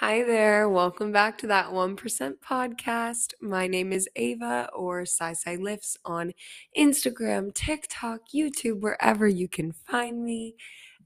Hi 0.00 0.22
there. 0.22 0.66
Welcome 0.66 1.12
back 1.12 1.36
to 1.38 1.46
that 1.48 1.66
1% 1.66 2.32
podcast. 2.42 3.34
My 3.42 3.66
name 3.66 3.92
is 3.92 4.08
Ava 4.16 4.70
or 4.74 5.04
Sai 5.04 5.34
Lifts 5.60 5.98
on 6.06 6.32
Instagram, 6.74 7.52
TikTok, 7.52 8.20
YouTube, 8.34 8.80
wherever 8.80 9.28
you 9.28 9.46
can 9.46 9.72
find 9.72 10.24
me. 10.24 10.56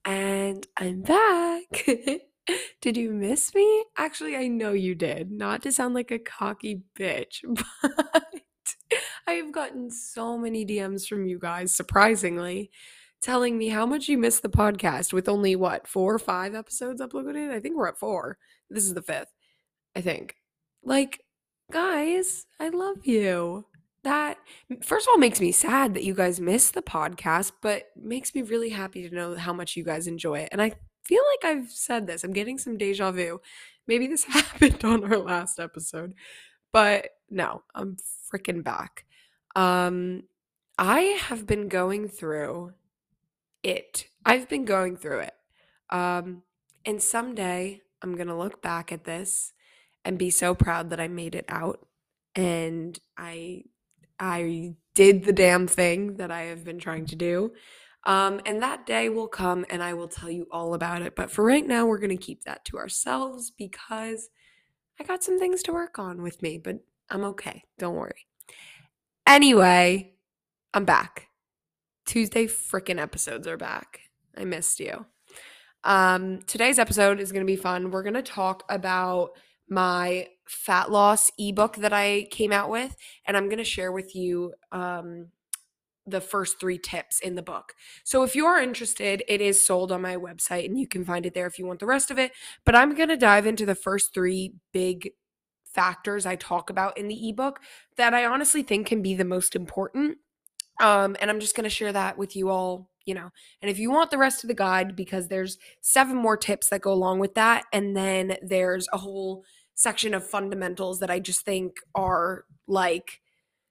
And 0.05 0.65
I'm 0.77 1.03
back. 1.03 1.89
did 2.81 2.97
you 2.97 3.11
miss 3.11 3.53
me? 3.53 3.85
Actually, 3.97 4.37
I 4.37 4.47
know 4.47 4.71
you 4.75 4.95
did. 4.95 5.33
Not 5.33 5.63
to 5.63 5.73
sound 5.73 5.95
like 5.95 6.13
a 6.13 6.21
cocky 6.21 6.83
bitch, 6.97 7.41
but 7.83 9.03
I 9.27 9.33
have 9.33 9.51
gotten 9.51 9.91
so 9.91 10.39
many 10.39 10.65
DMs 10.65 11.09
from 11.09 11.27
you 11.27 11.41
guys, 11.41 11.77
surprisingly, 11.77 12.71
telling 13.25 13.57
me 13.57 13.69
how 13.69 13.87
much 13.87 14.09
you 14.09 14.19
missed 14.19 14.43
the 14.43 14.51
podcast 14.51 15.13
with 15.13 15.29
only 15.29 15.57
what, 15.57 15.89
four 15.89 16.15
or 16.15 16.19
five 16.19 16.55
episodes 16.55 17.01
uploaded? 17.01 17.51
I 17.51 17.59
think 17.59 17.75
we're 17.75 17.89
at 17.89 17.99
four. 17.99 18.37
This 18.69 18.85
is 18.85 18.93
the 18.93 19.03
fifth, 19.03 19.33
I 19.97 20.03
think. 20.03 20.37
Like, 20.83 21.25
guys, 21.73 22.45
I 22.61 22.69
love 22.69 23.07
you. 23.07 23.65
That, 24.03 24.37
first 24.83 25.07
of 25.07 25.13
all, 25.13 25.19
makes 25.19 25.41
me 25.41 25.53
sad 25.53 25.95
that 25.95 26.05
you 26.05 26.13
guys 26.13 26.39
missed 26.39 26.75
the 26.75 26.83
podcast, 26.83 27.53
but 27.63 27.85
makes 27.97 28.35
me 28.35 28.43
really 28.43 28.69
happy 28.69 29.09
to 29.09 29.15
know 29.15 29.35
how 29.35 29.55
much 29.55 29.75
you 29.75 29.85
guys 29.85 30.07
enjoy 30.07 30.41
it. 30.41 30.51
And 30.53 30.61
I 30.61 30.73
feel 31.05 31.23
like 31.33 31.51
I've 31.51 31.71
said 31.71 32.07
this. 32.07 32.25
I'm 32.25 32.35
getting 32.35 32.59
some 32.59 32.77
deja 32.77 33.11
vu. 33.11 33.41
Maybe 33.87 34.07
this 34.07 34.25
happened 34.29 34.85
on 34.85 35.03
our 35.05 35.19
last 35.19 35.59
episode, 35.59 36.13
but 36.73 37.09
no, 37.31 37.63
I'm 37.75 37.97
freaking 38.31 38.63
back. 38.63 39.07
Um, 39.57 40.25
I 40.77 41.01
have 41.01 41.47
been 41.47 41.69
going 41.69 42.09
through 42.09 42.75
it. 43.65 44.07
I've 44.25 44.49
been 44.49 44.65
going 44.65 44.97
through 44.97 45.21
it. 45.21 45.35
Um, 45.91 46.43
and 46.85 47.03
someday 47.03 47.81
I'm 48.03 48.15
going 48.15 48.29
to 48.29 48.37
look 48.37 48.63
back 48.63 48.93
at 48.93 49.05
this 49.05 49.53
and 50.05 50.19
be 50.19 50.31
so 50.31 50.55
proud 50.55 50.91
that 50.91 51.01
I 51.01 51.09
made 51.09 51.35
it 51.35 51.47
out 51.49 51.87
and 52.35 52.99
I 53.17 53.65
I 54.19 54.75
did 54.95 55.25
the 55.25 55.33
damn 55.33 55.67
thing 55.67 56.17
that 56.17 56.31
I 56.31 56.43
have 56.43 56.65
been 56.65 56.79
trying 56.79 57.07
to 57.07 57.17
do. 57.17 57.53
Um, 58.05 58.41
and 58.47 58.63
that 58.63 58.87
day 58.87 59.09
will 59.09 59.29
come 59.29 59.65
and 59.71 59.83
I 59.83 59.95
will 59.95 60.09
tell 60.09 60.31
you 60.31 60.47
all 60.53 60.75
about 60.75 61.03
it. 61.03 61.17
But 61.17 61.31
for 61.31 61.45
right 61.45 61.67
now, 61.67 61.87
we're 61.87 61.99
going 61.99 62.17
to 62.17 62.17
keep 62.17 62.45
that 62.45 62.65
to 62.67 62.77
ourselves 62.77 63.51
because 63.51 64.29
I 65.01 65.05
got 65.05 65.25
some 65.25 65.39
things 65.39 65.63
to 65.65 65.73
work 65.73 65.99
on 65.99 66.23
with 66.23 66.43
me, 66.43 66.59
but 66.59 66.77
I'm 67.11 67.25
okay. 67.25 67.65
Don't 67.79 67.97
worry. 67.97 68.27
Anyway, 69.27 70.13
I'm 70.73 70.85
back. 70.85 71.29
Tuesday 72.05 72.47
freaking 72.47 73.01
episodes 73.01 73.47
are 73.47 73.57
back. 73.57 74.01
I 74.37 74.45
missed 74.45 74.81
you. 74.81 75.07
Um, 75.85 76.41
today's 76.47 76.79
episode 76.79 77.21
is 77.21 77.33
going 77.33 77.47
to 77.47 77.51
be 77.51 77.57
fun. 77.57 77.91
We're 77.91 78.03
going 78.03 78.15
to 78.15 78.23
talk 78.23 78.65
about 78.69 79.31
my 79.69 80.29
fat 80.47 80.91
loss 80.91 81.31
ebook 81.39 81.77
that 81.77 81.93
I 81.93 82.27
came 82.31 82.53
out 82.53 82.71
with, 82.71 82.97
and 83.27 83.37
I'm 83.37 83.47
going 83.47 83.59
to 83.59 83.65
share 83.65 83.93
with 83.93 84.15
you 84.15 84.53
um, 84.73 85.29
the 86.07 86.21
first 86.21 86.61
three 86.61 86.79
tips 86.79 87.21
in 87.21 87.35
the 87.35 87.43
book. 87.43 87.75
So 88.03 88.23
if 88.23 88.37
you 88.37 88.47
are 88.47 88.61
interested, 88.61 89.23
it 89.29 89.41
is 89.41 89.67
sold 89.67 89.91
on 89.91 90.03
my 90.03 90.17
website 90.17 90.67
and 90.67 90.79
you 90.79 90.87
can 90.87 91.05
find 91.05 91.25
it 91.25 91.35
there 91.35 91.47
if 91.47 91.59
you 91.59 91.67
want 91.67 91.81
the 91.81 91.87
rest 91.87 92.11
of 92.11 92.19
it. 92.19 92.33
But 92.65 92.75
I'm 92.75 92.95
going 92.95 93.09
to 93.09 93.17
dive 93.17 93.47
into 93.47 93.65
the 93.65 93.75
first 93.75 94.13
three 94.13 94.55
big 94.73 95.11
factors 95.65 96.25
I 96.27 96.37
talk 96.37 96.71
about 96.71 96.97
in 96.99 97.09
the 97.09 97.29
ebook 97.29 97.61
that 97.97 98.15
I 98.15 98.25
honestly 98.25 98.63
think 98.63 98.87
can 98.87 99.03
be 99.03 99.15
the 99.15 99.25
most 99.25 99.57
important. 99.57 100.19
Um, 100.81 101.17
and 101.21 101.31
I'm 101.31 101.41
just 101.41 101.55
going 101.55 101.65
to 101.65 101.71
share 101.71 101.93
that 101.93 102.19
with 102.19 102.37
you 102.37 102.51
all 102.51 102.91
you 103.05 103.15
know. 103.15 103.31
And 103.61 103.71
if 103.71 103.79
you 103.79 103.91
want 103.91 104.11
the 104.11 104.19
rest 104.19 104.45
of 104.45 104.49
the 104.49 104.55
guide, 104.55 104.97
because 104.97 105.29
there's 105.29 105.59
seven 105.81 106.17
more 106.17 106.37
tips 106.37 106.69
that 106.71 106.81
go 106.81 106.93
along 106.93 107.19
with 107.19 107.35
that, 107.35 107.65
and 107.73 107.97
then 107.97 108.37
there's 108.43 108.89
a 108.93 108.99
whole 108.99 109.45
section 109.75 110.15
of 110.15 110.27
fundamentals 110.27 111.01
that 111.01 111.11
I 111.11 111.19
just 111.19 111.45
think 111.45 111.79
are 111.95 112.45
like 112.67 113.21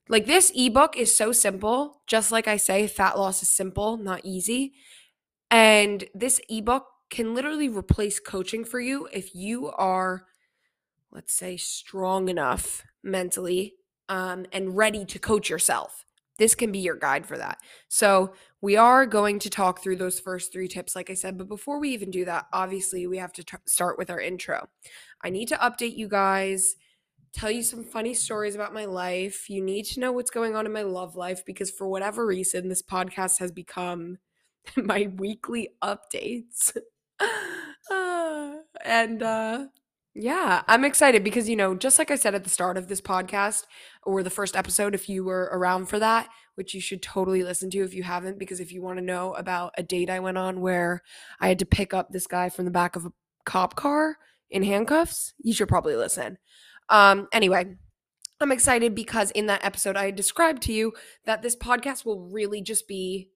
like 0.10 0.26
this 0.26 0.52
ebook 0.56 0.98
is 0.98 1.16
so 1.16 1.32
simple. 1.32 2.02
Just 2.08 2.32
like 2.32 2.48
I 2.48 2.58
say, 2.58 2.88
fat 2.88 3.18
loss 3.18 3.42
is 3.42 3.50
simple, 3.50 3.98
not 3.98 4.22
easy. 4.24 4.74
And 5.50 6.04
this 6.14 6.42
ebook 6.50 6.86
can 7.10 7.34
literally 7.34 7.70
replace 7.70 8.20
coaching 8.20 8.66
for 8.66 8.80
you 8.80 9.08
if 9.14 9.36
you 9.36 9.70
are 9.70 10.26
let's 11.12 11.34
say 11.34 11.56
strong 11.56 12.28
enough 12.28 12.84
mentally 13.04 13.76
um, 14.10 14.48
and 14.52 14.76
ready 14.76 15.06
to 15.06 15.20
coach 15.20 15.48
yourself 15.48 16.06
this 16.44 16.56
can 16.56 16.74
be 16.74 16.80
your 16.80 16.98
guide 16.98 17.26
for 17.26 17.38
that. 17.38 17.60
So, 17.88 18.34
we 18.60 18.76
are 18.76 19.06
going 19.06 19.40
to 19.40 19.50
talk 19.50 19.82
through 19.82 19.96
those 19.96 20.20
first 20.20 20.52
three 20.52 20.68
tips, 20.68 20.94
like 20.94 21.10
I 21.10 21.14
said. 21.14 21.38
But 21.38 21.48
before 21.48 21.80
we 21.80 21.90
even 21.92 22.12
do 22.12 22.26
that, 22.26 22.48
obviously, 22.52 23.08
we 23.08 23.18
have 23.18 23.32
to 23.34 23.44
t- 23.44 23.58
start 23.66 23.98
with 23.98 24.10
our 24.10 24.20
intro. 24.20 24.68
I 25.24 25.30
need 25.30 25.48
to 25.50 25.56
update 25.56 25.96
you 25.96 26.10
guys, 26.10 26.76
tell 27.34 27.50
you 27.50 27.64
some 27.64 27.86
funny 27.86 28.14
stories 28.14 28.56
about 28.56 28.74
my 28.74 28.86
life. 28.86 29.50
You 29.50 29.64
need 29.64 29.86
to 29.86 30.02
know 30.02 30.12
what's 30.12 30.32
going 30.32 30.56
on 30.56 30.66
in 30.66 30.74
my 30.74 30.82
love 30.84 31.16
life 31.16 31.46
because, 31.46 31.72
for 31.72 31.88
whatever 31.88 32.26
reason, 32.26 32.68
this 32.68 32.84
podcast 32.84 33.40
has 33.40 33.54
become 33.54 34.18
my 34.78 35.10
weekly 35.18 35.70
updates. 35.82 36.76
uh, 37.90 38.54
and 38.86 39.24
uh, 39.24 39.66
yeah, 40.16 40.62
I'm 40.68 40.86
excited 40.86 41.24
because, 41.24 41.50
you 41.50 41.56
know, 41.56 41.74
just 41.76 41.98
like 41.98 42.12
I 42.12 42.16
said 42.16 42.36
at 42.36 42.44
the 42.44 42.50
start 42.50 42.78
of 42.78 42.88
this 42.88 43.02
podcast 43.02 43.64
or 44.04 44.22
the 44.22 44.30
first 44.30 44.56
episode, 44.56 44.94
if 44.94 45.10
you 45.10 45.24
were 45.24 45.50
around 45.52 45.88
for 45.88 45.98
that, 45.98 46.30
which 46.54 46.76
you 46.76 46.82
should 46.82 47.02
totally 47.02 47.42
listen 47.42 47.72
to 47.72 47.80
if 47.80 47.96
you 47.96 48.04
haven't, 48.04 48.38
because 48.38 48.60
if 48.60 48.72
you 48.72 48.84
want 48.84 49.00
to 49.00 49.04
know 49.04 49.34
about 49.34 49.74
a 49.76 49.82
date 49.82 50.12
I 50.12 50.20
went 50.20 50.38
on 50.38 50.62
where 50.62 51.02
I 51.40 51.48
had 51.48 51.60
to 51.60 51.66
pick 51.66 51.96
up 51.96 52.12
this 52.12 52.28
guy 52.28 52.50
from 52.50 52.66
the 52.66 52.72
back 52.72 52.96
of 52.96 53.08
a 53.08 53.14
cop 53.46 53.76
car 53.76 54.18
in 54.52 54.62
handcuffs, 54.62 55.34
you 55.40 55.52
should 55.52 55.68
probably 55.68 55.96
listen. 55.96 56.38
Um, 56.90 57.28
anyway, 57.34 57.76
I'm 58.40 58.52
excited 58.52 58.94
because 58.94 59.32
in 59.32 59.48
that 59.48 59.66
episode, 59.66 59.98
I 59.98 60.12
described 60.12 60.62
to 60.64 60.74
you 60.74 60.94
that 61.26 61.42
this 61.42 61.56
podcast 61.56 62.06
will 62.06 62.30
really 62.30 62.62
just 62.62 62.88
be 62.88 63.30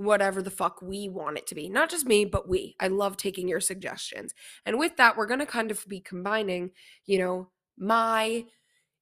whatever 0.00 0.40
the 0.40 0.50
fuck 0.50 0.80
we 0.80 1.10
want 1.10 1.36
it 1.36 1.46
to 1.46 1.54
be. 1.54 1.68
Not 1.68 1.90
just 1.90 2.06
me, 2.06 2.24
but 2.24 2.48
we. 2.48 2.74
I 2.80 2.88
love 2.88 3.18
taking 3.18 3.48
your 3.48 3.60
suggestions. 3.60 4.34
And 4.64 4.78
with 4.78 4.96
that, 4.96 5.16
we're 5.16 5.26
going 5.26 5.40
to 5.40 5.46
kind 5.46 5.70
of 5.70 5.86
be 5.86 6.00
combining, 6.00 6.70
you 7.04 7.18
know, 7.18 7.50
my 7.76 8.44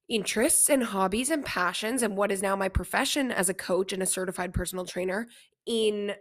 interests 0.09 0.69
and 0.69 0.83
hobbies 0.83 1.29
and 1.29 1.45
passions 1.45 2.03
and 2.03 2.17
what 2.17 2.33
is 2.33 2.41
now 2.41 2.55
my 2.55 2.67
profession 2.67 3.31
as 3.31 3.47
a 3.47 3.53
coach 3.53 3.93
and 3.93 4.03
a 4.03 4.07
certified 4.07 4.53
personal 4.53 4.83
trainer 4.83 5.27
in 5.67 6.13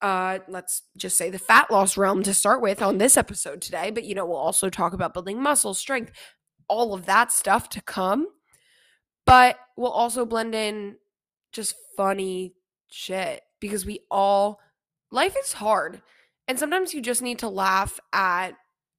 uh 0.00 0.38
let's 0.48 0.84
just 0.96 1.18
say 1.18 1.28
the 1.28 1.38
fat 1.38 1.70
loss 1.70 1.98
realm 1.98 2.22
to 2.22 2.32
start 2.32 2.62
with 2.62 2.80
on 2.80 2.96
this 2.96 3.18
episode 3.18 3.60
today 3.60 3.90
but 3.90 4.04
you 4.04 4.14
know 4.14 4.24
we'll 4.24 4.36
also 4.36 4.70
talk 4.70 4.94
about 4.94 5.12
building 5.12 5.42
muscle 5.42 5.74
strength 5.74 6.10
all 6.68 6.94
of 6.94 7.04
that 7.04 7.30
stuff 7.30 7.68
to 7.68 7.82
come 7.82 8.26
but 9.26 9.58
we'll 9.76 9.90
also 9.90 10.24
blend 10.24 10.54
in 10.54 10.96
just 11.52 11.74
funny 11.98 12.54
shit 12.90 13.42
because 13.62 13.86
we 13.86 14.00
all 14.10 14.60
life 15.10 15.34
is 15.42 15.54
hard 15.54 16.02
and 16.46 16.58
sometimes 16.58 16.92
you 16.92 17.00
just 17.00 17.22
need 17.22 17.38
to 17.38 17.48
laugh 17.48 17.98
at 18.12 18.50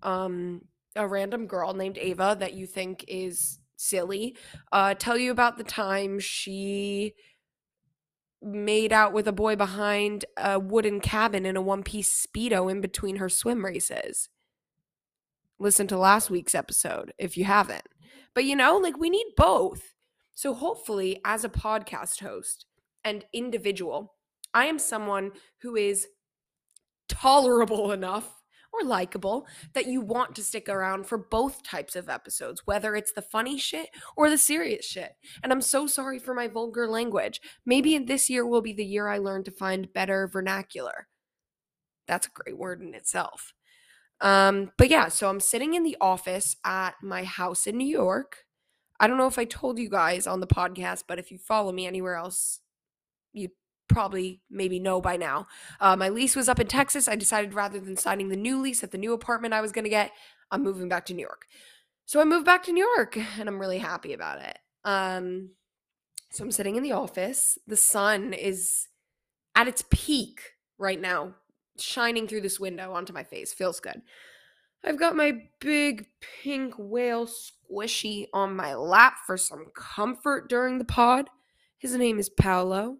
um 0.01 0.61
a 0.95 1.07
random 1.07 1.45
girl 1.45 1.73
named 1.73 1.97
Ava 1.99 2.35
that 2.39 2.53
you 2.53 2.65
think 2.65 3.05
is 3.07 3.59
silly 3.75 4.35
uh 4.71 4.95
tell 4.95 5.17
you 5.17 5.29
about 5.29 5.57
the 5.57 5.63
time 5.63 6.19
she 6.19 7.13
made 8.43 8.91
out 8.91 9.13
with 9.13 9.27
a 9.27 9.31
boy 9.31 9.55
behind 9.55 10.25
a 10.37 10.59
wooden 10.59 10.99
cabin 10.99 11.45
in 11.45 11.55
a 11.55 11.61
one 11.61 11.83
piece 11.83 12.27
speedo 12.27 12.69
in 12.69 12.81
between 12.81 13.15
her 13.17 13.29
swim 13.29 13.63
races. 13.63 14.29
Listen 15.59 15.87
to 15.87 15.97
last 15.97 16.29
week's 16.29 16.55
episode 16.55 17.13
if 17.17 17.37
you 17.37 17.45
haven't. 17.45 17.87
But 18.33 18.45
you 18.45 18.55
know 18.55 18.77
like 18.77 18.97
we 18.97 19.09
need 19.09 19.27
both. 19.37 19.93
So 20.35 20.53
hopefully 20.53 21.21
as 21.23 21.43
a 21.43 21.49
podcast 21.49 22.21
host 22.21 22.65
and 23.03 23.25
individual 23.33 24.15
I 24.53 24.65
am 24.65 24.79
someone 24.79 25.31
who 25.61 25.75
is 25.75 26.07
tolerable 27.09 27.91
enough 27.93 28.43
or 28.73 28.87
likable 28.87 29.45
that 29.73 29.85
you 29.85 30.01
want 30.01 30.35
to 30.35 30.43
stick 30.43 30.67
around 30.67 31.05
for 31.05 31.17
both 31.17 31.63
types 31.63 31.95
of 31.95 32.09
episodes, 32.09 32.63
whether 32.65 32.95
it's 32.95 33.13
the 33.13 33.21
funny 33.21 33.57
shit 33.57 33.89
or 34.17 34.29
the 34.29 34.37
serious 34.37 34.85
shit. 34.85 35.13
And 35.43 35.51
I'm 35.51 35.61
so 35.61 35.85
sorry 35.85 36.17
for 36.17 36.33
my 36.33 36.47
vulgar 36.47 36.87
language. 36.87 37.39
Maybe 37.65 37.97
this 37.99 38.29
year 38.29 38.45
will 38.45 38.61
be 38.61 38.73
the 38.73 38.85
year 38.85 39.07
I 39.07 39.19
learn 39.19 39.43
to 39.43 39.51
find 39.51 39.93
better 39.93 40.27
vernacular. 40.27 41.07
That's 42.07 42.27
a 42.27 42.31
great 42.31 42.57
word 42.57 42.81
in 42.81 42.95
itself. 42.95 43.53
Um, 44.21 44.71
but 44.77 44.89
yeah, 44.89 45.09
so 45.09 45.29
I'm 45.29 45.39
sitting 45.39 45.73
in 45.73 45.83
the 45.83 45.97
office 46.01 46.55
at 46.65 46.95
my 47.03 47.23
house 47.23 47.67
in 47.67 47.77
New 47.77 47.87
York. 47.87 48.45
I 48.99 49.07
don't 49.07 49.17
know 49.17 49.27
if 49.27 49.37
I 49.37 49.45
told 49.45 49.77
you 49.77 49.89
guys 49.89 50.25
on 50.25 50.39
the 50.39 50.47
podcast, 50.47 51.03
but 51.07 51.19
if 51.19 51.31
you 51.31 51.37
follow 51.37 51.71
me 51.71 51.85
anywhere 51.85 52.15
else, 52.15 52.59
probably 53.93 54.41
maybe 54.49 54.79
know 54.79 54.99
by 54.99 55.15
now. 55.15 55.47
Uh, 55.79 55.95
my 55.95 56.09
lease 56.09 56.35
was 56.35 56.49
up 56.49 56.59
in 56.59 56.67
Texas. 56.67 57.07
I 57.07 57.15
decided 57.15 57.53
rather 57.53 57.79
than 57.79 57.95
signing 57.95 58.29
the 58.29 58.35
new 58.35 58.59
lease 58.61 58.83
at 58.83 58.91
the 58.91 58.97
new 58.97 59.13
apartment 59.13 59.53
I 59.53 59.61
was 59.61 59.71
going 59.71 59.85
to 59.85 59.89
get, 59.89 60.11
I'm 60.51 60.63
moving 60.63 60.89
back 60.89 61.05
to 61.05 61.13
New 61.13 61.21
York. 61.21 61.45
So 62.05 62.19
I 62.19 62.25
moved 62.25 62.45
back 62.45 62.63
to 62.63 62.73
New 62.73 62.85
York 62.95 63.17
and 63.39 63.47
I'm 63.47 63.59
really 63.59 63.77
happy 63.77 64.13
about 64.13 64.41
it. 64.41 64.59
Um, 64.83 65.51
so 66.31 66.43
I'm 66.43 66.51
sitting 66.51 66.75
in 66.75 66.83
the 66.83 66.91
office. 66.91 67.57
The 67.67 67.77
sun 67.77 68.33
is 68.33 68.87
at 69.55 69.67
its 69.67 69.83
peak 69.89 70.41
right 70.77 70.99
now, 70.99 71.35
shining 71.77 72.27
through 72.27 72.41
this 72.41 72.59
window 72.59 72.91
onto 72.93 73.13
my 73.13 73.23
face. 73.23 73.53
Feels 73.53 73.79
good. 73.79 74.01
I've 74.83 74.99
got 74.99 75.15
my 75.15 75.43
big 75.61 76.07
pink 76.41 76.73
whale 76.77 77.25
squishy 77.25 78.27
on 78.33 78.55
my 78.55 78.73
lap 78.73 79.15
for 79.25 79.37
some 79.37 79.67
comfort 79.73 80.49
during 80.49 80.77
the 80.77 80.85
pod. 80.85 81.29
His 81.77 81.95
name 81.95 82.19
is 82.19 82.29
Paolo. 82.29 82.97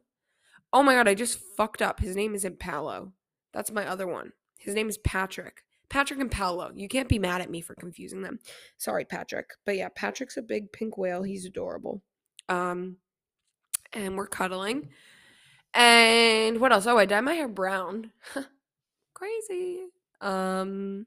Oh 0.74 0.82
my 0.82 0.96
god, 0.96 1.08
I 1.08 1.14
just 1.14 1.40
fucked 1.56 1.84
up. 1.84 2.00
His 2.00 2.16
name 2.16 2.34
isn't 2.34 2.60
Paolo. 2.60 3.14
That's 3.54 3.72
my 3.72 3.88
other 3.88 4.08
one. 4.08 4.34
His 4.58 4.74
name 4.74 4.90
is 4.90 4.98
Patrick. 4.98 5.64
Patrick 5.88 6.20
and 6.20 6.32
Paolo. 6.32 6.72
You 6.74 6.88
can't 6.88 7.08
be 7.08 7.20
mad 7.20 7.42
at 7.42 7.52
me 7.52 7.62
for 7.62 7.76
confusing 7.76 8.24
them. 8.24 8.40
Sorry, 8.78 9.06
Patrick. 9.06 9.52
But 9.64 9.78
yeah, 9.78 9.90
Patrick's 9.94 10.38
a 10.38 10.42
big 10.42 10.72
pink 10.72 10.98
whale. 10.98 11.22
He's 11.22 11.46
adorable. 11.46 12.02
Um 12.50 12.98
and 13.94 14.18
we're 14.18 14.26
cuddling. 14.26 14.90
And 15.76 16.60
what 16.60 16.72
else? 16.72 16.88
Oh, 16.88 16.98
I 16.98 17.06
dyed 17.06 17.22
my 17.22 17.34
hair 17.34 17.48
brown. 17.48 18.12
Crazy. 19.14 19.84
Um 20.20 21.06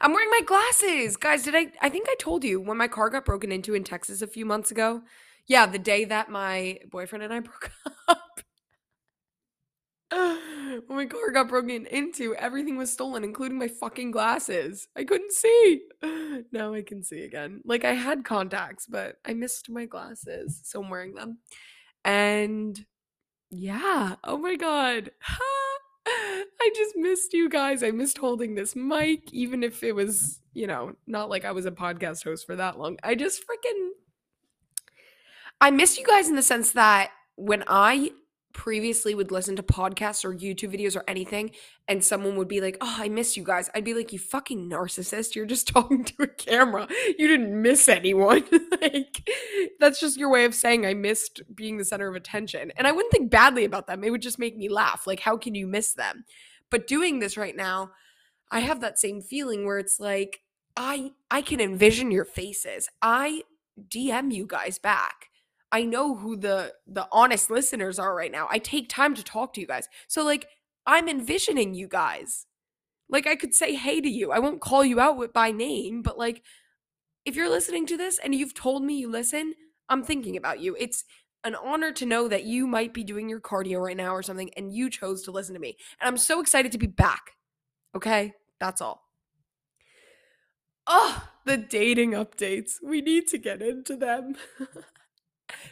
I'm 0.00 0.12
wearing 0.12 0.30
my 0.30 0.40
glasses. 0.44 1.16
Guys, 1.16 1.44
did 1.44 1.54
I 1.54 1.68
I 1.80 1.88
think 1.88 2.08
I 2.08 2.16
told 2.18 2.42
you 2.42 2.60
when 2.60 2.76
my 2.76 2.88
car 2.88 3.10
got 3.10 3.24
broken 3.24 3.52
into 3.52 3.74
in 3.74 3.84
Texas 3.84 4.22
a 4.22 4.26
few 4.26 4.44
months 4.44 4.72
ago? 4.72 5.02
Yeah, 5.46 5.66
the 5.66 5.78
day 5.78 6.04
that 6.06 6.28
my 6.28 6.80
boyfriend 6.90 7.22
and 7.22 7.32
I 7.32 7.38
broke 7.50 7.70
up. 7.86 7.92
When 10.10 10.82
my 10.88 11.06
car 11.06 11.30
got 11.32 11.48
broken 11.48 11.86
into, 11.86 12.34
everything 12.36 12.76
was 12.76 12.92
stolen, 12.92 13.24
including 13.24 13.58
my 13.58 13.68
fucking 13.68 14.10
glasses. 14.10 14.88
I 14.96 15.04
couldn't 15.04 15.32
see. 15.32 15.82
Now 16.52 16.72
I 16.72 16.82
can 16.82 17.02
see 17.02 17.24
again. 17.24 17.62
Like 17.64 17.84
I 17.84 17.94
had 17.94 18.24
contacts, 18.24 18.86
but 18.86 19.16
I 19.26 19.34
missed 19.34 19.68
my 19.68 19.86
glasses, 19.86 20.60
so 20.62 20.80
I'm 20.80 20.88
wearing 20.88 21.14
them. 21.14 21.38
And 22.04 22.78
yeah, 23.50 24.14
oh 24.22 24.38
my 24.38 24.54
god. 24.54 25.10
I 26.06 26.70
just 26.74 26.96
missed 26.96 27.32
you 27.32 27.48
guys. 27.48 27.82
I 27.82 27.90
missed 27.90 28.18
holding 28.18 28.54
this 28.54 28.76
mic, 28.76 29.32
even 29.32 29.62
if 29.62 29.82
it 29.82 29.92
was, 29.92 30.40
you 30.54 30.66
know, 30.66 30.94
not 31.06 31.28
like 31.28 31.44
I 31.44 31.52
was 31.52 31.66
a 31.66 31.72
podcast 31.72 32.24
host 32.24 32.46
for 32.46 32.56
that 32.56 32.78
long. 32.78 32.98
I 33.02 33.14
just 33.14 33.42
freaking. 33.42 33.88
I 35.60 35.70
miss 35.70 35.98
you 35.98 36.06
guys 36.06 36.28
in 36.28 36.36
the 36.36 36.42
sense 36.42 36.72
that 36.72 37.10
when 37.34 37.64
I 37.66 38.12
previously 38.58 39.14
would 39.14 39.30
listen 39.30 39.54
to 39.54 39.62
podcasts 39.62 40.24
or 40.24 40.34
YouTube 40.34 40.74
videos 40.74 40.96
or 40.96 41.04
anything, 41.06 41.52
and 41.86 42.02
someone 42.02 42.34
would 42.34 42.48
be 42.48 42.60
like, 42.60 42.76
Oh, 42.80 42.96
I 42.98 43.08
miss 43.08 43.36
you 43.36 43.44
guys, 43.44 43.70
I'd 43.72 43.84
be 43.84 43.94
like, 43.94 44.12
You 44.12 44.18
fucking 44.18 44.68
narcissist. 44.68 45.36
You're 45.36 45.46
just 45.46 45.68
talking 45.74 46.04
to 46.04 46.24
a 46.24 46.26
camera. 46.26 46.88
You 47.16 47.28
didn't 47.28 47.62
miss 47.62 47.88
anyone. 47.88 48.44
like, 48.82 49.30
that's 49.78 50.00
just 50.00 50.18
your 50.18 50.28
way 50.28 50.44
of 50.44 50.56
saying 50.56 50.84
I 50.84 50.94
missed 50.94 51.40
being 51.54 51.78
the 51.78 51.84
center 51.84 52.08
of 52.08 52.16
attention. 52.16 52.72
And 52.76 52.86
I 52.88 52.92
wouldn't 52.92 53.12
think 53.12 53.30
badly 53.30 53.64
about 53.64 53.86
them. 53.86 54.02
It 54.02 54.10
would 54.10 54.22
just 54.22 54.40
make 54.40 54.56
me 54.56 54.68
laugh. 54.68 55.06
Like, 55.06 55.20
how 55.20 55.36
can 55.36 55.54
you 55.54 55.68
miss 55.68 55.92
them? 55.92 56.24
But 56.68 56.88
doing 56.88 57.20
this 57.20 57.36
right 57.36 57.56
now, 57.56 57.92
I 58.50 58.60
have 58.60 58.80
that 58.80 58.98
same 58.98 59.22
feeling 59.22 59.66
where 59.66 59.78
it's 59.78 60.00
like, 60.00 60.40
I 60.76 61.12
I 61.30 61.42
can 61.42 61.60
envision 61.60 62.10
your 62.10 62.24
faces. 62.24 62.88
I 63.00 63.42
DM 63.88 64.32
you 64.32 64.46
guys 64.46 64.80
back. 64.80 65.27
I 65.70 65.84
know 65.84 66.14
who 66.16 66.36
the 66.36 66.74
the 66.86 67.08
honest 67.12 67.50
listeners 67.50 67.98
are 67.98 68.14
right 68.14 68.32
now. 68.32 68.48
I 68.50 68.58
take 68.58 68.88
time 68.88 69.14
to 69.14 69.24
talk 69.24 69.52
to 69.54 69.60
you 69.60 69.66
guys. 69.66 69.88
So 70.06 70.24
like 70.24 70.46
I'm 70.86 71.08
envisioning 71.08 71.74
you 71.74 71.88
guys. 71.88 72.46
Like 73.10 73.26
I 73.26 73.36
could 73.36 73.54
say 73.54 73.74
hey 73.74 74.00
to 74.00 74.08
you. 74.08 74.32
I 74.32 74.38
won't 74.38 74.60
call 74.60 74.84
you 74.84 75.00
out 75.00 75.16
with 75.16 75.32
by 75.32 75.50
name, 75.50 76.02
but 76.02 76.18
like 76.18 76.42
if 77.24 77.36
you're 77.36 77.50
listening 77.50 77.86
to 77.86 77.96
this 77.96 78.18
and 78.18 78.34
you've 78.34 78.54
told 78.54 78.82
me 78.82 78.98
you 78.98 79.10
listen, 79.10 79.54
I'm 79.88 80.02
thinking 80.02 80.36
about 80.36 80.60
you. 80.60 80.76
It's 80.78 81.04
an 81.44 81.54
honor 81.54 81.92
to 81.92 82.06
know 82.06 82.28
that 82.28 82.44
you 82.44 82.66
might 82.66 82.92
be 82.92 83.04
doing 83.04 83.28
your 83.28 83.40
cardio 83.40 83.80
right 83.80 83.96
now 83.96 84.14
or 84.14 84.22
something 84.22 84.50
and 84.56 84.72
you 84.72 84.90
chose 84.90 85.22
to 85.22 85.30
listen 85.30 85.54
to 85.54 85.60
me. 85.60 85.76
And 86.00 86.08
I'm 86.08 86.16
so 86.16 86.40
excited 86.40 86.72
to 86.72 86.78
be 86.78 86.86
back. 86.86 87.32
Okay? 87.94 88.32
That's 88.58 88.80
all. 88.80 89.08
Oh, 90.86 91.28
the 91.44 91.58
dating 91.58 92.12
updates. 92.12 92.76
We 92.82 93.02
need 93.02 93.28
to 93.28 93.38
get 93.38 93.60
into 93.60 93.94
them. 93.96 94.36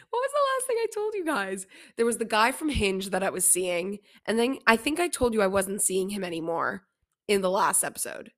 what 0.09 0.19
was 0.19 0.31
the 0.31 0.47
last 0.55 0.67
thing 0.67 0.77
I 0.79 0.87
told 0.93 1.13
you 1.13 1.25
guys? 1.25 1.67
There 1.95 2.05
was 2.05 2.17
the 2.17 2.25
guy 2.25 2.51
from 2.51 2.69
Hinge 2.69 3.09
that 3.09 3.23
I 3.23 3.29
was 3.29 3.49
seeing, 3.49 3.99
and 4.25 4.37
then 4.37 4.59
I 4.67 4.75
think 4.75 4.99
I 4.99 5.07
told 5.07 5.33
you 5.33 5.41
I 5.41 5.47
wasn't 5.47 5.81
seeing 5.81 6.09
him 6.09 6.23
anymore 6.23 6.83
in 7.27 7.41
the 7.41 7.49
last 7.49 7.83
episode. 7.83 8.31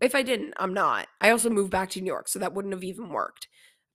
If 0.00 0.14
I 0.14 0.22
didn't, 0.22 0.54
I'm 0.56 0.74
not. 0.74 1.06
I 1.20 1.30
also 1.30 1.48
moved 1.48 1.70
back 1.70 1.90
to 1.90 2.00
New 2.00 2.06
York, 2.06 2.28
so 2.28 2.38
that 2.38 2.54
wouldn't 2.54 2.74
have 2.74 2.84
even 2.84 3.08
worked. 3.10 3.48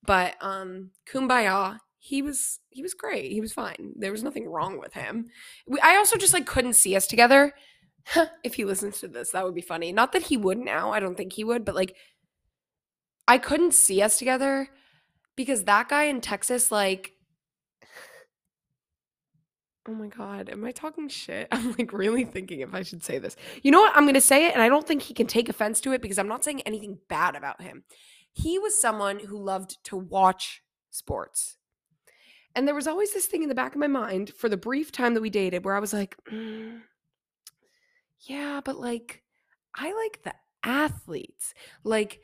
But 0.05 0.35
um 0.41 0.91
Kumbaya, 1.11 1.79
he 1.99 2.21
was 2.21 2.59
he 2.69 2.81
was 2.81 2.93
great. 2.93 3.31
He 3.31 3.41
was 3.41 3.53
fine. 3.53 3.93
There 3.97 4.11
was 4.11 4.23
nothing 4.23 4.47
wrong 4.47 4.79
with 4.79 4.93
him. 4.93 5.27
We, 5.67 5.79
I 5.81 5.97
also 5.97 6.17
just 6.17 6.33
like 6.33 6.45
couldn't 6.45 6.73
see 6.73 6.95
us 6.95 7.07
together. 7.07 7.53
if 8.43 8.53
he 8.53 8.63
listens 8.63 8.99
to 8.99 9.07
this, 9.07 9.31
that 9.31 9.43
would 9.43 9.55
be 9.55 9.61
funny. 9.61 9.91
Not 9.91 10.13
that 10.13 10.23
he 10.23 10.37
would 10.37 10.59
now. 10.59 10.91
I 10.91 10.99
don't 11.01 11.15
think 11.15 11.33
he 11.33 11.43
would, 11.43 11.65
but 11.65 11.75
like 11.75 11.95
I 13.27 13.37
couldn't 13.37 13.73
see 13.73 14.01
us 14.01 14.17
together 14.17 14.69
because 15.37 15.63
that 15.63 15.87
guy 15.87 16.03
in 16.05 16.19
Texas, 16.19 16.69
like, 16.69 17.13
oh 19.87 19.93
my 19.93 20.07
God, 20.07 20.49
am 20.49 20.65
I 20.65 20.71
talking 20.71 21.07
shit? 21.07 21.47
I'm 21.53 21.73
like 21.77 21.93
really 21.93 22.25
thinking 22.25 22.59
if 22.59 22.73
I 22.73 22.83
should 22.83 23.03
say 23.03 23.19
this. 23.19 23.37
You 23.63 23.71
know 23.71 23.79
what? 23.79 23.95
I'm 23.95 24.03
going 24.03 24.15
to 24.15 24.21
say 24.21 24.47
it, 24.47 24.53
and 24.53 24.61
I 24.61 24.67
don't 24.67 24.85
think 24.85 25.03
he 25.03 25.13
can 25.13 25.27
take 25.27 25.47
offense 25.47 25.79
to 25.81 25.93
it 25.93 26.01
because 26.01 26.17
I'm 26.17 26.27
not 26.27 26.43
saying 26.43 26.61
anything 26.63 26.97
bad 27.07 27.37
about 27.37 27.61
him. 27.61 27.83
He 28.33 28.59
was 28.59 28.79
someone 28.81 29.19
who 29.19 29.41
loved 29.41 29.77
to 29.85 29.95
watch 29.95 30.61
sports. 30.89 31.55
And 32.53 32.67
there 32.67 32.75
was 32.75 32.87
always 32.87 33.13
this 33.13 33.27
thing 33.27 33.43
in 33.43 33.49
the 33.49 33.55
back 33.55 33.73
of 33.73 33.79
my 33.79 33.87
mind 33.87 34.31
for 34.31 34.49
the 34.49 34.57
brief 34.57 34.91
time 34.91 35.13
that 35.13 35.21
we 35.21 35.29
dated 35.29 35.63
where 35.63 35.75
I 35.75 35.79
was 35.79 35.93
like, 35.93 36.17
mm, 36.31 36.79
yeah, 38.21 38.61
but 38.65 38.79
like, 38.79 39.21
I 39.75 39.93
like 39.93 40.23
the 40.23 40.33
athletes. 40.63 41.53
Like, 41.83 42.21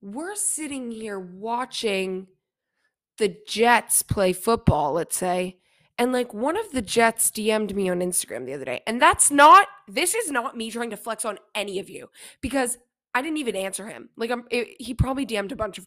we're 0.00 0.36
sitting 0.36 0.92
here 0.92 1.18
watching 1.18 2.28
the 3.22 3.36
Jets 3.46 4.02
play 4.02 4.32
football, 4.32 4.94
let's 4.94 5.16
say, 5.16 5.58
and 5.96 6.12
like 6.12 6.34
one 6.34 6.56
of 6.56 6.72
the 6.72 6.82
Jets 6.82 7.30
DM'd 7.30 7.72
me 7.72 7.88
on 7.88 8.00
Instagram 8.00 8.46
the 8.46 8.54
other 8.54 8.64
day. 8.64 8.80
And 8.84 9.00
that's 9.00 9.30
not, 9.30 9.68
this 9.86 10.16
is 10.16 10.28
not 10.28 10.56
me 10.56 10.72
trying 10.72 10.90
to 10.90 10.96
flex 10.96 11.24
on 11.24 11.38
any 11.54 11.78
of 11.78 11.88
you 11.88 12.08
because 12.40 12.78
I 13.14 13.22
didn't 13.22 13.36
even 13.36 13.54
answer 13.54 13.86
him. 13.86 14.08
Like, 14.16 14.32
I'm, 14.32 14.42
it, 14.50 14.74
he 14.80 14.92
probably 14.92 15.24
DM'd 15.24 15.52
a 15.52 15.56
bunch 15.56 15.78
of 15.78 15.86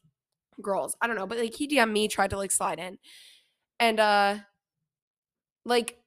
girls. 0.61 0.95
I 1.01 1.07
don't 1.07 1.17
know, 1.17 1.27
but 1.27 1.37
like 1.37 1.55
he 1.55 1.67
DM'd 1.67 1.91
me, 1.91 2.07
tried 2.07 2.29
to 2.29 2.37
like 2.37 2.51
slide 2.51 2.79
in. 2.79 2.99
And, 3.81 3.99
uh, 3.99 4.37
like, 5.65 5.97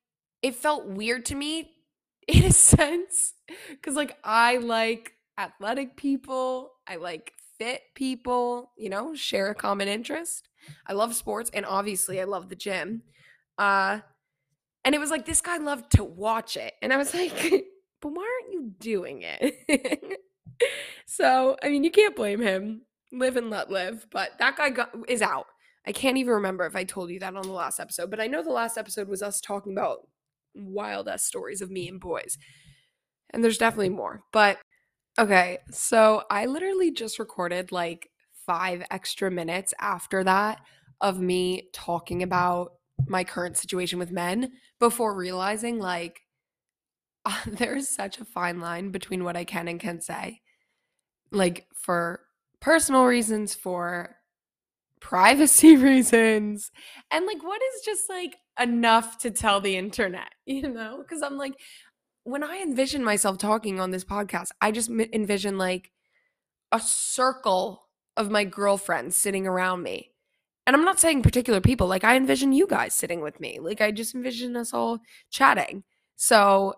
it 0.41 0.55
felt 0.55 0.87
weird 0.87 1.27
to 1.27 1.35
me 1.35 1.73
in 2.27 2.45
a 2.45 2.53
sense 2.53 3.35
because 3.69 3.97
like 3.97 4.17
I 4.25 4.57
like 4.57 5.13
athletic 5.39 5.95
people, 5.99 6.71
I 6.87 6.97
like 6.97 7.35
fit 7.59 7.83
people, 7.95 8.73
you 8.77 8.89
know, 8.89 9.15
share 9.15 9.51
a 9.51 9.55
common 9.55 9.89
interest. 9.89 10.49
I 10.87 10.93
love 10.93 11.15
sports 11.15 11.51
and 11.53 11.67
obviously 11.67 12.21
I 12.21 12.25
love 12.25 12.49
the 12.49 12.57
gym. 12.57 13.03
Uh 13.57 14.01
and 14.85 14.95
it 14.95 14.99
was 14.99 15.11
like 15.11 15.27
this 15.27 15.41
guy 15.41 15.59
loved 15.59 15.91
to 15.93 16.05
watch 16.05 16.57
it. 16.57 16.75
And 16.81 16.93
I 16.93 16.97
was 16.97 17.13
like, 17.15 17.33
but 18.01 18.09
why 18.09 18.41
aren't 18.43 18.53
you 18.53 18.73
doing 18.79 19.23
it? 19.23 20.21
so, 21.07 21.57
I 21.63 21.69
mean, 21.69 21.85
you 21.85 21.91
can't 21.91 22.17
blame 22.17 22.41
him. 22.41 22.83
Live 23.13 23.37
and 23.37 23.51
let 23.51 23.71
live. 23.71 24.07
But 24.11 24.33
that 24.39 24.57
guy 24.57 24.71
got, 24.71 24.95
is 25.09 25.23
out. 25.23 25.47
I 25.87 25.93
can't 25.93 26.19
even 26.19 26.35
remember 26.35 26.67
if 26.67 26.77
I 26.77 26.85
told 26.85 27.11
you 27.11 27.19
that 27.21 27.35
on 27.35 27.43
the 27.43 27.53
last 27.53 27.81
episode, 27.81 28.11
but 28.11 28.21
I 28.21 28.27
know 28.27 28.43
the 28.43 28.51
last 28.51 28.77
episode 28.77 29.09
was 29.09 29.23
us 29.23 29.41
talking 29.41 29.73
about 29.73 30.07
wild 30.55 31.09
ass 31.09 31.25
stories 31.25 31.63
of 31.63 31.71
me 31.71 31.89
and 31.89 32.01
boys. 32.01 32.37
And 33.31 33.43
there's 33.43 33.59
definitely 33.59 33.91
more. 33.91 34.23
But 34.33 34.59
okay, 35.19 35.59
so 35.71 36.23
I 36.31 36.47
literally 36.47 36.91
just 36.91 37.19
recorded 37.19 37.73
like 37.73 38.11
five 38.47 38.85
extra 38.91 39.31
minutes 39.31 39.75
after 39.81 40.25
that 40.25 40.61
of 41.01 41.21
me 41.21 41.69
talking 41.73 42.23
about 42.23 42.73
my 43.07 43.25
current 43.25 43.57
situation 43.57 43.99
with 43.99 44.11
men 44.11 44.53
before 44.81 45.15
realizing 45.17 45.79
like 45.79 46.21
uh, 47.25 47.37
there 47.47 47.77
is 47.77 47.89
such 47.89 48.19
a 48.19 48.25
fine 48.25 48.61
line 48.61 48.91
between 48.91 49.25
what 49.25 49.37
I 49.37 49.45
can 49.45 49.69
and 49.69 49.81
can't 49.81 50.03
say. 50.03 50.41
Like 51.31 51.67
for 51.75 52.21
personal 52.61 53.05
reasons, 53.05 53.55
for 53.55 54.17
privacy 55.01 55.77
reasons, 55.79 56.71
and 57.11 57.27
like 57.27 57.43
what 57.43 57.61
is 57.75 57.83
just 57.85 58.09
like 58.09 58.37
enough 58.61 59.19
to 59.19 59.31
tell 59.31 59.61
the 59.61 59.77
internet, 59.77 60.33
you 60.47 60.69
know? 60.69 60.99
Because 61.03 61.23
I'm 61.23 61.37
like, 61.37 61.55
when 62.29 62.45
I 62.45 62.59
envision 62.59 63.03
myself 63.03 63.39
talking 63.39 63.81
on 63.81 63.91
this 63.91 64.05
podcast, 64.05 64.51
I 64.61 64.71
just 64.71 64.91
envision 64.91 65.57
like 65.57 65.93
a 66.71 66.79
circle 66.79 67.89
of 68.19 68.31
my 68.31 68.45
girlfriends 68.45 69.17
sitting 69.17 69.47
around 69.47 69.83
me. 69.83 70.11
And 70.67 70.77
I'm 70.77 70.85
not 70.85 71.01
saying 71.01 71.23
particular 71.23 71.63
people, 71.63 71.87
like 71.87 72.05
I 72.05 72.17
envision 72.17 72.53
you 72.53 72.67
guys 72.67 72.95
sitting 72.95 73.23
with 73.23 73.41
me. 73.41 73.59
Like 73.61 73.81
I 73.81 73.93
just 73.93 74.15
envision 74.15 74.57
us 74.57 74.75
all 74.75 74.99
chatting. 75.31 75.85
So 76.17 76.75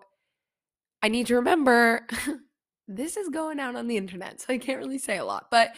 I 1.01 1.09
need 1.09 1.27
to 1.27 1.35
remember 1.35 2.07
this 2.87 3.17
is 3.17 3.27
going 3.27 3.59
out 3.59 3.75
on 3.75 3.87
the 3.87 3.97
internet, 3.97 4.39
so 4.39 4.53
I 4.53 4.57
can't 4.57 4.79
really 4.79 4.99
say 4.99 5.17
a 5.17 5.25
lot, 5.25 5.47
but 5.51 5.71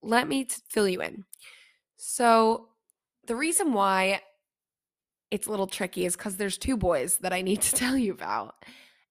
let 0.00 0.28
me 0.28 0.44
t- 0.44 0.62
fill 0.70 0.88
you 0.88 1.02
in. 1.02 1.24
So 1.98 2.68
the 3.26 3.36
reason 3.36 3.74
why 3.74 4.22
it's 5.30 5.46
a 5.46 5.50
little 5.50 5.66
tricky 5.66 6.06
is 6.06 6.16
because 6.16 6.36
there's 6.36 6.56
two 6.56 6.78
boys 6.78 7.18
that 7.18 7.34
I 7.34 7.42
need 7.42 7.60
to 7.60 7.74
tell 7.74 7.98
you 7.98 8.14
about. 8.14 8.54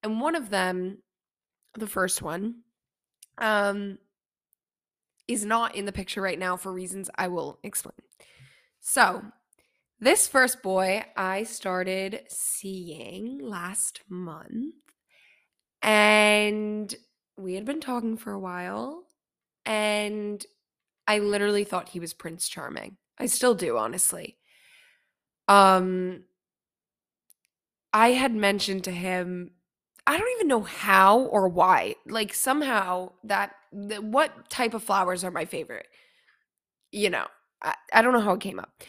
And 0.04 0.22
one 0.22 0.36
of 0.36 0.50
them, 0.50 1.00
the 1.76 1.88
first 1.88 2.22
one, 2.22 2.62
um, 3.38 3.98
is 5.28 5.46
not 5.46 5.76
in 5.76 5.86
the 5.86 5.92
picture 5.92 6.22
right 6.22 6.40
now 6.40 6.58
for 6.58 6.72
reasons 6.72 7.10
I 7.16 7.28
will 7.28 7.60
explain. 7.64 7.94
So, 8.80 9.24
this 10.00 10.28
first 10.28 10.64
boy 10.64 11.04
I 11.18 11.44
started 11.44 12.22
seeing 12.30 13.40
last 13.40 14.02
month, 14.08 14.76
and 15.82 16.94
we 17.38 17.56
had 17.56 17.66
been 17.66 17.82
talking 17.82 18.18
for 18.18 18.32
a 18.32 18.40
while, 18.40 19.04
and 19.66 20.44
I 21.08 21.20
literally 21.20 21.64
thought 21.64 21.90
he 21.90 22.00
was 22.00 22.14
Prince 22.14 22.48
Charming. 22.48 22.98
I 23.18 23.26
still 23.26 23.56
do, 23.56 23.78
honestly. 23.78 24.38
Um, 25.48 26.24
I 27.94 28.10
had 28.12 28.34
mentioned 28.34 28.86
to 28.86 28.92
him, 28.92 29.52
I 30.10 30.18
don't 30.18 30.32
even 30.38 30.48
know 30.48 30.64
how 30.64 31.20
or 31.20 31.48
why. 31.48 31.94
Like 32.08 32.34
somehow 32.34 33.12
that 33.26 33.54
the, 33.72 33.98
what 33.98 34.50
type 34.50 34.74
of 34.74 34.82
flowers 34.82 35.24
are 35.24 35.30
my 35.30 35.46
favorite. 35.46 35.86
You 36.92 37.12
know, 37.12 37.28
I, 37.62 37.76
I 37.94 38.02
don't 38.02 38.14
know 38.14 38.20
how 38.20 38.34
it 38.34 38.42
came 38.42 38.60
up. 38.60 38.82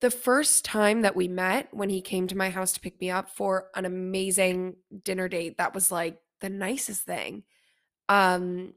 The 0.00 0.12
first 0.12 0.64
time 0.64 1.02
that 1.02 1.16
we 1.16 1.26
met, 1.26 1.74
when 1.74 1.90
he 1.90 2.00
came 2.00 2.28
to 2.28 2.36
my 2.36 2.50
house 2.50 2.72
to 2.74 2.80
pick 2.80 3.00
me 3.00 3.10
up 3.10 3.30
for 3.30 3.66
an 3.74 3.84
amazing 3.84 4.76
dinner 5.02 5.26
date, 5.28 5.58
that 5.58 5.74
was 5.74 5.90
like 5.90 6.18
the 6.40 6.50
nicest 6.50 7.02
thing. 7.02 7.42
Um, 8.08 8.74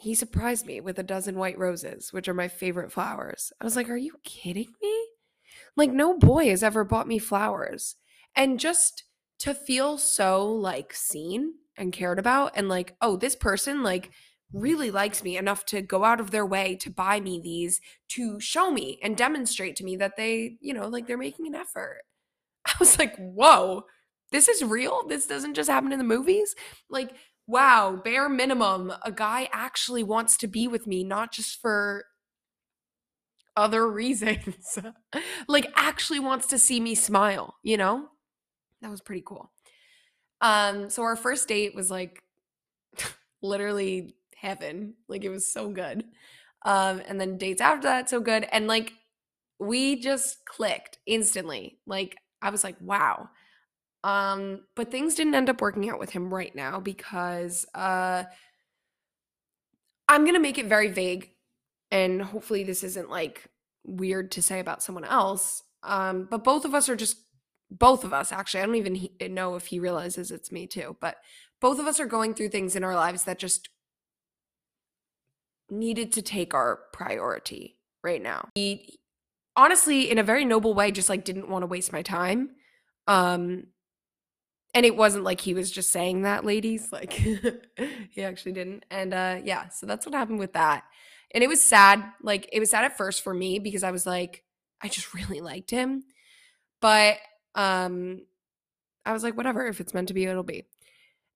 he 0.00 0.14
surprised 0.14 0.64
me 0.64 0.80
with 0.80 1.00
a 1.00 1.02
dozen 1.02 1.38
white 1.38 1.58
roses, 1.58 2.12
which 2.12 2.28
are 2.28 2.34
my 2.34 2.48
favorite 2.48 2.92
flowers. 2.92 3.52
I 3.60 3.64
was 3.64 3.74
like, 3.74 3.90
Are 3.90 3.96
you 3.96 4.14
kidding 4.22 4.72
me? 4.80 5.06
Like, 5.76 5.90
no 5.90 6.18
boy 6.18 6.50
has 6.50 6.62
ever 6.62 6.84
bought 6.84 7.08
me 7.08 7.18
flowers. 7.18 7.96
And 8.36 8.60
just 8.60 9.04
to 9.40 9.54
feel 9.54 9.98
so 9.98 10.46
like 10.46 10.92
seen 10.94 11.54
and 11.76 11.92
cared 11.92 12.18
about, 12.18 12.52
and 12.54 12.68
like, 12.68 12.96
oh, 13.00 13.16
this 13.16 13.36
person 13.36 13.82
like 13.82 14.10
really 14.52 14.90
likes 14.90 15.22
me 15.22 15.36
enough 15.36 15.64
to 15.66 15.82
go 15.82 16.04
out 16.04 16.20
of 16.20 16.30
their 16.30 16.46
way 16.46 16.76
to 16.76 16.90
buy 16.90 17.20
me 17.20 17.40
these 17.42 17.80
to 18.08 18.40
show 18.40 18.70
me 18.70 18.98
and 19.02 19.16
demonstrate 19.16 19.76
to 19.76 19.84
me 19.84 19.96
that 19.96 20.16
they, 20.16 20.56
you 20.60 20.72
know, 20.72 20.88
like 20.88 21.06
they're 21.06 21.18
making 21.18 21.46
an 21.46 21.54
effort. 21.54 22.02
I 22.66 22.72
was 22.78 22.98
like, 22.98 23.16
whoa, 23.16 23.84
this 24.32 24.48
is 24.48 24.64
real. 24.64 25.06
This 25.06 25.26
doesn't 25.26 25.54
just 25.54 25.70
happen 25.70 25.92
in 25.92 25.98
the 25.98 26.04
movies. 26.04 26.54
Like, 26.88 27.12
wow, 27.46 28.00
bare 28.02 28.28
minimum, 28.28 28.92
a 29.02 29.12
guy 29.12 29.48
actually 29.52 30.02
wants 30.02 30.36
to 30.38 30.48
be 30.48 30.66
with 30.66 30.86
me, 30.86 31.04
not 31.04 31.32
just 31.32 31.60
for 31.60 32.06
other 33.56 33.88
reasons. 33.90 34.78
like 35.48 35.70
actually 35.74 36.20
wants 36.20 36.46
to 36.48 36.58
see 36.58 36.80
me 36.80 36.94
smile, 36.94 37.56
you 37.62 37.76
know? 37.76 38.08
That 38.86 38.92
was 38.92 39.00
pretty 39.00 39.22
cool. 39.26 39.50
Um 40.40 40.90
so 40.90 41.02
our 41.02 41.16
first 41.16 41.48
date 41.48 41.74
was 41.74 41.90
like 41.90 42.22
literally 43.42 44.14
heaven. 44.36 44.94
Like 45.08 45.24
it 45.24 45.28
was 45.28 45.52
so 45.52 45.70
good. 45.70 46.04
Um 46.64 47.02
and 47.08 47.20
then 47.20 47.36
dates 47.36 47.60
after 47.60 47.88
that 47.88 48.08
so 48.08 48.20
good 48.20 48.46
and 48.52 48.68
like 48.68 48.92
we 49.58 50.00
just 50.00 50.44
clicked 50.44 50.98
instantly. 51.04 51.80
Like 51.84 52.16
I 52.40 52.50
was 52.50 52.62
like, 52.62 52.76
"Wow." 52.80 53.28
Um 54.04 54.60
but 54.76 54.92
things 54.92 55.16
didn't 55.16 55.34
end 55.34 55.50
up 55.50 55.60
working 55.60 55.90
out 55.90 55.98
with 55.98 56.10
him 56.10 56.32
right 56.32 56.54
now 56.54 56.78
because 56.78 57.66
uh 57.74 58.22
I'm 60.08 60.24
to 60.26 60.38
make 60.38 60.58
it 60.58 60.66
very 60.66 60.90
vague 60.92 61.32
and 61.90 62.22
hopefully 62.22 62.62
this 62.62 62.84
isn't 62.84 63.10
like 63.10 63.48
weird 63.84 64.30
to 64.32 64.42
say 64.42 64.60
about 64.60 64.80
someone 64.80 65.04
else. 65.04 65.64
Um, 65.82 66.28
but 66.30 66.44
both 66.44 66.64
of 66.64 66.72
us 66.72 66.88
are 66.88 66.96
just 66.96 67.16
both 67.70 68.04
of 68.04 68.12
us 68.12 68.32
actually. 68.32 68.62
I 68.62 68.66
don't 68.66 68.76
even 68.76 68.94
he- 68.94 69.28
know 69.28 69.54
if 69.54 69.66
he 69.66 69.78
realizes 69.78 70.30
it's 70.30 70.52
me 70.52 70.66
too, 70.66 70.96
but 71.00 71.16
both 71.60 71.78
of 71.78 71.86
us 71.86 72.00
are 72.00 72.06
going 72.06 72.34
through 72.34 72.50
things 72.50 72.76
in 72.76 72.84
our 72.84 72.94
lives 72.94 73.24
that 73.24 73.38
just 73.38 73.68
needed 75.70 76.12
to 76.12 76.22
take 76.22 76.54
our 76.54 76.80
priority 76.92 77.78
right 78.02 78.22
now. 78.22 78.48
He 78.54 78.98
honestly 79.56 80.10
in 80.10 80.18
a 80.18 80.22
very 80.22 80.44
noble 80.44 80.74
way 80.74 80.90
just 80.90 81.08
like 81.08 81.24
didn't 81.24 81.48
want 81.48 81.62
to 81.62 81.66
waste 81.66 81.92
my 81.92 82.02
time. 82.02 82.50
Um 83.06 83.68
and 84.74 84.84
it 84.84 84.96
wasn't 84.96 85.24
like 85.24 85.40
he 85.40 85.54
was 85.54 85.70
just 85.70 85.90
saying 85.90 86.22
that 86.22 86.44
ladies 86.44 86.92
like 86.92 87.12
he 88.10 88.22
actually 88.22 88.52
didn't 88.52 88.84
and 88.90 89.14
uh 89.14 89.38
yeah 89.42 89.68
so 89.68 89.86
that's 89.86 90.04
what 90.04 90.14
happened 90.14 90.38
with 90.38 90.52
that 90.52 90.84
and 91.36 91.42
it 91.42 91.48
was 91.48 91.62
sad. 91.62 92.02
Like 92.22 92.48
it 92.52 92.60
was 92.60 92.70
sad 92.70 92.84
at 92.84 92.96
first 92.96 93.22
for 93.22 93.34
me 93.34 93.58
because 93.58 93.82
I 93.82 93.90
was 93.90 94.06
like, 94.06 94.44
I 94.82 94.88
just 94.88 95.14
really 95.14 95.40
liked 95.40 95.70
him. 95.70 96.04
But 96.80 97.18
um 97.56 98.22
I 99.06 99.12
was 99.12 99.22
like, 99.22 99.36
whatever, 99.36 99.66
if 99.66 99.80
it's 99.80 99.94
meant 99.94 100.08
to 100.08 100.14
be, 100.14 100.24
it'll 100.26 100.42
be. 100.42 100.66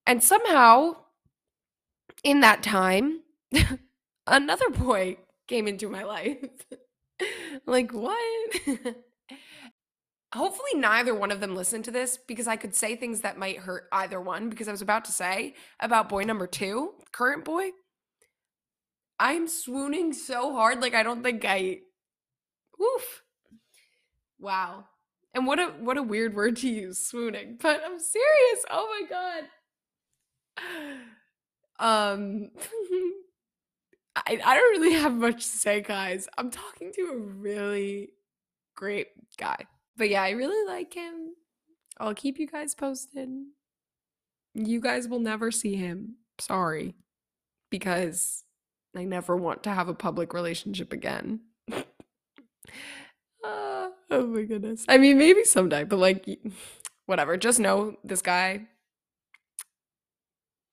And 0.07 0.23
somehow 0.23 0.97
in 2.25 2.41
that 2.41 2.63
time, 2.63 3.21
another 4.27 4.71
boy 4.71 5.19
came 5.49 5.69
into 5.69 5.89
my 5.89 6.03
life. 6.05 6.39
like, 7.67 7.93
what? 7.93 8.55
Hopefully, 10.35 10.71
neither 10.77 11.15
one 11.15 11.33
of 11.33 11.41
them 11.41 11.57
listened 11.57 11.85
to 11.87 11.91
this 11.91 12.17
because 12.17 12.47
I 12.47 12.57
could 12.57 12.75
say 12.75 12.95
things 12.95 13.23
that 13.23 13.39
might 13.39 13.59
hurt 13.59 13.89
either 13.93 14.21
one. 14.21 14.49
Because 14.49 14.69
I 14.69 14.73
was 14.73 14.83
about 14.83 15.05
to 15.07 15.13
say 15.13 15.55
about 15.81 16.09
boy 16.09 16.25
number 16.25 16.47
two, 16.47 16.95
current 17.13 17.45
boy, 17.45 17.71
I'm 19.19 19.49
swooning 19.49 20.13
so 20.13 20.53
hard. 20.55 20.81
Like 20.81 20.95
I 20.95 21.03
don't 21.03 21.23
think 21.23 21.45
I. 21.47 21.81
Oof. 22.83 23.23
Wow. 24.41 24.87
And 25.35 25.47
what 25.47 25.59
a 25.61 25.67
what 25.79 25.97
a 25.97 26.03
weird 26.03 26.35
word 26.35 26.57
to 26.57 26.69
use, 26.69 26.99
swooning. 26.99 27.59
But 27.61 27.83
I'm 27.85 27.99
serious. 27.99 28.65
Oh 28.71 28.89
my 29.01 29.09
god. 29.09 29.45
Um. 31.79 32.51
I, 34.17 34.39
I 34.45 34.55
don't 34.55 34.81
really 34.81 34.93
have 34.95 35.15
much 35.15 35.37
to 35.37 35.57
say, 35.57 35.81
guys. 35.81 36.29
I'm 36.37 36.51
talking 36.51 36.93
to 36.95 37.03
a 37.13 37.17
really 37.17 38.11
great 38.77 39.09
guy. 39.39 39.67
But 39.97 40.11
yeah, 40.11 40.23
I 40.23 40.31
really 40.31 40.67
like 40.71 40.93
him. 40.95 41.35
I'll 41.99 42.15
keep 42.15 42.39
you 42.39 42.47
guys 42.47 42.75
posted. 42.75 43.29
You 44.55 44.81
guys 44.81 45.09
will 45.09 45.21
never 45.21 45.51
see 45.51 45.77
him. 45.77 46.17
Sorry. 46.39 46.95
Because 47.71 48.45
I 48.97 49.05
never 49.05 49.37
want 49.37 49.63
to 49.65 49.71
have 49.71 49.89
a 49.89 49.95
public 49.95 50.35
relationship 50.35 50.93
again. 50.93 51.41
Oh 54.21 54.27
my 54.27 54.43
goodness. 54.43 54.85
I 54.89 54.99
mean, 54.99 55.19
maybe 55.19 55.45
someday, 55.45 55.85
but 55.85 55.99
like, 55.99 56.27
whatever. 57.07 57.37
Just 57.37 57.61
know 57.61 57.97
this 58.05 58.23
guy, 58.23 58.67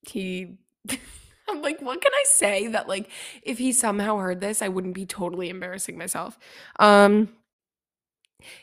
he. 0.08 0.58
I'm 1.50 1.62
like, 1.62 1.82
what 1.82 2.02
can 2.02 2.12
I 2.14 2.24
say 2.26 2.68
that, 2.68 2.90
like, 2.90 3.10
if 3.42 3.58
he 3.58 3.72
somehow 3.72 4.18
heard 4.18 4.42
this, 4.42 4.62
I 4.62 4.68
wouldn't 4.68 4.96
be 4.96 5.06
totally 5.06 5.48
embarrassing 5.48 5.98
myself. 5.98 6.38
Um, 6.78 7.30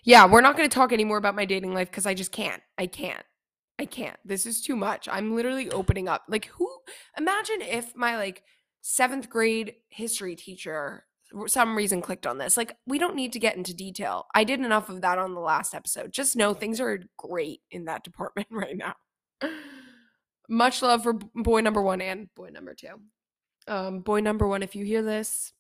yeah, 0.03 0.26
we're 0.26 0.43
not 0.43 0.55
going 0.55 0.69
to 0.69 0.75
talk 0.75 0.93
anymore 0.93 1.17
about 1.17 1.35
my 1.35 1.47
dating 1.47 1.73
life 1.73 1.91
because 1.91 2.05
I 2.05 2.12
just 2.12 2.31
can't. 2.31 2.62
I 2.76 2.87
can't. 2.87 3.25
I 3.79 3.87
can't. 3.87 4.19
This 4.23 4.45
is 4.45 4.61
too 4.61 4.76
much. 4.76 5.09
I'm 5.11 5.35
literally 5.35 5.71
opening 5.71 6.09
up. 6.09 6.25
Like, 6.29 6.47
who? 6.47 6.71
Imagine 7.17 7.62
if 7.62 7.97
my 7.97 8.17
like 8.19 8.43
seventh 8.83 9.31
grade 9.31 9.76
history 9.88 10.37
teacher 10.37 11.05
some 11.47 11.76
reason 11.76 12.00
clicked 12.03 12.26
on 12.26 12.38
this. 12.38 12.57
Like, 12.57 12.76
we 12.87 12.99
don't 12.99 13.17
need 13.17 13.33
to 13.33 13.38
get 13.38 13.57
into 13.57 13.75
detail. 13.75 14.26
I 14.35 14.45
did 14.45 14.61
enough 14.61 14.88
of 14.88 15.00
that 15.03 15.19
on 15.19 15.35
the 15.35 15.41
last 15.41 15.75
episode. 15.75 16.12
Just 16.12 16.37
know 16.37 16.55
things 16.55 16.81
are 16.81 17.00
great 17.17 17.61
in 17.71 17.87
that 17.87 18.05
department 18.05 18.49
right 18.50 18.76
now. 18.76 18.95
Much 20.49 20.83
love 20.83 21.03
for 21.03 21.14
boy 21.14 21.61
number 21.61 21.81
one 21.81 22.00
and 22.00 22.33
boy 22.35 22.50
number 22.50 22.75
two. 22.75 23.00
Um, 23.67 24.00
boy 24.00 24.21
number 24.21 24.47
one, 24.47 24.62
if 24.62 24.76
you 24.76 24.85
hear 24.85 25.03
this, 25.03 25.53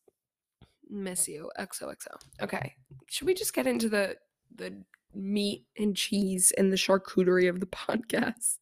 miss 0.88 1.26
you. 1.26 1.50
XOXO. 1.58 2.20
Okay. 2.42 2.74
Should 3.08 3.26
we 3.26 3.34
just 3.34 3.54
get 3.54 3.66
into 3.66 3.88
the 3.88 4.16
the 4.54 4.82
meat 5.14 5.64
and 5.78 5.96
cheese 5.96 6.52
and 6.56 6.70
the 6.70 6.76
charcuterie 6.76 7.48
of 7.48 7.60
the 7.60 7.66
podcast? 7.66 8.58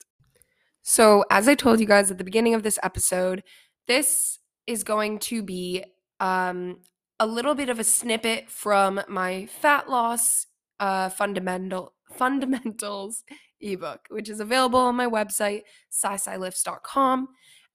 So, 0.83 1.25
as 1.31 1.49
I 1.49 1.54
told 1.54 1.81
you 1.81 1.87
guys 1.87 2.11
at 2.11 2.19
the 2.19 2.25
beginning 2.25 2.54
of 2.54 2.62
this 2.62 2.78
episode, 2.83 3.42
this 3.87 4.38
is 4.66 4.85
going 4.85 5.19
to 5.21 5.42
be 5.42 5.85
um, 6.21 6.78
a 7.23 7.26
little 7.26 7.55
bit 7.55 7.69
of 7.69 7.79
a 7.79 7.85
snippet 7.85 8.50
from 8.50 9.00
my 9.09 9.47
fat 9.47 9.88
loss 9.88 10.47
uh, 10.81 11.09
fundamental 11.09 11.95
fundamentals 12.12 13.23
ebook, 13.61 14.00
which 14.11 14.29
is 14.29 14.41
available 14.41 14.81
on 14.81 14.97
my 14.97 15.07
website, 15.07 15.62
cycylifts.com. 15.93 17.29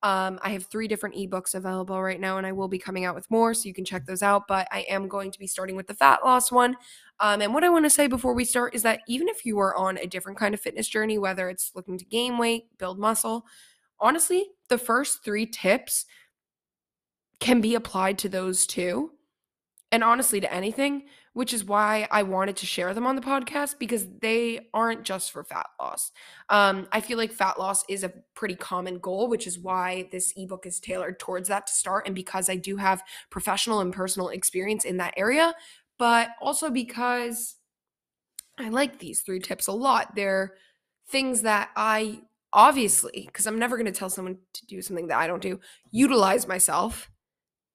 Um, 0.03 0.39
I 0.43 0.49
have 0.49 0.65
three 0.65 0.89
different 0.89 1.15
ebooks 1.15 1.55
available 1.55 2.03
right 2.03 2.19
now, 2.19 2.37
and 2.37 2.45
I 2.45 2.51
will 2.51 2.67
be 2.67 2.77
coming 2.77 3.05
out 3.05 3.15
with 3.15 3.31
more, 3.31 3.53
so 3.53 3.69
you 3.69 3.73
can 3.73 3.85
check 3.85 4.05
those 4.05 4.21
out. 4.21 4.49
But 4.49 4.67
I 4.69 4.81
am 4.89 5.07
going 5.07 5.31
to 5.31 5.39
be 5.39 5.47
starting 5.47 5.77
with 5.77 5.87
the 5.87 5.93
fat 5.93 6.25
loss 6.25 6.51
one. 6.51 6.75
Um, 7.21 7.41
and 7.41 7.53
what 7.53 7.63
I 7.63 7.69
want 7.69 7.85
to 7.85 7.89
say 7.89 8.07
before 8.07 8.33
we 8.33 8.43
start 8.43 8.75
is 8.75 8.83
that 8.83 8.99
even 9.07 9.29
if 9.29 9.45
you 9.45 9.57
are 9.59 9.73
on 9.77 9.97
a 9.97 10.07
different 10.07 10.37
kind 10.37 10.53
of 10.53 10.59
fitness 10.59 10.89
journey, 10.89 11.17
whether 11.17 11.49
it's 11.49 11.71
looking 11.73 11.97
to 11.97 12.05
gain 12.05 12.37
weight, 12.37 12.65
build 12.77 12.99
muscle, 12.99 13.45
honestly, 13.97 14.49
the 14.67 14.77
first 14.77 15.23
three 15.23 15.45
tips 15.45 16.05
can 17.39 17.61
be 17.61 17.75
applied 17.75 18.17
to 18.17 18.27
those 18.27 18.67
too. 18.67 19.11
And 19.91 20.03
honestly, 20.03 20.41
to 20.41 20.53
anything, 20.53 21.03
which 21.33 21.53
is 21.53 21.63
why 21.63 22.07
I 22.11 22.23
wanted 22.23 22.57
to 22.57 22.65
share 22.65 22.93
them 22.93 23.05
on 23.05 23.15
the 23.15 23.21
podcast 23.21 23.79
because 23.79 24.05
they 24.21 24.67
aren't 24.73 25.03
just 25.03 25.31
for 25.31 25.43
fat 25.43 25.67
loss. 25.79 26.11
Um, 26.49 26.87
I 26.91 26.99
feel 26.99 27.17
like 27.17 27.31
fat 27.31 27.57
loss 27.59 27.85
is 27.87 28.03
a 28.03 28.11
pretty 28.33 28.55
common 28.55 28.99
goal, 28.99 29.29
which 29.29 29.47
is 29.47 29.59
why 29.59 30.09
this 30.11 30.33
ebook 30.35 30.65
is 30.65 30.79
tailored 30.79 31.19
towards 31.19 31.47
that 31.47 31.67
to 31.67 31.73
start. 31.73 32.05
And 32.05 32.15
because 32.15 32.49
I 32.49 32.55
do 32.55 32.77
have 32.77 33.03
professional 33.29 33.79
and 33.79 33.93
personal 33.93 34.29
experience 34.29 34.83
in 34.83 34.97
that 34.97 35.13
area, 35.15 35.53
but 35.97 36.29
also 36.41 36.69
because 36.69 37.55
I 38.59 38.69
like 38.69 38.99
these 38.99 39.21
three 39.21 39.39
tips 39.39 39.67
a 39.67 39.73
lot. 39.73 40.15
They're 40.15 40.55
things 41.09 41.43
that 41.43 41.69
I 41.75 42.21
obviously, 42.51 43.23
because 43.27 43.45
I'm 43.45 43.59
never 43.59 43.77
going 43.77 43.85
to 43.85 43.97
tell 43.97 44.09
someone 44.09 44.37
to 44.53 44.65
do 44.65 44.81
something 44.81 45.07
that 45.07 45.17
I 45.17 45.27
don't 45.27 45.41
do, 45.41 45.59
utilize 45.91 46.47
myself 46.47 47.11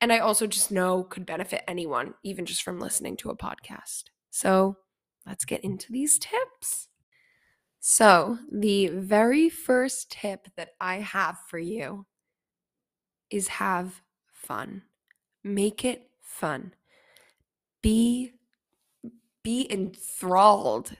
and 0.02 0.12
I 0.12 0.18
also 0.18 0.48
just 0.48 0.72
know 0.72 1.04
could 1.04 1.24
benefit 1.24 1.62
anyone, 1.68 2.14
even 2.24 2.44
just 2.44 2.64
from 2.64 2.80
listening 2.80 3.16
to 3.18 3.30
a 3.30 3.36
podcast. 3.36 4.06
So 4.30 4.76
let's 5.24 5.44
get 5.44 5.62
into 5.62 5.92
these 5.92 6.18
tips. 6.18 6.88
So, 7.78 8.38
the 8.52 8.88
very 8.88 9.48
first 9.48 10.10
tip 10.10 10.48
that 10.56 10.70
I 10.80 10.96
have 10.96 11.38
for 11.48 11.58
you 11.58 12.06
is 13.30 13.48
have 13.48 14.02
fun. 14.32 14.82
Make 15.42 15.84
it 15.84 16.10
fun. 16.20 16.74
Be 17.80 18.32
be 19.42 19.66
enthralled 19.72 20.96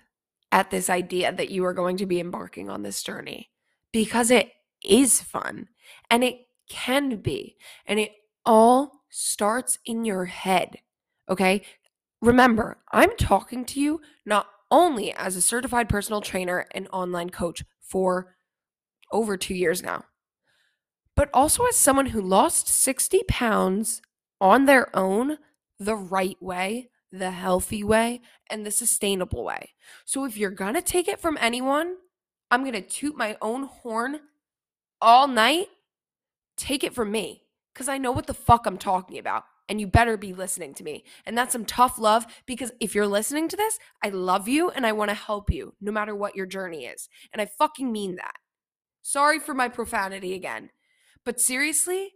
at 0.50 0.70
this 0.70 0.90
idea 0.90 1.32
that 1.32 1.50
you 1.50 1.64
are 1.64 1.74
going 1.74 1.96
to 1.98 2.06
be 2.06 2.18
embarking 2.18 2.68
on 2.68 2.82
this 2.82 3.02
journey 3.02 3.50
because 3.92 4.30
it 4.30 4.50
is 4.84 5.20
fun 5.20 5.68
and 6.10 6.24
it 6.24 6.46
can 6.68 7.16
be 7.16 7.56
and 7.86 8.00
it 8.00 8.10
all 8.44 9.02
starts 9.08 9.78
in 9.84 10.04
your 10.04 10.26
head. 10.26 10.78
Okay. 11.28 11.62
Remember, 12.20 12.78
I'm 12.92 13.16
talking 13.16 13.64
to 13.66 13.80
you 13.80 14.00
not 14.24 14.46
only 14.70 15.12
as 15.12 15.36
a 15.36 15.42
certified 15.42 15.88
personal 15.88 16.20
trainer 16.20 16.66
and 16.72 16.88
online 16.92 17.30
coach 17.30 17.64
for 17.80 18.36
over 19.10 19.36
two 19.36 19.54
years 19.54 19.82
now, 19.82 20.04
but 21.14 21.28
also 21.34 21.64
as 21.66 21.76
someone 21.76 22.06
who 22.06 22.22
lost 22.22 22.68
60 22.68 23.22
pounds 23.28 24.00
on 24.40 24.66
their 24.66 24.96
own 24.96 25.38
the 25.78 25.96
right 25.96 26.40
way, 26.40 26.88
the 27.10 27.32
healthy 27.32 27.84
way, 27.84 28.20
and 28.48 28.64
the 28.64 28.70
sustainable 28.70 29.44
way. 29.44 29.70
So 30.04 30.24
if 30.24 30.36
you're 30.36 30.50
going 30.50 30.74
to 30.74 30.82
take 30.82 31.08
it 31.08 31.20
from 31.20 31.36
anyone, 31.40 31.96
I'm 32.50 32.62
going 32.62 32.72
to 32.72 32.80
toot 32.80 33.16
my 33.16 33.36
own 33.42 33.64
horn 33.64 34.20
all 35.00 35.26
night. 35.26 35.68
Take 36.56 36.84
it 36.84 36.94
from 36.94 37.10
me 37.10 37.41
because 37.72 37.88
I 37.88 37.98
know 37.98 38.12
what 38.12 38.26
the 38.26 38.34
fuck 38.34 38.66
I'm 38.66 38.78
talking 38.78 39.18
about. 39.18 39.44
And 39.68 39.80
you 39.80 39.86
better 39.86 40.16
be 40.16 40.34
listening 40.34 40.74
to 40.74 40.84
me. 40.84 41.04
And 41.24 41.38
that's 41.38 41.52
some 41.52 41.64
tough 41.64 41.98
love 41.98 42.26
because 42.46 42.72
if 42.80 42.94
you're 42.94 43.06
listening 43.06 43.48
to 43.48 43.56
this, 43.56 43.78
I 44.02 44.08
love 44.08 44.48
you 44.48 44.70
and 44.70 44.84
I 44.84 44.92
want 44.92 45.10
to 45.10 45.14
help 45.14 45.50
you 45.50 45.74
no 45.80 45.92
matter 45.92 46.14
what 46.14 46.36
your 46.36 46.46
journey 46.46 46.84
is. 46.84 47.08
And 47.32 47.40
I 47.40 47.46
fucking 47.46 47.90
mean 47.90 48.16
that. 48.16 48.34
Sorry 49.02 49.38
for 49.38 49.54
my 49.54 49.68
profanity 49.68 50.34
again. 50.34 50.70
But 51.24 51.40
seriously, 51.40 52.12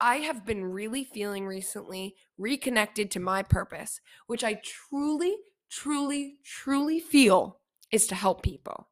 I 0.00 0.16
have 0.16 0.46
been 0.46 0.64
really 0.64 1.04
feeling 1.04 1.46
recently 1.46 2.14
reconnected 2.38 3.10
to 3.10 3.20
my 3.20 3.42
purpose, 3.42 4.00
which 4.26 4.44
I 4.44 4.60
truly, 4.62 5.36
truly, 5.70 6.36
truly 6.44 7.00
feel 7.00 7.60
is 7.90 8.06
to 8.08 8.14
help 8.14 8.42
people. 8.42 8.89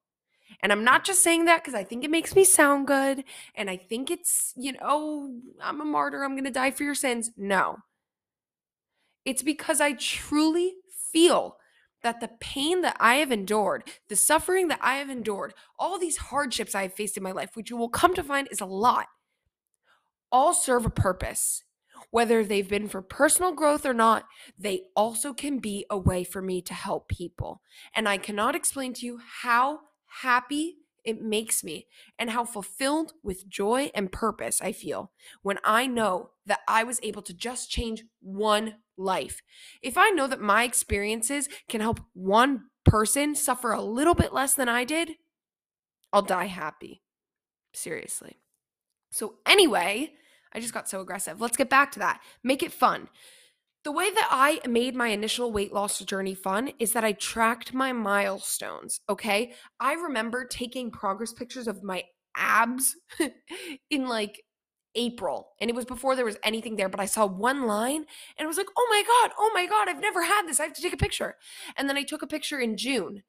And 0.61 0.73
I'm 0.73 0.85
not 0.85 1.05
just 1.05 1.23
saying 1.23 1.45
that 1.45 1.63
because 1.63 1.75
I 1.75 1.85
think 1.85 2.05
it 2.05 2.11
makes 2.11 2.35
me 2.35 2.45
sound 2.45 2.87
good 2.87 3.25
and 3.55 3.71
I 3.71 3.77
think 3.77 4.11
it's, 4.11 4.53
you 4.57 4.73
know, 4.73 5.39
I'm 5.63 5.81
a 5.81 5.85
martyr, 5.85 6.25
I'm 6.25 6.33
going 6.33 6.45
to 6.45 6.51
die 6.51 6.73
for 6.73 6.83
your 6.83 6.95
sins. 6.95 7.31
No. 7.37 7.79
It's 9.25 9.43
because 9.43 9.81
I 9.81 9.93
truly 9.93 10.75
feel 11.13 11.57
that 12.03 12.21
the 12.21 12.31
pain 12.41 12.81
that 12.83 12.97
I 13.01 13.17
have 13.17 13.33
endured, 13.33 13.85
the 14.09 14.17
suffering 14.17 14.69
that 14.69 14.79
I 14.81 14.95
have 14.97 15.11
endured, 15.11 15.55
all 15.79 15.99
these 15.99 16.17
hardships 16.17 16.75
I 16.75 16.83
have 16.83 16.95
faced 16.95 17.17
in 17.17 17.23
my 17.23 17.33
life, 17.33 17.51
which 17.55 17.71
you 17.71 17.77
will 17.77 17.89
come 17.89 18.15
to 18.15 18.23
find 18.23 18.49
is 18.51 18.61
a 18.61 18.67
lot, 18.67 19.07
all 20.31 20.55
serve 20.55 20.87
a 20.87 20.91
purpose. 20.91 21.65
Whether 22.11 22.45
they've 22.45 22.69
been 22.69 22.89
for 22.89 23.03
personal 23.03 23.53
growth 23.53 23.85
or 23.85 23.93
not, 23.93 24.25
they 24.57 24.85
also 24.95 25.35
can 25.35 25.59
be 25.59 25.85
a 25.91 25.99
way 25.99 26.25
for 26.25 26.41
me 26.41 26.63
to 26.63 26.73
help 26.73 27.09
people. 27.09 27.61
And 27.95 28.09
I 28.09 28.17
cannot 28.17 28.55
explain 28.55 28.95
to 28.95 29.07
you 29.07 29.21
how 29.43 29.81
happy 30.23 30.77
it 31.05 31.23
makes 31.23 31.65
me 31.65 31.87
and 32.19 32.31
how 32.31 32.45
fulfilled 32.45 33.15
with 33.23 33.49
joy 33.49 33.91
and 33.95 34.13
purpose 34.13 34.61
I 34.61 34.73
feel 34.73 35.13
when 35.43 35.59
I 35.65 35.87
know 35.87 36.31
that 36.45 36.61
I 36.69 36.85
was 36.85 37.01
able 37.03 37.23
to 37.23 37.33
just 37.33 37.71
change 37.71 38.05
one 38.21 38.75
life. 38.99 39.41
If 39.81 39.97
I 39.97 40.11
know 40.11 40.27
that 40.27 40.41
my 40.41 40.65
experiences 40.65 41.49
can 41.69 41.81
help 41.81 42.01
one 42.13 42.65
person 42.85 43.35
suffer 43.35 43.73
a 43.73 43.81
little 43.81 44.15
bit 44.15 44.35
less 44.35 44.55
than 44.55 44.69
I 44.69 44.85
did, 44.85 45.13
I'll 46.13 46.23
die 46.23 46.47
happy. 46.47 47.03
Seriously. 47.73 48.39
So, 49.11 49.37
anyway, 49.47 50.13
I 50.53 50.61
just 50.61 50.75
got 50.75 50.89
so 50.89 51.01
aggressive. 51.01 51.41
Let's 51.41 51.57
get 51.57 51.71
back 51.71 51.93
to 51.93 51.99
that. 52.01 52.21
Make 52.43 52.63
it 52.63 52.73
fun. 52.73 53.09
The 53.89 53.93
way 53.93 54.11
that 54.11 54.29
I 54.31 54.61
made 54.69 54.95
my 54.95 55.09
initial 55.09 55.51
weight 55.51 55.73
loss 55.73 56.01
journey 56.01 56.35
fun 56.35 56.73
is 56.79 56.93
that 56.93 57.05
I 57.05 57.13
tracked 57.13 57.73
my 57.73 57.91
milestones. 57.91 59.01
Okay. 59.09 59.55
I 59.81 59.95
remember 59.95 60.45
taking 60.45 60.91
progress 60.91 61.33
pictures 61.33 61.67
of 61.67 61.83
my 61.83 62.05
abs 62.37 62.97
in 63.91 64.07
like 64.07 64.43
April, 64.95 65.53
and 65.59 65.71
it 65.71 65.75
was 65.75 65.87
before 65.87 66.15
there 66.15 66.27
was 66.27 66.37
anything 66.45 66.77
there, 66.77 66.91
but 66.91 67.01
I 67.01 67.07
saw 67.07 67.25
one 67.25 67.67
line 67.67 68.05
and 68.37 68.45
I 68.45 68.47
was 68.47 68.59
like, 68.59 68.67
oh 68.77 68.89
my 68.91 69.03
God, 69.07 69.35
oh 69.39 69.51
my 69.55 69.65
God, 69.65 69.89
I've 69.89 70.03
never 70.03 70.23
had 70.23 70.43
this. 70.43 70.61
I 70.61 70.65
have 70.65 70.75
to 70.75 70.83
take 70.83 70.93
a 70.93 70.99
picture. 70.99 71.37
And 71.75 71.89
then 71.89 71.97
I 71.97 72.03
took 72.03 72.21
a 72.21 72.27
picture 72.27 72.61
in 72.61 72.77
June. 72.77 73.23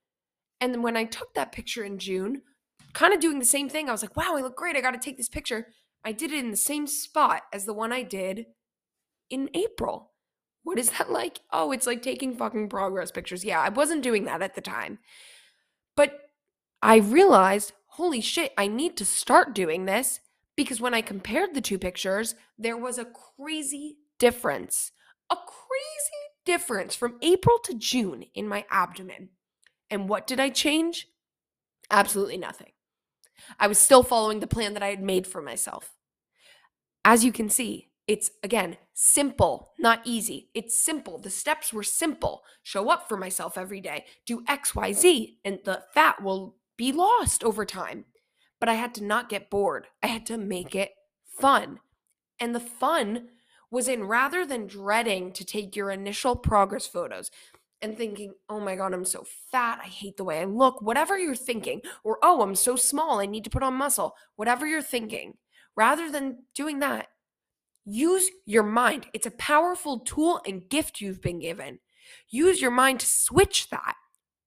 And 0.59 0.73
then 0.73 0.81
when 0.81 0.97
I 0.97 1.05
took 1.05 1.35
that 1.35 1.53
picture 1.53 1.85
in 1.85 1.99
June, 1.99 2.41
kind 2.91 3.13
of 3.13 3.21
doing 3.21 3.39
the 3.39 3.45
same 3.45 3.69
thing, 3.69 3.87
I 3.87 3.93
was 3.93 4.01
like, 4.01 4.17
wow, 4.17 4.35
I 4.35 4.41
look 4.41 4.57
great. 4.57 4.75
I 4.75 4.81
got 4.81 4.91
to 4.91 4.99
take 4.99 5.15
this 5.15 5.29
picture. 5.29 5.67
I 6.03 6.11
did 6.11 6.33
it 6.33 6.43
in 6.43 6.51
the 6.51 6.57
same 6.57 6.85
spot 6.85 7.43
as 7.53 7.63
the 7.63 7.73
one 7.73 7.93
I 7.93 8.03
did 8.03 8.47
in 9.29 9.49
April. 9.53 10.08
What 10.69 10.77
is 10.77 10.91
that 10.91 11.11
like? 11.11 11.39
Oh, 11.51 11.71
it's 11.71 11.87
like 11.87 12.03
taking 12.03 12.35
fucking 12.35 12.69
progress 12.69 13.09
pictures. 13.09 13.43
Yeah, 13.43 13.59
I 13.59 13.69
wasn't 13.69 14.03
doing 14.03 14.25
that 14.25 14.43
at 14.43 14.53
the 14.53 14.61
time. 14.61 14.99
But 15.95 16.29
I 16.79 16.97
realized, 16.97 17.73
holy 17.87 18.21
shit, 18.21 18.53
I 18.55 18.67
need 18.67 18.95
to 18.97 19.03
start 19.03 19.55
doing 19.55 19.85
this 19.85 20.19
because 20.55 20.79
when 20.79 20.93
I 20.93 21.01
compared 21.01 21.55
the 21.55 21.59
two 21.59 21.79
pictures, 21.79 22.35
there 22.55 22.77
was 22.77 22.99
a 22.99 23.07
crazy 23.35 23.97
difference. 24.19 24.91
A 25.31 25.37
crazy 25.37 26.21
difference 26.45 26.93
from 26.93 27.17
April 27.23 27.57
to 27.63 27.73
June 27.73 28.25
in 28.35 28.47
my 28.47 28.63
abdomen. 28.69 29.29
And 29.89 30.07
what 30.07 30.27
did 30.27 30.39
I 30.39 30.49
change? 30.51 31.07
Absolutely 31.89 32.37
nothing. 32.37 32.73
I 33.59 33.65
was 33.65 33.79
still 33.79 34.03
following 34.03 34.39
the 34.39 34.45
plan 34.45 34.75
that 34.75 34.83
I 34.83 34.89
had 34.89 35.01
made 35.01 35.25
for 35.25 35.41
myself. 35.41 35.95
As 37.03 37.25
you 37.25 37.31
can 37.31 37.49
see, 37.49 37.88
it's 38.09 38.31
again 38.43 38.75
simple, 38.95 39.69
not 39.77 40.01
easy. 40.03 40.49
It's 40.55 40.83
simple. 40.83 41.19
The 41.19 41.29
steps 41.29 41.71
were 41.71 41.83
simple. 41.83 42.41
Show 42.63 42.89
up 42.89 43.07
for 43.07 43.15
myself 43.15 43.55
every 43.55 43.81
day, 43.81 44.05
do 44.25 44.41
XYZ, 44.45 45.35
and 45.45 45.59
the 45.63 45.83
fat 45.93 46.23
will 46.23 46.55
be 46.75 46.91
lost 46.91 47.43
over 47.43 47.65
time. 47.65 48.05
But 48.59 48.67
I 48.67 48.73
had 48.73 48.95
to 48.95 49.03
not 49.03 49.29
get 49.29 49.51
bored. 49.51 49.85
I 50.01 50.07
had 50.07 50.25
to 50.25 50.39
make 50.39 50.73
it 50.73 50.89
fun. 51.39 51.81
And 52.39 52.55
the 52.55 52.59
fun 52.59 53.27
was 53.69 53.87
in 53.87 54.05
rather 54.05 54.43
than 54.43 54.65
dreading 54.65 55.31
to 55.33 55.45
take 55.45 55.75
your 55.75 55.91
initial 55.91 56.35
progress 56.35 56.87
photos 56.87 57.29
and 57.79 57.95
thinking, 57.95 58.33
oh 58.49 58.59
my 58.59 58.75
God, 58.75 58.91
I'm 58.91 59.05
so 59.05 59.23
fat. 59.51 59.81
I 59.83 59.87
hate 59.87 60.17
the 60.17 60.23
way 60.23 60.41
I 60.41 60.45
look. 60.45 60.81
Whatever 60.81 61.19
you're 61.19 61.35
thinking, 61.35 61.81
or 62.03 62.17
oh, 62.23 62.41
I'm 62.41 62.55
so 62.55 62.75
small. 62.75 63.19
I 63.19 63.27
need 63.27 63.43
to 63.43 63.51
put 63.51 63.61
on 63.61 63.75
muscle. 63.75 64.15
Whatever 64.35 64.65
you're 64.65 64.81
thinking, 64.81 65.35
rather 65.75 66.11
than 66.11 66.39
doing 66.55 66.79
that, 66.79 67.09
Use 67.85 68.29
your 68.45 68.63
mind. 68.63 69.07
It's 69.13 69.27
a 69.27 69.31
powerful 69.31 69.99
tool 69.99 70.41
and 70.45 70.69
gift 70.69 71.01
you've 71.01 71.21
been 71.21 71.39
given. 71.39 71.79
Use 72.29 72.61
your 72.61 72.71
mind 72.71 72.99
to 72.99 73.07
switch 73.07 73.69
that, 73.69 73.95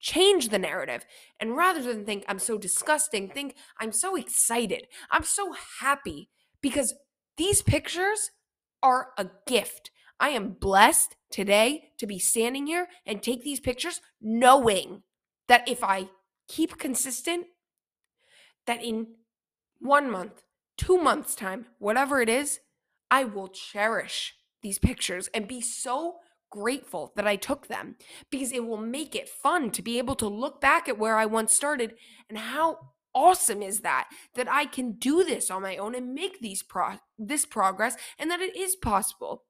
change 0.00 0.48
the 0.48 0.58
narrative. 0.58 1.04
And 1.40 1.56
rather 1.56 1.82
than 1.82 2.04
think, 2.04 2.24
I'm 2.28 2.38
so 2.38 2.58
disgusting, 2.58 3.28
think, 3.28 3.56
I'm 3.78 3.92
so 3.92 4.16
excited. 4.16 4.86
I'm 5.10 5.24
so 5.24 5.54
happy 5.80 6.28
because 6.60 6.94
these 7.36 7.62
pictures 7.62 8.30
are 8.82 9.08
a 9.16 9.28
gift. 9.46 9.90
I 10.20 10.30
am 10.30 10.52
blessed 10.52 11.16
today 11.30 11.90
to 11.98 12.06
be 12.06 12.18
standing 12.18 12.66
here 12.66 12.88
and 13.06 13.22
take 13.22 13.42
these 13.42 13.60
pictures 13.60 14.00
knowing 14.20 15.02
that 15.48 15.68
if 15.68 15.82
I 15.82 16.08
keep 16.48 16.78
consistent, 16.78 17.46
that 18.66 18.84
in 18.84 19.08
one 19.80 20.10
month, 20.10 20.42
two 20.76 20.98
months' 20.98 21.34
time, 21.34 21.66
whatever 21.78 22.20
it 22.20 22.28
is, 22.28 22.60
I 23.12 23.24
will 23.24 23.48
cherish 23.48 24.36
these 24.62 24.78
pictures 24.78 25.28
and 25.34 25.46
be 25.46 25.60
so 25.60 26.16
grateful 26.50 27.12
that 27.14 27.26
I 27.26 27.36
took 27.36 27.66
them 27.66 27.96
because 28.30 28.52
it 28.52 28.64
will 28.66 28.78
make 28.78 29.14
it 29.14 29.28
fun 29.28 29.70
to 29.72 29.82
be 29.82 29.98
able 29.98 30.14
to 30.14 30.26
look 30.26 30.62
back 30.62 30.88
at 30.88 30.98
where 30.98 31.18
I 31.18 31.26
once 31.26 31.54
started 31.54 31.92
and 32.30 32.38
how 32.38 32.78
awesome 33.14 33.60
is 33.60 33.80
that 33.80 34.08
that 34.34 34.50
I 34.50 34.64
can 34.64 34.92
do 34.92 35.22
this 35.24 35.50
on 35.50 35.60
my 35.60 35.76
own 35.76 35.94
and 35.94 36.14
make 36.14 36.40
these 36.40 36.62
pro 36.62 36.94
this 37.18 37.44
progress 37.44 37.96
and 38.18 38.30
that 38.30 38.40
it 38.40 38.56
is 38.56 38.76
possible. 38.76 39.44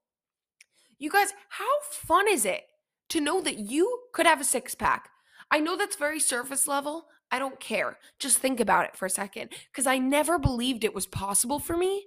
You 0.98 1.10
guys, 1.10 1.32
how 1.50 1.80
fun 1.92 2.26
is 2.28 2.44
it 2.44 2.64
to 3.10 3.20
know 3.20 3.40
that 3.42 3.58
you 3.58 4.00
could 4.12 4.26
have 4.26 4.40
a 4.40 4.44
six 4.44 4.74
pack. 4.74 5.08
I 5.52 5.60
know 5.60 5.76
that's 5.76 5.94
very 5.94 6.18
surface 6.18 6.66
level. 6.66 7.06
I 7.30 7.38
don't 7.38 7.60
care. 7.60 7.98
Just 8.18 8.38
think 8.38 8.58
about 8.58 8.86
it 8.86 8.96
for 8.96 9.06
a 9.06 9.10
second 9.10 9.52
because 9.70 9.86
I 9.86 9.98
never 9.98 10.36
believed 10.36 10.82
it 10.82 10.94
was 10.94 11.06
possible 11.06 11.60
for 11.60 11.76
me. 11.76 12.06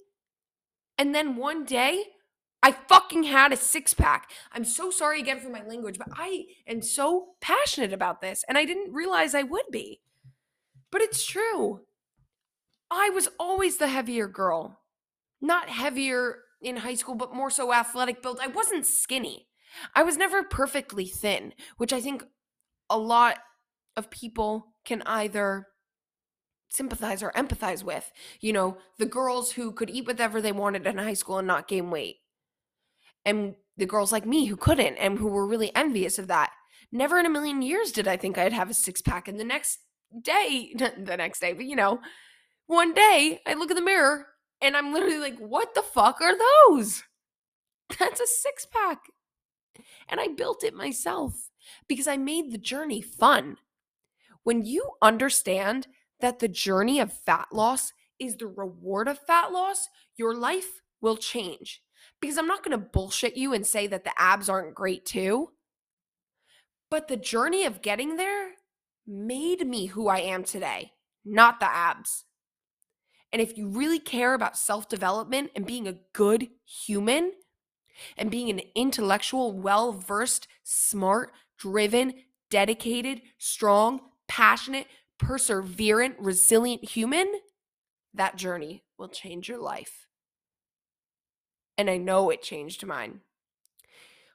And 0.97 1.13
then 1.13 1.35
one 1.35 1.65
day, 1.65 2.05
I 2.63 2.71
fucking 2.71 3.23
had 3.23 3.53
a 3.53 3.57
six 3.57 3.93
pack. 3.93 4.31
I'm 4.51 4.65
so 4.65 4.89
sorry 4.89 5.19
again 5.19 5.39
for 5.39 5.49
my 5.49 5.63
language, 5.63 5.99
but 5.99 6.07
I 6.15 6.45
am 6.67 6.81
so 6.81 7.35
passionate 7.39 7.93
about 7.93 8.21
this 8.21 8.43
and 8.49 8.57
I 8.57 8.65
didn't 8.65 8.93
realize 8.93 9.35
I 9.35 9.43
would 9.43 9.65
be. 9.71 10.01
But 10.91 11.01
it's 11.01 11.25
true. 11.25 11.81
I 12.89 13.09
was 13.09 13.29
always 13.39 13.77
the 13.77 13.87
heavier 13.87 14.27
girl. 14.27 14.79
Not 15.41 15.69
heavier 15.69 16.37
in 16.61 16.77
high 16.77 16.95
school, 16.95 17.13
but 17.13 17.35
more 17.35 17.51
so 17.51 17.71
athletic 17.71 18.23
build. 18.23 18.39
I 18.41 18.47
wasn't 18.47 18.87
skinny. 18.87 19.47
I 19.93 20.03
was 20.03 20.17
never 20.17 20.41
perfectly 20.41 21.05
thin, 21.05 21.53
which 21.77 21.93
I 21.93 22.01
think 22.01 22.23
a 22.89 22.97
lot 22.97 23.37
of 23.95 24.09
people 24.09 24.73
can 24.85 25.01
either 25.03 25.67
sympathize 26.69 27.23
or 27.23 27.31
empathize 27.31 27.83
with. 27.83 28.11
You 28.41 28.53
know, 28.53 28.77
the 28.97 29.05
girls 29.05 29.51
who 29.53 29.71
could 29.71 29.89
eat 29.89 30.07
whatever 30.07 30.41
they 30.41 30.51
wanted 30.51 30.85
in 30.85 30.97
high 30.97 31.13
school 31.13 31.37
and 31.37 31.47
not 31.47 31.67
gain 31.67 31.89
weight. 31.89 32.17
And 33.25 33.55
the 33.77 33.85
girls 33.85 34.11
like 34.11 34.25
me 34.25 34.45
who 34.45 34.55
couldn't 34.55 34.97
and 34.97 35.17
who 35.17 35.27
were 35.27 35.47
really 35.47 35.75
envious 35.75 36.19
of 36.19 36.27
that. 36.27 36.51
Never 36.91 37.19
in 37.19 37.25
a 37.25 37.29
million 37.29 37.61
years 37.61 37.91
did 37.91 38.07
I 38.07 38.17
think 38.17 38.37
I'd 38.37 38.53
have 38.53 38.69
a 38.69 38.73
six 38.73 39.01
pack. 39.01 39.27
And 39.27 39.39
the 39.39 39.43
next 39.43 39.79
day, 40.21 40.73
the 40.77 41.17
next 41.17 41.39
day, 41.39 41.53
but 41.53 41.65
you 41.65 41.75
know, 41.75 41.99
one 42.67 42.93
day 42.93 43.41
I 43.45 43.53
look 43.53 43.69
in 43.69 43.75
the 43.75 43.81
mirror 43.81 44.27
and 44.61 44.75
I'm 44.75 44.93
literally 44.93 45.19
like, 45.19 45.37
what 45.39 45.75
the 45.75 45.81
fuck 45.81 46.21
are 46.21 46.35
those? 46.69 47.03
That's 47.99 48.21
a 48.21 48.27
six 48.27 48.65
pack. 48.65 48.99
And 50.07 50.19
I 50.19 50.27
built 50.27 50.63
it 50.63 50.73
myself 50.73 51.49
because 51.87 52.07
I 52.07 52.17
made 52.17 52.51
the 52.51 52.57
journey 52.57 53.01
fun. 53.01 53.57
When 54.43 54.63
you 54.63 54.91
understand 55.01 55.87
that 56.25 56.39
the 56.39 56.47
journey 56.47 56.99
of 56.99 57.13
fat 57.13 57.49
loss 57.53 57.93
is 58.19 58.35
the 58.37 58.47
reward 58.47 59.07
of 59.07 59.19
fat 59.27 59.51
loss, 59.51 59.89
your 60.17 60.33
life 60.33 60.81
will 60.99 61.17
change. 61.17 61.83
Because 62.19 62.39
I'm 62.39 62.47
not 62.47 62.63
going 62.63 62.71
to 62.71 62.83
bullshit 62.83 63.37
you 63.37 63.53
and 63.53 63.63
say 63.63 63.85
that 63.85 64.05
the 64.05 64.19
abs 64.19 64.49
aren't 64.49 64.73
great 64.73 65.05
too. 65.05 65.51
But 66.89 67.07
the 67.07 67.15
journey 67.15 67.63
of 67.63 67.83
getting 67.83 68.15
there 68.15 68.53
made 69.05 69.67
me 69.67 69.85
who 69.85 70.07
I 70.07 70.17
am 70.17 70.43
today, 70.43 70.93
not 71.23 71.59
the 71.59 71.71
abs. 71.71 72.25
And 73.31 73.39
if 73.39 73.55
you 73.55 73.67
really 73.67 73.99
care 73.99 74.33
about 74.33 74.57
self 74.57 74.89
development 74.89 75.51
and 75.55 75.63
being 75.63 75.87
a 75.87 75.99
good 76.13 76.47
human 76.65 77.33
and 78.17 78.31
being 78.31 78.49
an 78.49 78.61
intellectual, 78.73 79.53
well 79.53 79.91
versed, 79.91 80.47
smart, 80.63 81.33
driven, 81.59 82.15
dedicated, 82.49 83.21
strong, 83.37 83.99
passionate, 84.27 84.87
perseverant, 85.19 86.15
resilient 86.19 86.83
human, 86.83 87.31
that 88.13 88.35
journey 88.35 88.83
will 88.97 89.09
change 89.09 89.49
your 89.49 89.59
life. 89.59 90.07
And 91.77 91.89
I 91.89 91.97
know 91.97 92.29
it 92.29 92.41
changed 92.41 92.85
mine. 92.85 93.21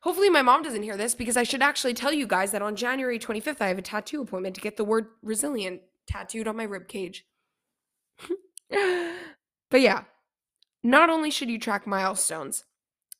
Hopefully, 0.02 0.30
my 0.30 0.42
mom 0.42 0.62
doesn't 0.62 0.82
hear 0.82 0.96
this 0.96 1.14
because 1.14 1.36
I 1.36 1.42
should 1.42 1.62
actually 1.62 1.94
tell 1.94 2.12
you 2.12 2.26
guys 2.26 2.52
that 2.52 2.62
on 2.62 2.76
January 2.76 3.18
25th, 3.18 3.60
I 3.60 3.68
have 3.68 3.78
a 3.78 3.82
tattoo 3.82 4.22
appointment 4.22 4.54
to 4.54 4.60
get 4.60 4.76
the 4.76 4.84
word 4.84 5.08
resilient 5.22 5.82
tattooed 6.06 6.48
on 6.48 6.56
my 6.56 6.64
rib 6.64 6.88
cage. 6.88 7.26
but 8.70 9.80
yeah, 9.80 10.04
not 10.82 11.10
only 11.10 11.30
should 11.30 11.50
you 11.50 11.58
track 11.58 11.86
milestones, 11.86 12.64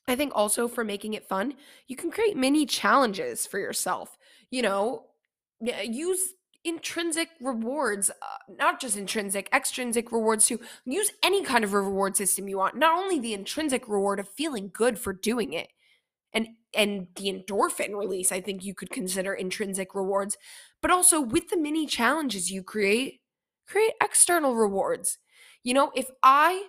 I 0.09 0.17
think 0.17 0.33
also 0.35 0.69
for 0.69 0.83
making 0.83 1.15
it 1.15 1.29
fun, 1.29 1.55
you 1.87 1.97
can 1.97 2.11
create 2.11 2.37
mini 2.37 2.65
challenges 2.65 3.47
for 3.47 3.59
yourself. 3.59 4.17
You 4.51 4.63
know, 4.63 5.05
use 5.61 6.21
intrinsic 6.65 7.31
rewards, 7.41 8.11
uh, 8.11 8.53
not 8.59 8.81
just 8.81 8.97
intrinsic, 8.97 9.49
extrinsic 9.53 10.13
rewards 10.13 10.47
too. 10.47 10.61
Use 10.85 11.13
any 11.23 11.43
kind 11.43 11.65
of 11.65 11.73
reward 11.73 12.17
system 12.17 12.49
you 12.49 12.59
want. 12.59 12.77
Not 12.77 12.99
only 12.99 13.19
the 13.19 13.35
intrinsic 13.35 13.89
reward 13.89 14.21
of 14.21 14.29
feeling 14.29 14.71
good 14.73 14.99
for 14.99 15.13
doing 15.13 15.53
it, 15.53 15.69
and 16.33 16.49
and 16.75 17.09
the 17.17 17.33
endorphin 17.33 17.99
release, 17.99 18.31
I 18.33 18.41
think 18.41 18.65
you 18.65 18.75
could 18.75 18.91
consider 18.91 19.35
intrinsic 19.35 19.95
rewards, 19.95 20.37
but 20.81 20.91
also 20.91 21.21
with 21.21 21.49
the 21.49 21.57
mini 21.57 21.87
challenges 21.87 22.51
you 22.51 22.63
create, 22.63 23.21
create 23.67 23.93
external 24.03 24.55
rewards. 24.55 25.19
You 25.65 25.75
know, 25.75 25.93
if 25.97 26.11
I 26.23 26.67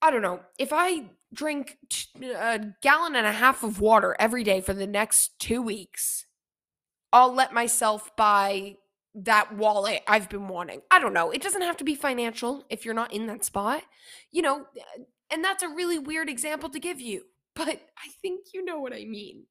I 0.00 0.10
don't 0.10 0.22
know, 0.22 0.40
if 0.58 0.70
I 0.72 1.10
drink 1.32 1.78
a 2.22 2.60
gallon 2.82 3.14
and 3.16 3.26
a 3.26 3.32
half 3.32 3.62
of 3.62 3.80
water 3.80 4.16
every 4.18 4.44
day 4.44 4.60
for 4.60 4.74
the 4.74 4.86
next 4.86 5.38
2 5.38 5.62
weeks, 5.62 6.26
I'll 7.12 7.32
let 7.32 7.52
myself 7.52 8.14
buy 8.16 8.76
that 9.14 9.54
wallet 9.54 10.02
I've 10.08 10.28
been 10.28 10.48
wanting. 10.48 10.80
I 10.90 10.98
don't 10.98 11.12
know. 11.12 11.30
It 11.30 11.42
doesn't 11.42 11.62
have 11.62 11.76
to 11.78 11.84
be 11.84 11.94
financial 11.94 12.64
if 12.70 12.84
you're 12.84 12.94
not 12.94 13.12
in 13.12 13.26
that 13.26 13.44
spot. 13.44 13.82
You 14.30 14.42
know, 14.42 14.66
and 15.30 15.44
that's 15.44 15.62
a 15.62 15.68
really 15.68 15.98
weird 15.98 16.28
example 16.28 16.70
to 16.70 16.80
give 16.80 17.00
you, 17.00 17.24
but 17.54 17.68
I 17.68 18.08
think 18.20 18.46
you 18.54 18.64
know 18.64 18.80
what 18.80 18.94
I 18.94 19.04
mean. 19.04 19.44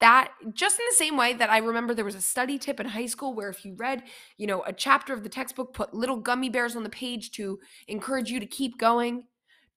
That 0.00 0.32
just 0.54 0.78
in 0.78 0.86
the 0.88 0.96
same 0.96 1.18
way 1.18 1.34
that 1.34 1.50
I 1.50 1.58
remember 1.58 1.92
there 1.92 2.06
was 2.06 2.14
a 2.14 2.22
study 2.22 2.58
tip 2.58 2.80
in 2.80 2.86
high 2.86 3.04
school 3.04 3.34
where 3.34 3.50
if 3.50 3.66
you 3.66 3.74
read, 3.74 4.04
you 4.38 4.46
know, 4.46 4.62
a 4.62 4.72
chapter 4.72 5.12
of 5.12 5.22
the 5.22 5.28
textbook, 5.28 5.74
put 5.74 5.92
little 5.92 6.16
gummy 6.16 6.48
bears 6.48 6.74
on 6.74 6.84
the 6.84 6.88
page 6.88 7.32
to 7.32 7.58
encourage 7.86 8.30
you 8.30 8.40
to 8.40 8.46
keep 8.46 8.78
going, 8.78 9.24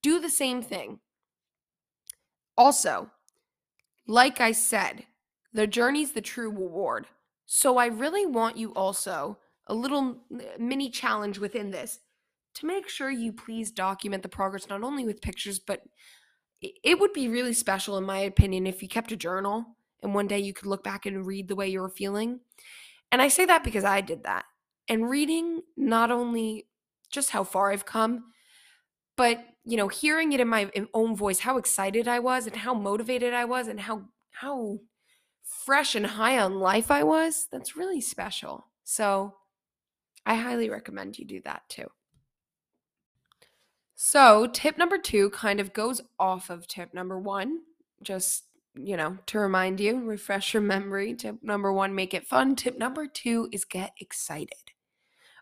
do 0.01 0.21
the 0.21 0.29
same 0.29 0.61
thing. 0.61 0.99
Also, 2.55 3.11
like 4.07 4.39
I 4.39 4.53
said, 4.53 5.03
the 5.53 5.67
journey's 5.67 6.11
the 6.11 6.21
true 6.21 6.49
reward. 6.49 7.07
So 7.45 7.77
I 7.77 7.87
really 7.87 8.25
want 8.25 8.57
you 8.57 8.73
also 8.73 9.37
a 9.67 9.73
little 9.73 10.17
mini 10.57 10.89
challenge 10.89 11.39
within 11.39 11.71
this 11.71 11.99
to 12.55 12.65
make 12.65 12.89
sure 12.89 13.09
you 13.09 13.33
please 13.33 13.71
document 13.71 14.23
the 14.23 14.29
progress 14.29 14.69
not 14.69 14.83
only 14.83 15.05
with 15.05 15.21
pictures, 15.21 15.59
but 15.59 15.83
it 16.61 16.99
would 16.99 17.13
be 17.13 17.27
really 17.27 17.53
special, 17.53 17.97
in 17.97 18.03
my 18.03 18.19
opinion, 18.19 18.67
if 18.67 18.81
you 18.81 18.87
kept 18.87 19.11
a 19.11 19.17
journal 19.17 19.65
and 20.01 20.13
one 20.13 20.27
day 20.27 20.39
you 20.39 20.53
could 20.53 20.67
look 20.67 20.83
back 20.83 21.05
and 21.05 21.25
read 21.25 21.47
the 21.47 21.55
way 21.55 21.67
you 21.67 21.81
were 21.81 21.89
feeling. 21.89 22.39
And 23.11 23.21
I 23.21 23.27
say 23.27 23.45
that 23.45 23.63
because 23.63 23.83
I 23.83 24.01
did 24.01 24.23
that. 24.23 24.45
And 24.87 25.09
reading 25.09 25.61
not 25.77 26.11
only 26.11 26.67
just 27.11 27.29
how 27.31 27.43
far 27.43 27.71
I've 27.71 27.85
come, 27.85 28.25
but 29.15 29.45
you 29.65 29.77
know, 29.77 29.87
hearing 29.87 30.33
it 30.33 30.41
in 30.41 30.47
my 30.47 30.69
own 30.93 31.15
voice, 31.15 31.39
how 31.39 31.57
excited 31.57 32.07
I 32.07 32.19
was 32.19 32.47
and 32.47 32.55
how 32.55 32.73
motivated 32.73 33.33
I 33.33 33.45
was 33.45 33.67
and 33.67 33.79
how 33.79 34.03
how 34.31 34.79
fresh 35.65 35.95
and 35.95 36.05
high 36.05 36.39
on 36.39 36.59
life 36.59 36.91
I 36.91 37.03
was, 37.03 37.47
that's 37.51 37.75
really 37.75 38.01
special. 38.01 38.67
So 38.83 39.35
I 40.25 40.35
highly 40.35 40.69
recommend 40.69 41.17
you 41.17 41.25
do 41.25 41.41
that 41.41 41.63
too. 41.69 41.89
So, 43.95 44.47
tip 44.47 44.77
number 44.77 44.97
two 44.97 45.29
kind 45.29 45.59
of 45.59 45.71
goes 45.71 46.01
off 46.19 46.49
of 46.49 46.67
tip 46.67 46.93
number 46.93 47.17
one, 47.17 47.59
just, 48.01 48.43
you 48.75 48.97
know, 48.97 49.17
to 49.27 49.39
remind 49.39 49.79
you, 49.79 50.01
refresh 50.01 50.53
your 50.53 50.61
memory. 50.61 51.13
Tip 51.13 51.37
number 51.41 51.71
one, 51.71 51.95
make 51.95 52.13
it 52.13 52.27
fun. 52.27 52.55
Tip 52.55 52.77
number 52.77 53.07
two 53.07 53.47
is 53.53 53.63
get 53.63 53.93
excited. 53.99 54.71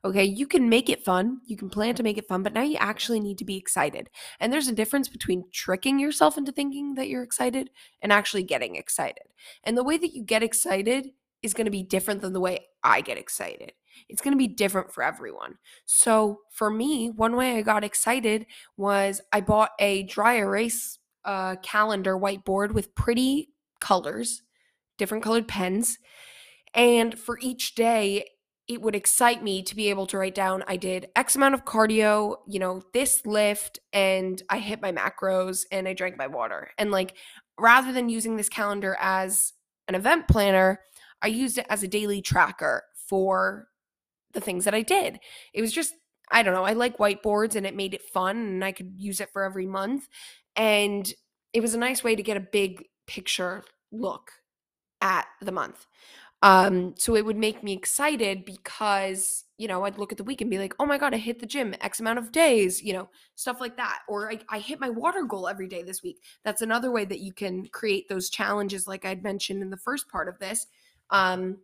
Okay, 0.03 0.23
you 0.23 0.47
can 0.47 0.67
make 0.67 0.89
it 0.89 1.05
fun. 1.05 1.41
You 1.45 1.55
can 1.55 1.69
plan 1.69 1.93
to 1.95 2.03
make 2.03 2.17
it 2.17 2.27
fun, 2.27 2.41
but 2.41 2.53
now 2.53 2.63
you 2.63 2.77
actually 2.77 3.19
need 3.19 3.37
to 3.37 3.45
be 3.45 3.57
excited. 3.57 4.09
And 4.39 4.51
there's 4.51 4.67
a 4.67 4.73
difference 4.73 5.07
between 5.07 5.45
tricking 5.53 5.99
yourself 5.99 6.39
into 6.39 6.51
thinking 6.51 6.95
that 6.95 7.07
you're 7.07 7.21
excited 7.21 7.69
and 8.01 8.11
actually 8.11 8.43
getting 8.43 8.75
excited. 8.75 9.25
And 9.63 9.77
the 9.77 9.83
way 9.83 9.97
that 9.97 10.15
you 10.15 10.23
get 10.23 10.41
excited 10.41 11.09
is 11.43 11.53
going 11.53 11.65
to 11.65 11.71
be 11.71 11.83
different 11.83 12.21
than 12.21 12.33
the 12.33 12.39
way 12.39 12.67
I 12.83 13.01
get 13.01 13.19
excited. 13.19 13.73
It's 14.09 14.21
going 14.21 14.33
to 14.33 14.37
be 14.37 14.47
different 14.47 14.91
for 14.91 15.03
everyone. 15.03 15.55
So, 15.85 16.39
for 16.51 16.71
me, 16.71 17.09
one 17.09 17.35
way 17.35 17.57
I 17.57 17.61
got 17.61 17.83
excited 17.83 18.45
was 18.77 19.21
I 19.31 19.41
bought 19.41 19.71
a 19.79 20.03
dry 20.03 20.35
erase 20.35 20.97
uh, 21.25 21.57
calendar 21.57 22.17
whiteboard 22.17 22.71
with 22.71 22.95
pretty 22.95 23.49
colors, 23.79 24.41
different 24.97 25.23
colored 25.23 25.47
pens. 25.47 25.97
And 26.73 27.19
for 27.19 27.37
each 27.41 27.75
day, 27.75 28.25
it 28.71 28.81
would 28.81 28.95
excite 28.95 29.43
me 29.43 29.62
to 29.63 29.75
be 29.75 29.89
able 29.89 30.07
to 30.07 30.17
write 30.17 30.34
down 30.34 30.63
I 30.65 30.77
did 30.77 31.10
X 31.13 31.36
amount 31.36 31.55
of 31.55 31.65
cardio, 31.65 32.38
you 32.47 32.57
know, 32.57 32.81
this 32.93 33.25
lift, 33.25 33.79
and 33.91 34.41
I 34.49 34.60
hit 34.60 34.81
my 34.81 34.93
macros 34.93 35.65
and 35.73 35.89
I 35.89 35.93
drank 35.93 36.17
my 36.17 36.27
water. 36.27 36.69
And 36.77 36.89
like, 36.89 37.17
rather 37.60 37.91
than 37.91 38.07
using 38.07 38.38
this 38.38 38.47
calendar 38.47 38.95
as 39.01 39.51
an 39.89 39.95
event 39.95 40.29
planner, 40.29 40.79
I 41.21 41.27
used 41.27 41.57
it 41.57 41.65
as 41.69 41.84
a 41.84 41.88
daily 41.88 42.21
tracker 42.21 42.84
for 43.10 43.67
the 44.31 44.39
things 44.39 44.63
that 44.63 44.73
I 44.73 44.84
did. 44.84 45.19
It 45.53 45.60
was 45.60 45.73
just, 45.73 45.93
I 46.31 46.41
don't 46.41 46.53
know, 46.53 46.63
I 46.63 46.71
like 46.71 46.97
whiteboards 46.97 47.55
and 47.55 47.67
it 47.67 47.75
made 47.75 47.93
it 47.93 48.01
fun 48.01 48.38
and 48.38 48.63
I 48.63 48.71
could 48.71 48.93
use 48.95 49.19
it 49.19 49.31
for 49.34 49.43
every 49.43 49.67
month. 49.67 50.07
And 50.55 51.12
it 51.51 51.60
was 51.60 51.73
a 51.73 51.77
nice 51.77 52.05
way 52.05 52.15
to 52.15 52.23
get 52.23 52.38
a 52.38 52.47
big 52.51 52.86
picture 53.05 53.65
look 53.91 54.31
at 55.01 55.25
the 55.41 55.51
month. 55.51 55.88
Um, 56.43 56.95
so 56.97 57.15
it 57.15 57.23
would 57.23 57.38
make 57.38 57.63
me 57.63 57.73
excited 57.73 58.45
because, 58.45 59.45
you 59.58 59.67
know, 59.67 59.86
I'd 59.86 59.99
look 59.99 60.12
at 60.12 60.17
the 60.17 60.23
week 60.23 60.41
and 60.41 60.49
be 60.49 60.58
like, 60.58 60.73
oh 60.80 60.88
my 60.88 60.97
God, 60.97 61.13
I 61.13 61.17
hit 61.17 61.39
the 61.39 61.45
gym 61.45 61.75
X 61.82 61.99
amount 61.99 62.17
of 62.17 62.32
days, 62.32 62.82
you 62.82 62.93
know, 62.93 63.10
stuff 63.36 63.62
like 63.62 63.77
that. 63.77 63.99
Or 64.08 64.32
I, 64.32 64.39
I 64.49 64.60
hit 64.60 64.80
my 64.80 64.89
water 64.89 65.23
goal 65.23 65.47
every 65.47 65.67
day 65.67 65.84
this 65.84 66.01
week. 66.01 66.23
That's 66.43 66.63
another 66.63 66.91
way 66.91 67.06
that 67.06 67.19
you 67.19 67.32
can 67.32 67.67
create 67.67 68.10
those 68.10 68.30
challenges, 68.32 68.88
like 68.88 69.06
I'd 69.06 69.23
mentioned 69.23 69.62
in 69.62 69.69
the 69.69 69.77
first 69.77 70.10
part 70.10 70.27
of 70.27 70.39
this. 70.39 70.65
Um, 71.12 71.58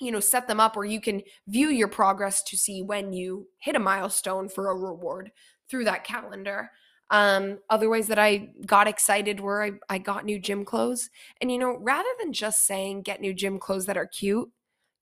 you 0.00 0.10
know, 0.10 0.20
set 0.20 0.48
them 0.48 0.58
up 0.58 0.74
where 0.74 0.86
you 0.86 1.00
can 1.00 1.22
view 1.46 1.68
your 1.68 1.88
progress 1.88 2.42
to 2.44 2.56
see 2.56 2.82
when 2.82 3.12
you 3.12 3.46
hit 3.58 3.76
a 3.76 3.80
milestone 3.80 4.48
for 4.48 4.70
a 4.70 4.74
reward 4.74 5.30
through 5.68 5.84
that 5.84 6.04
calendar. 6.04 6.70
Um, 7.14 7.60
other 7.70 7.88
ways 7.88 8.08
that 8.08 8.18
I 8.18 8.48
got 8.66 8.88
excited 8.88 9.38
were 9.38 9.62
I, 9.62 9.70
I 9.88 9.98
got 9.98 10.24
new 10.24 10.40
gym 10.40 10.64
clothes. 10.64 11.10
And, 11.40 11.52
you 11.52 11.58
know, 11.58 11.78
rather 11.78 12.08
than 12.18 12.32
just 12.32 12.66
saying 12.66 13.02
get 13.02 13.20
new 13.20 13.32
gym 13.32 13.60
clothes 13.60 13.86
that 13.86 13.96
are 13.96 14.08
cute, 14.08 14.50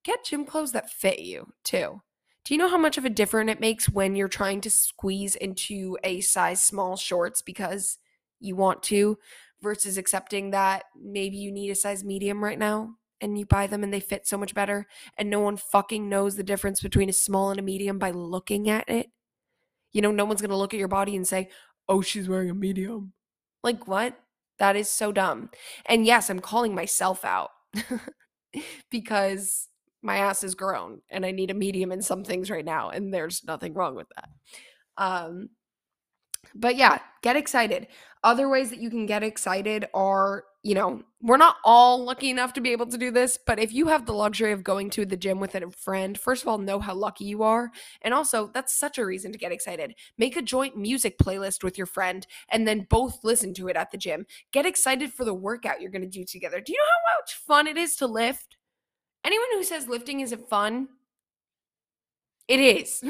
get 0.04 0.22
gym 0.22 0.44
clothes 0.44 0.72
that 0.72 0.90
fit 0.90 1.20
you 1.20 1.54
too. 1.64 2.02
Do 2.44 2.52
you 2.52 2.58
know 2.58 2.68
how 2.68 2.76
much 2.76 2.98
of 2.98 3.06
a 3.06 3.10
difference 3.10 3.50
it 3.50 3.60
makes 3.60 3.88
when 3.88 4.14
you're 4.14 4.28
trying 4.28 4.60
to 4.60 4.68
squeeze 4.68 5.36
into 5.36 5.96
a 6.04 6.20
size 6.20 6.60
small 6.60 6.96
shorts 6.96 7.40
because 7.40 7.96
you 8.40 8.56
want 8.56 8.82
to 8.84 9.16
versus 9.62 9.96
accepting 9.96 10.50
that 10.50 10.84
maybe 10.94 11.38
you 11.38 11.50
need 11.50 11.70
a 11.70 11.74
size 11.74 12.04
medium 12.04 12.44
right 12.44 12.58
now 12.58 12.96
and 13.22 13.38
you 13.38 13.46
buy 13.46 13.66
them 13.66 13.82
and 13.82 13.90
they 13.90 14.00
fit 14.00 14.26
so 14.26 14.36
much 14.36 14.52
better 14.52 14.86
and 15.16 15.30
no 15.30 15.40
one 15.40 15.56
fucking 15.56 16.10
knows 16.10 16.36
the 16.36 16.42
difference 16.42 16.82
between 16.82 17.08
a 17.08 17.14
small 17.14 17.50
and 17.50 17.58
a 17.58 17.62
medium 17.62 17.98
by 17.98 18.10
looking 18.10 18.68
at 18.68 18.86
it? 18.90 19.06
You 19.92 20.02
know, 20.02 20.10
no 20.10 20.24
one's 20.26 20.40
going 20.40 20.50
to 20.50 20.56
look 20.56 20.74
at 20.74 20.80
your 20.80 20.88
body 20.88 21.16
and 21.16 21.26
say, 21.26 21.48
"Oh, 21.88 22.02
she's 22.02 22.28
wearing 22.28 22.50
a 22.50 22.54
medium." 22.54 23.12
Like 23.62 23.86
what? 23.86 24.18
That 24.58 24.76
is 24.76 24.88
so 24.90 25.12
dumb. 25.12 25.50
And 25.86 26.06
yes, 26.06 26.30
I'm 26.30 26.40
calling 26.40 26.74
myself 26.74 27.24
out 27.24 27.50
because 28.90 29.68
my 30.02 30.16
ass 30.16 30.44
is 30.44 30.54
grown 30.54 31.00
and 31.10 31.24
I 31.24 31.30
need 31.30 31.50
a 31.50 31.54
medium 31.54 31.92
in 31.92 32.02
some 32.02 32.24
things 32.24 32.50
right 32.50 32.64
now, 32.64 32.90
and 32.90 33.12
there's 33.12 33.44
nothing 33.44 33.74
wrong 33.74 33.94
with 33.94 34.08
that. 34.16 34.28
Um, 34.98 35.50
but 36.54 36.76
yeah, 36.76 36.98
get 37.22 37.36
excited. 37.36 37.86
Other 38.24 38.48
ways 38.48 38.70
that 38.70 38.80
you 38.80 38.88
can 38.88 39.06
get 39.06 39.24
excited 39.24 39.86
are, 39.94 40.44
you 40.62 40.74
know, 40.76 41.02
we're 41.20 41.36
not 41.36 41.56
all 41.64 42.04
lucky 42.04 42.30
enough 42.30 42.52
to 42.52 42.60
be 42.60 42.70
able 42.70 42.86
to 42.86 42.96
do 42.96 43.10
this, 43.10 43.36
but 43.46 43.58
if 43.58 43.72
you 43.72 43.88
have 43.88 44.06
the 44.06 44.12
luxury 44.12 44.52
of 44.52 44.62
going 44.62 44.90
to 44.90 45.04
the 45.04 45.16
gym 45.16 45.40
with 45.40 45.56
a 45.56 45.70
friend, 45.72 46.18
first 46.18 46.42
of 46.42 46.48
all, 46.48 46.58
know 46.58 46.78
how 46.78 46.94
lucky 46.94 47.24
you 47.24 47.42
are. 47.42 47.70
And 48.02 48.14
also, 48.14 48.50
that's 48.54 48.74
such 48.74 48.98
a 48.98 49.04
reason 49.04 49.32
to 49.32 49.38
get 49.38 49.50
excited. 49.50 49.94
Make 50.18 50.36
a 50.36 50.42
joint 50.42 50.76
music 50.76 51.18
playlist 51.18 51.64
with 51.64 51.76
your 51.76 51.86
friend 51.86 52.24
and 52.48 52.66
then 52.66 52.86
both 52.88 53.24
listen 53.24 53.54
to 53.54 53.68
it 53.68 53.76
at 53.76 53.90
the 53.90 53.98
gym. 53.98 54.26
Get 54.52 54.66
excited 54.66 55.12
for 55.12 55.24
the 55.24 55.34
workout 55.34 55.80
you're 55.80 55.90
going 55.90 56.02
to 56.02 56.08
do 56.08 56.24
together. 56.24 56.60
Do 56.60 56.72
you 56.72 56.78
know 56.78 56.84
how 56.84 57.20
much 57.20 57.34
fun 57.34 57.66
it 57.66 57.76
is 57.76 57.96
to 57.96 58.06
lift? 58.06 58.56
Anyone 59.24 59.48
who 59.54 59.64
says 59.64 59.88
lifting 59.88 60.20
isn't 60.20 60.48
fun, 60.48 60.88
it 62.48 62.60
is. 62.60 63.02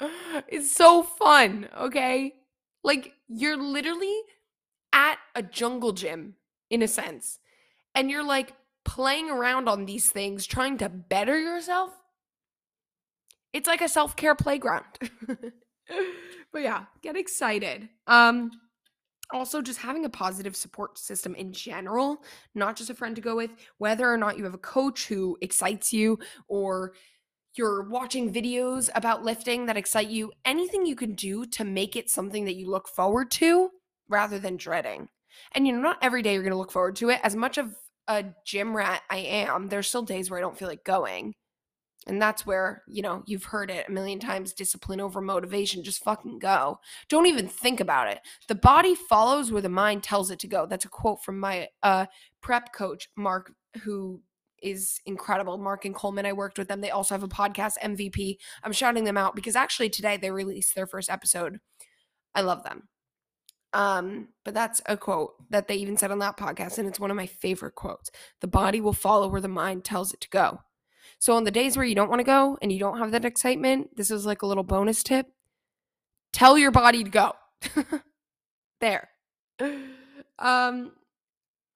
it's 0.48 0.74
so 0.74 1.02
fun, 1.02 1.68
okay? 1.76 2.34
Like 2.84 3.12
you're 3.28 3.56
literally 3.56 4.16
at 4.92 5.18
a 5.34 5.42
jungle 5.42 5.92
gym 5.92 6.34
in 6.70 6.82
a 6.82 6.88
sense. 6.88 7.38
And 7.94 8.10
you're 8.10 8.24
like 8.24 8.52
playing 8.84 9.30
around 9.30 9.68
on 9.68 9.86
these 9.86 10.10
things 10.10 10.46
trying 10.46 10.78
to 10.78 10.88
better 10.88 11.38
yourself. 11.38 11.92
It's 13.52 13.68
like 13.68 13.82
a 13.82 13.88
self-care 13.88 14.34
playground. 14.34 14.86
but 16.52 16.62
yeah, 16.62 16.84
get 17.02 17.16
excited. 17.16 17.88
Um 18.06 18.50
also 19.32 19.62
just 19.62 19.78
having 19.78 20.04
a 20.04 20.10
positive 20.10 20.54
support 20.54 20.98
system 20.98 21.34
in 21.34 21.52
general, 21.52 22.22
not 22.54 22.76
just 22.76 22.90
a 22.90 22.94
friend 22.94 23.16
to 23.16 23.22
go 23.22 23.34
with, 23.34 23.50
whether 23.78 24.10
or 24.10 24.18
not 24.18 24.36
you 24.36 24.44
have 24.44 24.54
a 24.54 24.58
coach 24.58 25.06
who 25.06 25.38
excites 25.40 25.92
you 25.92 26.18
or 26.48 26.92
you're 27.54 27.82
watching 27.88 28.32
videos 28.32 28.88
about 28.94 29.24
lifting 29.24 29.66
that 29.66 29.76
excite 29.76 30.08
you, 30.08 30.32
anything 30.44 30.86
you 30.86 30.96
can 30.96 31.14
do 31.14 31.44
to 31.46 31.64
make 31.64 31.96
it 31.96 32.10
something 32.10 32.44
that 32.44 32.56
you 32.56 32.70
look 32.70 32.88
forward 32.88 33.30
to 33.32 33.70
rather 34.08 34.38
than 34.38 34.56
dreading. 34.56 35.08
And 35.52 35.66
you 35.66 35.72
know, 35.72 35.80
not 35.80 35.98
every 36.02 36.22
day 36.22 36.34
you're 36.34 36.42
going 36.42 36.52
to 36.52 36.58
look 36.58 36.72
forward 36.72 36.96
to 36.96 37.10
it. 37.10 37.20
As 37.22 37.36
much 37.36 37.58
of 37.58 37.74
a 38.08 38.24
gym 38.44 38.76
rat 38.76 39.02
I 39.10 39.18
am, 39.18 39.68
there's 39.68 39.88
still 39.88 40.02
days 40.02 40.30
where 40.30 40.38
I 40.38 40.42
don't 40.42 40.58
feel 40.58 40.68
like 40.68 40.84
going. 40.84 41.34
And 42.06 42.20
that's 42.20 42.44
where, 42.44 42.82
you 42.88 43.00
know, 43.00 43.22
you've 43.26 43.44
heard 43.44 43.70
it 43.70 43.88
a 43.88 43.92
million 43.92 44.18
times 44.18 44.52
discipline 44.52 45.00
over 45.00 45.20
motivation. 45.20 45.84
Just 45.84 46.02
fucking 46.02 46.40
go. 46.40 46.80
Don't 47.08 47.26
even 47.26 47.46
think 47.46 47.78
about 47.78 48.08
it. 48.08 48.18
The 48.48 48.56
body 48.56 48.96
follows 48.96 49.52
where 49.52 49.62
the 49.62 49.68
mind 49.68 50.02
tells 50.02 50.30
it 50.30 50.40
to 50.40 50.48
go. 50.48 50.66
That's 50.66 50.84
a 50.84 50.88
quote 50.88 51.22
from 51.22 51.38
my 51.38 51.68
uh, 51.82 52.06
prep 52.40 52.72
coach, 52.72 53.08
Mark, 53.16 53.52
who 53.84 54.20
is 54.62 55.00
incredible. 55.06 55.58
Mark 55.58 55.84
and 55.84 55.94
Coleman, 55.94 56.26
I 56.26 56.32
worked 56.32 56.58
with 56.58 56.68
them. 56.68 56.80
They 56.80 56.90
also 56.90 57.14
have 57.14 57.22
a 57.22 57.28
podcast, 57.28 57.78
MVP. 57.82 58.38
I'm 58.62 58.72
shouting 58.72 59.04
them 59.04 59.16
out 59.16 59.34
because 59.34 59.56
actually 59.56 59.90
today 59.90 60.16
they 60.16 60.30
released 60.30 60.74
their 60.74 60.86
first 60.86 61.10
episode. 61.10 61.58
I 62.34 62.42
love 62.42 62.62
them. 62.64 62.88
Um, 63.74 64.28
but 64.44 64.54
that's 64.54 64.82
a 64.86 64.96
quote 64.96 65.34
that 65.50 65.66
they 65.66 65.76
even 65.76 65.96
said 65.96 66.10
on 66.10 66.18
that 66.18 66.36
podcast, 66.36 66.78
and 66.78 66.86
it's 66.86 67.00
one 67.00 67.10
of 67.10 67.16
my 67.16 67.26
favorite 67.26 67.74
quotes. 67.74 68.10
The 68.40 68.46
body 68.46 68.80
will 68.80 68.92
follow 68.92 69.28
where 69.28 69.40
the 69.40 69.48
mind 69.48 69.84
tells 69.84 70.12
it 70.12 70.20
to 70.20 70.28
go. 70.28 70.60
So 71.18 71.36
on 71.36 71.44
the 71.44 71.50
days 71.50 71.76
where 71.76 71.86
you 71.86 71.94
don't 71.94 72.10
want 72.10 72.20
to 72.20 72.24
go 72.24 72.58
and 72.60 72.72
you 72.72 72.78
don't 72.78 72.98
have 72.98 73.12
that 73.12 73.24
excitement, 73.24 73.96
this 73.96 74.10
is 74.10 74.26
like 74.26 74.42
a 74.42 74.46
little 74.46 74.64
bonus 74.64 75.02
tip. 75.02 75.28
Tell 76.32 76.58
your 76.58 76.70
body 76.70 77.04
to 77.04 77.10
go. 77.10 77.32
there. 78.80 79.08
Um 80.38 80.92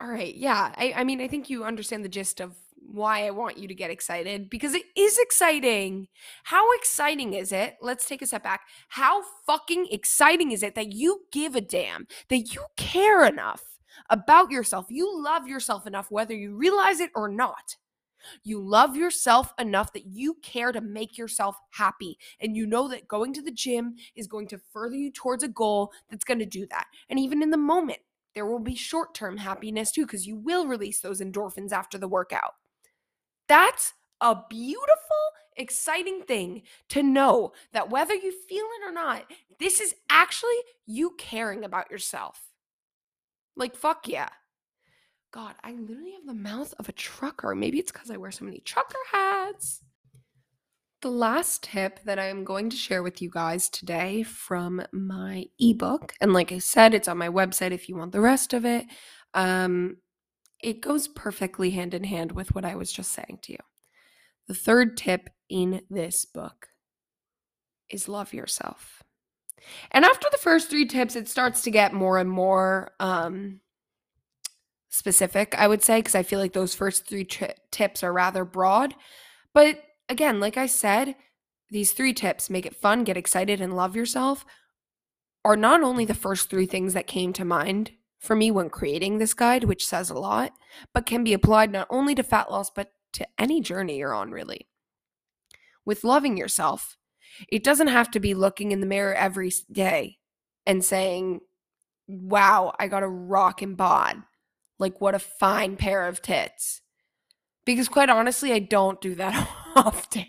all 0.01 0.09
right. 0.09 0.35
Yeah. 0.35 0.75
I, 0.77 0.93
I 0.97 1.05
mean, 1.05 1.21
I 1.21 1.29
think 1.29 1.49
you 1.49 1.65
understand 1.65 2.05
the 2.05 2.09
gist 2.09 2.41
of 2.41 2.55
why 2.91 3.27
I 3.27 3.31
want 3.31 3.59
you 3.59 3.69
to 3.69 3.75
get 3.75 3.91
excited 3.91 4.49
because 4.49 4.75
it 4.75 4.85
is 4.97 5.19
exciting. 5.19 6.09
How 6.45 6.73
exciting 6.75 7.35
is 7.35 7.53
it? 7.53 7.77
Let's 7.81 8.07
take 8.07 8.23
a 8.23 8.27
step 8.27 8.43
back. 8.43 8.63
How 8.89 9.23
fucking 9.47 9.89
exciting 9.91 10.53
is 10.53 10.63
it 10.63 10.75
that 10.75 10.93
you 10.93 11.23
give 11.33 11.57
a 11.57 11.61
damn, 11.61 12.07
that 12.29 12.55
you 12.55 12.65
care 12.77 13.25
enough 13.27 13.63
about 14.11 14.51
yourself? 14.51 14.87
You 14.89 15.23
love 15.23 15.47
yourself 15.47 15.87
enough, 15.87 16.11
whether 16.11 16.35
you 16.35 16.57
realize 16.57 17.01
it 17.01 17.11
or 17.15 17.29
not. 17.29 17.77
You 18.43 18.61
love 18.61 18.97
yourself 18.97 19.53
enough 19.59 19.93
that 19.93 20.07
you 20.07 20.35
care 20.43 20.73
to 20.73 20.81
make 20.81 21.17
yourself 21.17 21.57
happy. 21.71 22.19
And 22.41 22.57
you 22.57 22.67
know 22.67 22.89
that 22.89 23.09
going 23.09 23.33
to 23.35 23.43
the 23.43 23.53
gym 23.53 23.95
is 24.15 24.27
going 24.27 24.49
to 24.49 24.61
further 24.73 24.97
you 24.97 25.13
towards 25.13 25.43
a 25.43 25.49
goal 25.49 25.93
that's 26.11 26.25
going 26.25 26.41
to 26.41 26.47
do 26.47 26.67
that. 26.71 26.87
And 27.09 27.19
even 27.19 27.43
in 27.43 27.51
the 27.51 27.57
moment, 27.57 28.01
there 28.35 28.47
will 28.47 28.59
be 28.59 28.75
short 28.75 29.15
term 29.15 29.37
happiness 29.39 29.93
too, 29.93 30.05
because 30.05 30.27
you 30.27 30.37
will 30.37 30.67
release 30.67 31.01
those 31.01 31.21
endorphins 31.21 31.73
after 31.73 31.99
the 31.99 32.09
workout. 32.09 32.55
That's 33.49 33.93
a 34.21 34.37
beautiful, 34.49 34.97
exciting 35.57 36.23
thing 36.23 36.63
to 36.89 37.03
know 37.03 37.53
that 37.73 37.91
whether 37.91 38.15
you 38.15 38.33
feel 38.49 38.65
it 38.81 38.89
or 38.89 38.93
not, 38.93 39.31
this 39.59 39.81
is 39.81 39.95
actually 40.11 40.57
you 40.87 41.15
caring 41.19 41.65
about 41.65 41.91
yourself. 41.91 42.41
Like, 43.57 43.77
fuck 43.77 44.09
yeah. 44.09 44.29
God, 45.33 45.55
I 45.63 45.73
literally 45.73 46.13
have 46.13 46.27
the 46.27 46.35
mouth 46.35 46.73
of 46.79 46.89
a 46.89 46.93
trucker. 46.93 47.55
Maybe 47.55 47.79
it's 47.79 47.93
because 47.93 48.11
I 48.11 48.17
wear 48.17 48.31
so 48.31 48.45
many 48.45 48.61
trucker 48.61 48.99
hats. 49.13 49.83
The 51.03 51.11
last 51.11 51.63
tip 51.63 52.01
that 52.05 52.19
I'm 52.19 52.43
going 52.43 52.71
to 52.71 52.77
share 52.77 53.03
with 53.03 53.21
you 53.21 53.31
guys 53.31 53.69
today 53.69 54.23
from 54.23 54.83
my 54.93 55.45
ebook, 55.59 56.15
and 56.21 56.33
like 56.33 56.53
I 56.53 56.59
said, 56.59 56.95
it's 56.95 57.07
on 57.07 57.19
my 57.19 57.29
website 57.29 57.73
if 57.73 57.89
you 57.89 57.97
want 57.97 58.13
the 58.13 58.21
rest 58.21 58.55
of 58.55 58.65
it. 58.65 58.87
Um, 59.35 59.99
it 60.61 60.81
goes 60.81 61.09
perfectly 61.09 61.71
hand 61.71 61.95
in 61.95 62.05
hand 62.05 62.33
with 62.33 62.55
what 62.55 62.65
I 62.65 62.77
was 62.77 62.93
just 62.93 63.13
saying 63.13 63.39
to 63.43 63.53
you. 63.53 63.59
The 64.49 64.55
third 64.55 64.97
tip 64.97 65.31
in 65.49 65.83
this 65.91 66.25
book 66.25 66.69
is 67.91 68.09
love 68.09 68.33
yourself. 68.33 69.03
And 69.91 70.05
after 70.05 70.29
the 70.31 70.39
first 70.39 70.71
three 70.71 70.87
tips, 70.87 71.17
it 71.17 71.29
starts 71.29 71.63
to 71.63 71.71
get 71.71 71.93
more 71.93 72.19
and 72.19 72.31
more 72.31 72.93
um, 73.01 73.61
specific, 74.89 75.55
I 75.59 75.67
would 75.67 75.83
say, 75.83 75.99
because 75.99 76.15
I 76.15 76.23
feel 76.23 76.39
like 76.39 76.53
those 76.53 76.75
first 76.75 77.07
three 77.07 77.25
tri- 77.25 77.55
tips 77.71 78.03
are 78.03 78.13
rather 78.13 78.45
broad. 78.45 78.95
But 79.53 79.83
again, 80.09 80.41
like 80.41 80.57
I 80.57 80.67
said, 80.67 81.17
these 81.71 81.93
three 81.93 82.13
tips 82.13 82.49
make 82.49 82.67
it 82.67 82.77
fun, 82.77 83.05
get 83.05 83.17
excited, 83.17 83.61
and 83.61 83.77
love 83.77 83.97
yourself 83.97 84.45
are 85.45 85.57
not 85.57 85.83
only 85.83 86.05
the 86.05 86.15
first 86.15 86.51
three 86.51 86.67
things 86.67 86.95
that 86.95 87.07
came 87.07 87.33
to 87.33 87.45
mind 87.45 87.93
for 88.19 88.35
me 88.35 88.51
when 88.51 88.71
creating 88.71 89.19
this 89.19 89.35
guide, 89.35 89.65
which 89.65 89.87
says 89.87 90.11
a 90.11 90.15
lot, 90.15 90.53
but 90.93 91.07
can 91.07 91.25
be 91.25 91.33
applied 91.33 91.71
not 91.71 91.87
only 91.91 92.15
to 92.15 92.23
fat 92.23 92.51
loss, 92.51 92.71
but 92.71 92.93
to 93.13 93.27
any 93.39 93.61
journey 93.61 93.99
you're 93.99 94.15
on, 94.15 94.31
really. 94.31 94.67
With 95.85 96.05
loving 96.05 96.37
yourself, 96.37 96.97
it 97.49 97.63
doesn't 97.63 97.89
have 97.89 98.11
to 98.13 98.21
be 98.21 98.35
looking 98.35 98.73
in 98.73 98.81
the 98.81 98.87
mirror 98.87 99.15
every 99.15 99.53
day 99.71 100.19
and 100.67 100.85
saying, 100.85 101.41
wow, 102.09 102.75
I 102.79 102.89
got 102.89 103.03
a 103.03 103.09
rockin' 103.09 103.75
bod. 103.75 104.23
Like, 104.79 105.01
what 105.01 105.15
a 105.15 105.19
fine 105.19 105.77
pair 105.77 106.07
of 106.07 106.23
tits. 106.23 106.83
Because 107.65 107.89
quite 107.89 108.11
honestly, 108.11 108.53
I 108.53 108.59
don't 108.59 109.01
do 109.01 109.15
that 109.17 109.49
often. 109.77 110.27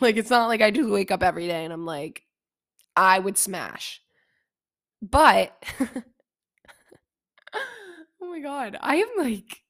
like, 0.00 0.16
it's 0.16 0.30
not 0.30 0.48
like 0.48 0.60
I 0.60 0.70
just 0.70 0.88
wake 0.88 1.10
up 1.10 1.22
every 1.22 1.46
day 1.46 1.64
and 1.64 1.72
I'm 1.72 1.86
like, 1.86 2.22
I 2.96 3.18
would 3.18 3.38
smash. 3.38 4.00
But 5.00 5.62
my 8.32 8.40
god, 8.40 8.78
I 8.80 8.96
am 8.96 9.08
like 9.18 9.62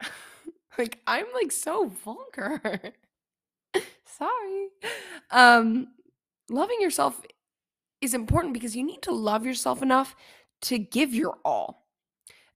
like 0.78 1.00
I'm 1.06 1.26
like 1.34 1.52
so 1.52 1.86
vulgar. 1.86 2.60
Sorry. 4.04 4.68
Um, 5.30 5.88
loving 6.50 6.80
yourself 6.80 7.20
is 8.00 8.14
important 8.14 8.54
because 8.54 8.76
you 8.76 8.84
need 8.84 9.02
to 9.02 9.12
love 9.12 9.46
yourself 9.46 9.82
enough 9.82 10.14
to 10.62 10.78
give 10.78 11.14
your 11.14 11.38
all 11.44 11.86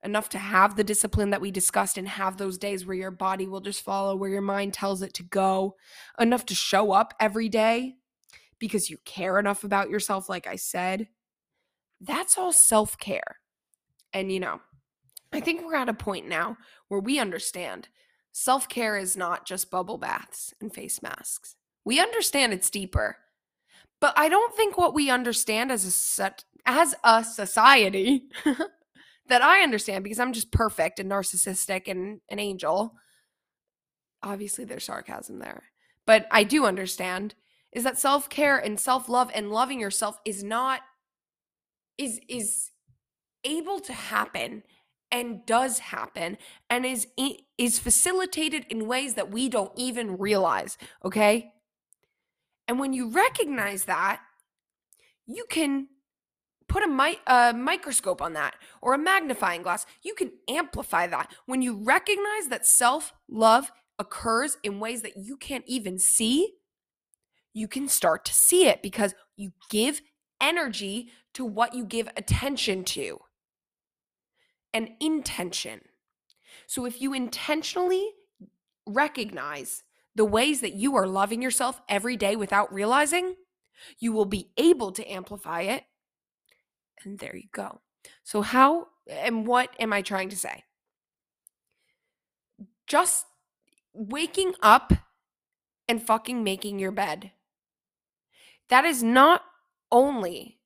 enough 0.04 0.28
to 0.28 0.38
have 0.38 0.76
the 0.76 0.84
discipline 0.84 1.30
that 1.30 1.40
we 1.40 1.50
discussed 1.50 1.96
and 1.96 2.08
have 2.08 2.36
those 2.36 2.58
days 2.58 2.84
where 2.84 2.96
your 2.96 3.12
body 3.12 3.46
will 3.46 3.60
just 3.60 3.82
follow 3.82 4.16
where 4.16 4.30
your 4.30 4.42
mind 4.42 4.74
tells 4.74 5.00
it 5.00 5.14
to 5.14 5.22
go, 5.22 5.76
enough 6.18 6.44
to 6.44 6.54
show 6.54 6.90
up 6.90 7.14
every 7.20 7.48
day 7.48 7.94
because 8.58 8.90
you 8.90 8.98
care 9.04 9.38
enough 9.38 9.62
about 9.64 9.90
yourself, 9.90 10.28
like 10.28 10.46
I 10.46 10.56
said. 10.56 11.08
That's 12.00 12.36
all 12.36 12.52
self 12.52 12.98
care. 12.98 13.36
And, 14.12 14.30
you 14.32 14.40
know, 14.40 14.60
I 15.32 15.40
think 15.40 15.62
we're 15.62 15.76
at 15.76 15.88
a 15.88 15.94
point 15.94 16.28
now 16.28 16.58
where 16.88 17.00
we 17.00 17.18
understand 17.18 17.88
self 18.32 18.68
care 18.68 18.96
is 18.96 19.16
not 19.16 19.46
just 19.46 19.70
bubble 19.70 19.98
baths 19.98 20.52
and 20.60 20.72
face 20.72 21.02
masks. 21.02 21.56
We 21.84 22.00
understand 22.00 22.52
it's 22.52 22.70
deeper. 22.70 23.16
But 24.00 24.14
I 24.16 24.28
don't 24.28 24.54
think 24.54 24.76
what 24.76 24.94
we 24.94 25.10
understand 25.10 25.70
as 25.70 25.84
a 25.84 25.90
set, 25.90 26.44
as 26.66 26.94
a 27.04 27.22
society 27.22 28.24
that 29.28 29.42
I 29.42 29.62
understand 29.62 30.02
because 30.02 30.18
I'm 30.18 30.32
just 30.32 30.50
perfect 30.50 30.98
and 30.98 31.10
narcissistic 31.10 31.88
and 31.88 32.20
an 32.28 32.38
angel. 32.38 32.94
Obviously, 34.22 34.64
there's 34.64 34.84
sarcasm 34.84 35.38
there. 35.38 35.64
But 36.06 36.26
I 36.30 36.44
do 36.44 36.66
understand 36.66 37.34
is 37.72 37.84
that 37.84 37.98
self-care 37.98 38.58
and 38.58 38.78
self-love 38.78 39.30
and 39.34 39.50
loving 39.50 39.80
yourself 39.80 40.18
is 40.26 40.42
not 40.44 40.80
is 41.96 42.20
is 42.28 42.70
able 43.44 43.80
to 43.80 43.92
happen 43.92 44.62
and 45.12 45.44
does 45.46 45.78
happen 45.78 46.38
and 46.70 46.86
is 46.86 47.06
is 47.58 47.78
facilitated 47.78 48.66
in 48.70 48.88
ways 48.88 49.14
that 49.14 49.30
we 49.30 49.48
don't 49.48 49.72
even 49.76 50.16
realize, 50.16 50.78
okay? 51.04 51.52
And 52.66 52.80
when 52.80 52.92
you 52.92 53.10
recognize 53.10 53.84
that, 53.84 54.20
you 55.26 55.44
can 55.48 55.88
put 56.68 56.82
a, 56.82 56.88
mi- 56.88 57.20
a 57.26 57.52
microscope 57.52 58.22
on 58.22 58.32
that 58.32 58.54
or 58.80 58.94
a 58.94 58.98
magnifying 58.98 59.62
glass. 59.62 59.84
You 60.02 60.14
can 60.14 60.32
amplify 60.48 61.06
that. 61.06 61.30
When 61.44 61.60
you 61.60 61.74
recognize 61.76 62.48
that 62.48 62.66
self 62.66 63.12
love 63.28 63.70
occurs 63.98 64.56
in 64.62 64.80
ways 64.80 65.02
that 65.02 65.18
you 65.18 65.36
can't 65.36 65.64
even 65.66 65.98
see, 65.98 66.54
you 67.52 67.68
can 67.68 67.88
start 67.88 68.24
to 68.24 68.34
see 68.34 68.66
it 68.66 68.82
because 68.82 69.14
you 69.36 69.52
give 69.68 70.00
energy 70.40 71.10
to 71.34 71.44
what 71.44 71.74
you 71.74 71.84
give 71.84 72.08
attention 72.16 72.84
to 72.84 73.18
and 74.72 74.90
intention. 75.00 75.82
So 76.66 76.84
if 76.84 77.00
you 77.00 77.12
intentionally 77.12 78.10
recognize 78.86 79.82
the 80.14 80.24
ways 80.24 80.60
that 80.60 80.74
you 80.74 80.96
are 80.96 81.06
loving 81.06 81.42
yourself 81.42 81.80
every 81.88 82.16
day 82.16 82.36
without 82.36 82.72
realizing, 82.72 83.36
you 83.98 84.12
will 84.12 84.26
be 84.26 84.50
able 84.56 84.92
to 84.92 85.10
amplify 85.10 85.62
it 85.62 85.84
and 87.04 87.18
there 87.18 87.36
you 87.36 87.48
go. 87.52 87.80
So, 88.22 88.42
how 88.42 88.88
and 89.08 89.46
what 89.46 89.70
am 89.78 89.92
I 89.92 90.02
trying 90.02 90.28
to 90.30 90.36
say? 90.36 90.64
Just 92.86 93.26
waking 93.92 94.54
up 94.62 94.92
and 95.88 96.02
fucking 96.02 96.42
making 96.42 96.78
your 96.78 96.92
bed. 96.92 97.32
That 98.68 98.84
is 98.84 99.02
not 99.02 99.42
only, 99.90 100.58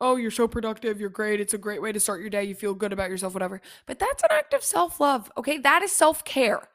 oh, 0.00 0.16
you're 0.16 0.30
so 0.30 0.48
productive, 0.48 1.00
you're 1.00 1.10
great, 1.10 1.40
it's 1.40 1.54
a 1.54 1.58
great 1.58 1.80
way 1.80 1.92
to 1.92 2.00
start 2.00 2.20
your 2.20 2.30
day, 2.30 2.44
you 2.44 2.54
feel 2.54 2.74
good 2.74 2.92
about 2.92 3.10
yourself, 3.10 3.34
whatever. 3.34 3.60
But 3.86 3.98
that's 3.98 4.22
an 4.22 4.30
act 4.32 4.54
of 4.54 4.64
self 4.64 5.00
love, 5.00 5.30
okay? 5.36 5.58
That 5.58 5.82
is 5.82 5.92
self 5.92 6.24
care 6.24 6.68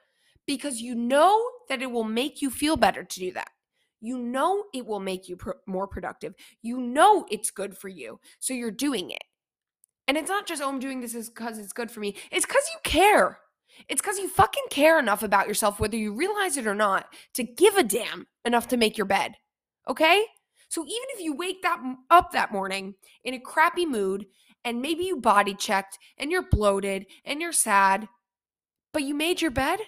because 0.45 0.81
you 0.81 0.95
know 0.95 1.43
that 1.67 1.81
it 1.81 1.91
will 1.91 2.03
make 2.03 2.41
you 2.41 2.49
feel 2.49 2.75
better 2.75 3.03
to 3.03 3.19
do 3.19 3.31
that. 3.33 3.49
You 4.01 4.17
know 4.17 4.63
it 4.73 4.85
will 4.85 4.99
make 4.99 5.27
you 5.27 5.35
pr- 5.35 5.51
more 5.67 5.87
productive. 5.87 6.33
You 6.61 6.79
know 6.79 7.25
it's 7.29 7.51
good 7.51 7.77
for 7.77 7.87
you. 7.87 8.19
So 8.39 8.53
you're 8.53 8.71
doing 8.71 9.11
it. 9.11 9.23
And 10.07 10.17
it's 10.17 10.29
not 10.29 10.47
just, 10.47 10.61
oh, 10.61 10.69
I'm 10.69 10.79
doing 10.79 11.01
this 11.01 11.13
because 11.29 11.59
it's 11.59 11.73
good 11.73 11.91
for 11.91 11.99
me. 11.99 12.15
It's 12.31 12.45
because 12.45 12.67
you 12.73 12.79
care. 12.83 13.39
It's 13.87 14.01
because 14.01 14.17
you 14.17 14.27
fucking 14.27 14.63
care 14.71 14.97
enough 14.97 15.21
about 15.21 15.47
yourself, 15.47 15.79
whether 15.79 15.97
you 15.97 16.13
realize 16.13 16.57
it 16.57 16.65
or 16.65 16.73
not, 16.73 17.13
to 17.35 17.43
give 17.43 17.75
a 17.75 17.83
damn 17.83 18.25
enough 18.43 18.67
to 18.69 18.77
make 18.77 18.97
your 18.97 19.05
bed. 19.05 19.35
Okay? 19.87 20.25
So 20.69 20.83
even 20.83 21.07
if 21.15 21.21
you 21.21 21.35
wake 21.35 21.61
that 21.63 21.81
up 22.09 22.31
that 22.31 22.51
morning 22.51 22.95
in 23.23 23.33
a 23.33 23.39
crappy 23.39 23.85
mood 23.85 24.25
and 24.63 24.81
maybe 24.81 25.03
you 25.03 25.17
body 25.17 25.55
checked 25.55 25.97
and 26.17 26.31
you're 26.31 26.47
bloated 26.49 27.07
and 27.25 27.41
you're 27.41 27.51
sad, 27.51 28.07
but 28.93 29.03
you 29.03 29.13
made 29.13 29.41
your 29.41 29.51
bed, 29.51 29.79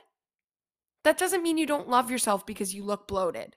that 1.03 1.17
doesn't 1.17 1.43
mean 1.43 1.57
you 1.57 1.65
don't 1.65 1.89
love 1.89 2.11
yourself 2.11 2.45
because 2.45 2.73
you 2.73 2.83
look 2.83 3.07
bloated 3.07 3.55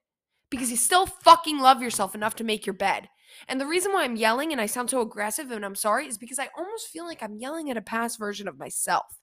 because 0.51 0.71
you 0.71 0.77
still 0.77 1.07
fucking 1.07 1.59
love 1.59 1.83
yourself 1.83 2.15
enough 2.15 2.37
to 2.37 2.45
make 2.45 2.67
your 2.67 2.75
bed. 2.75 3.09
And 3.49 3.61
the 3.61 3.67
reason 3.67 3.93
why 3.93 4.05
I'm 4.05 4.17
yelling 4.17 4.53
and 4.53 4.61
I 4.61 4.67
sound 4.67 4.91
so 4.91 5.01
aggressive 5.01 5.51
and 5.51 5.65
I'm 5.65 5.75
sorry 5.75 6.07
is 6.07 6.19
because 6.19 6.39
I 6.39 6.49
almost 6.57 6.89
feel 6.89 7.05
like 7.05 7.23
I'm 7.23 7.37
yelling 7.39 7.71
at 7.71 7.77
a 7.77 7.83
past 7.83 8.19
version 8.19 8.47
of 8.47 8.59
myself. 8.59 9.19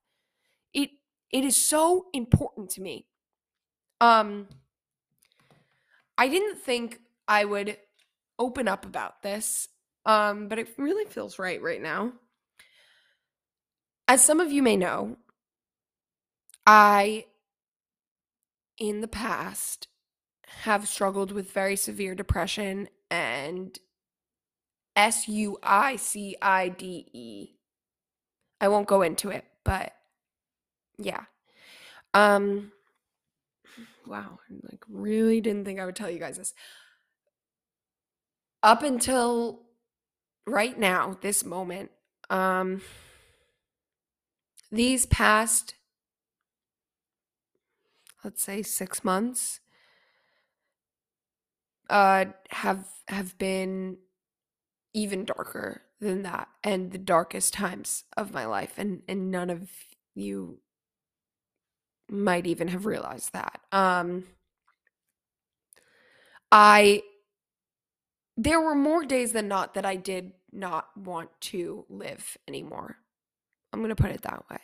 It 0.73 0.89
it 1.31 1.45
is 1.45 1.55
so 1.55 2.07
important 2.13 2.69
to 2.71 2.81
me. 2.81 3.07
Um 4.01 4.47
I 6.17 6.27
didn't 6.27 6.57
think 6.59 6.99
I 7.27 7.45
would 7.45 7.77
open 8.41 8.67
up 8.67 8.86
about 8.86 9.21
this. 9.21 9.69
Um 10.06 10.47
but 10.47 10.60
it 10.60 10.67
really 10.77 11.06
feels 11.06 11.39
right 11.39 11.62
right 11.62 11.82
now. 11.82 12.13
As 14.08 14.23
some 14.23 14.39
of 14.41 14.51
you 14.51 14.62
may 14.62 14.75
know, 14.75 15.17
I 16.65 17.25
in 18.77 19.01
the 19.01 19.08
past 19.08 19.88
have 20.63 20.88
struggled 20.88 21.32
with 21.32 21.51
very 21.51 21.75
severe 21.75 22.15
depression 22.15 22.89
and 23.10 23.80
S 24.95 25.27
U 25.27 25.58
I 25.63 25.95
C 25.95 26.36
I 26.41 26.69
D 26.69 27.08
E. 27.13 27.49
I 28.60 28.67
won't 28.67 28.88
go 28.88 29.01
into 29.01 29.30
it, 29.30 29.45
but 29.63 29.93
yeah. 30.97 31.25
Um 32.13 32.71
wow, 34.06 34.39
I 34.49 34.54
like 34.69 34.84
really 34.89 35.39
didn't 35.41 35.63
think 35.65 35.80
I 35.80 35.86
would 35.86 35.95
tell 35.95 36.10
you 36.10 36.19
guys 36.19 36.38
this. 36.38 36.54
Up 38.63 38.84
until 38.84 39.62
right 40.47 40.78
now, 40.78 41.17
this 41.21 41.43
moment, 41.45 41.91
um 42.30 42.82
these 44.71 45.06
past 45.06 45.76
let's 48.24 48.41
say 48.43 48.62
6 48.62 49.04
months 49.04 49.60
uh, 51.89 52.26
have 52.50 52.88
have 53.08 53.38
been 53.38 53.97
even 54.93 55.26
darker 55.26 55.82
than 56.00 56.24
that 56.24 56.47
and 56.63 56.91
the 56.91 56.97
darkest 56.97 57.54
times 57.54 58.04
of 58.17 58.34
my 58.34 58.45
life 58.45 58.74
and 58.78 59.02
and 59.08 59.32
none 59.32 59.50
of 59.50 59.69
you 60.15 60.60
might 62.10 62.47
even 62.47 62.67
have 62.69 62.86
realized 62.86 63.34
that. 63.34 63.62
Um 63.71 64.26
i 66.52 67.02
there 68.43 68.62
were 68.62 68.75
more 68.75 69.04
days 69.06 69.34
than 69.34 69.47
not 69.47 69.73
that 69.73 69.86
i 69.86 69.95
did 69.95 70.32
not 70.51 70.95
want 70.97 71.30
to 71.39 71.86
live 71.89 72.38
anymore 72.47 72.97
i'm 73.71 73.80
going 73.80 73.89
to 73.89 73.95
put 73.95 74.12
it 74.12 74.21
that 74.21 74.43
way 74.49 74.60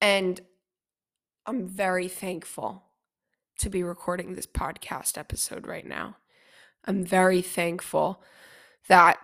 and 0.00 0.40
i'm 1.46 1.66
very 1.66 2.08
thankful 2.08 2.86
to 3.58 3.70
be 3.70 3.82
recording 3.82 4.34
this 4.34 4.46
podcast 4.46 5.16
episode 5.16 5.66
right 5.66 5.86
now. 5.86 6.16
I'm 6.84 7.04
very 7.04 7.42
thankful 7.42 8.22
that 8.88 9.18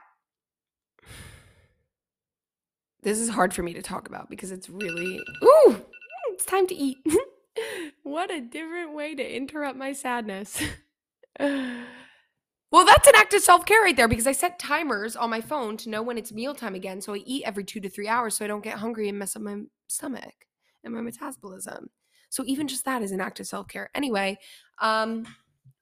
this 3.03 3.18
is 3.18 3.31
hard 3.31 3.53
for 3.55 3.62
me 3.62 3.73
to 3.75 3.83
talk 3.83 4.09
about 4.09 4.31
because 4.31 4.51
it's 4.51 4.68
really 4.68 5.21
ooh, 5.45 5.85
it's 6.31 6.45
time 6.45 6.66
to 6.68 6.75
eat. 6.75 6.99
what 8.03 8.31
a 8.31 8.40
different 8.40 8.95
way 8.95 9.14
to 9.14 9.37
interrupt 9.37 9.77
my 9.77 9.92
sadness. 9.92 10.62
well, 12.72 12.87
that's 12.87 13.06
an 13.06 13.14
act 13.16 13.35
of 13.35 13.42
self-care 13.42 13.82
right 13.82 13.96
there 13.96 14.08
because 14.08 14.26
I 14.26 14.32
set 14.32 14.58
timers 14.58 15.14
on 15.14 15.30
my 15.30 15.42
phone 15.42 15.76
to 15.78 15.90
know 15.90 16.02
when 16.02 16.16
it's 16.16 16.32
mealtime 16.32 16.74
again 16.74 17.00
so 17.00 17.14
I 17.14 17.18
eat 17.18 17.44
every 17.44 17.64
2 17.64 17.80
to 17.80 17.88
3 17.88 18.08
hours 18.08 18.37
so 18.37 18.44
I 18.44 18.48
don't 18.48 18.64
get 18.64 18.78
hungry 18.78 19.08
and 19.08 19.18
mess 19.18 19.37
up 19.37 19.42
my 19.42 19.58
stomach 19.88 20.46
and 20.82 20.94
my 20.94 21.02
metabolism. 21.02 21.90
So 22.30 22.44
even 22.46 22.66
just 22.66 22.87
that 22.87 23.02
is 23.02 23.12
an 23.12 23.20
act 23.20 23.40
of 23.40 23.46
self-care. 23.46 23.90
Anyway, 23.94 24.38
um 24.80 25.26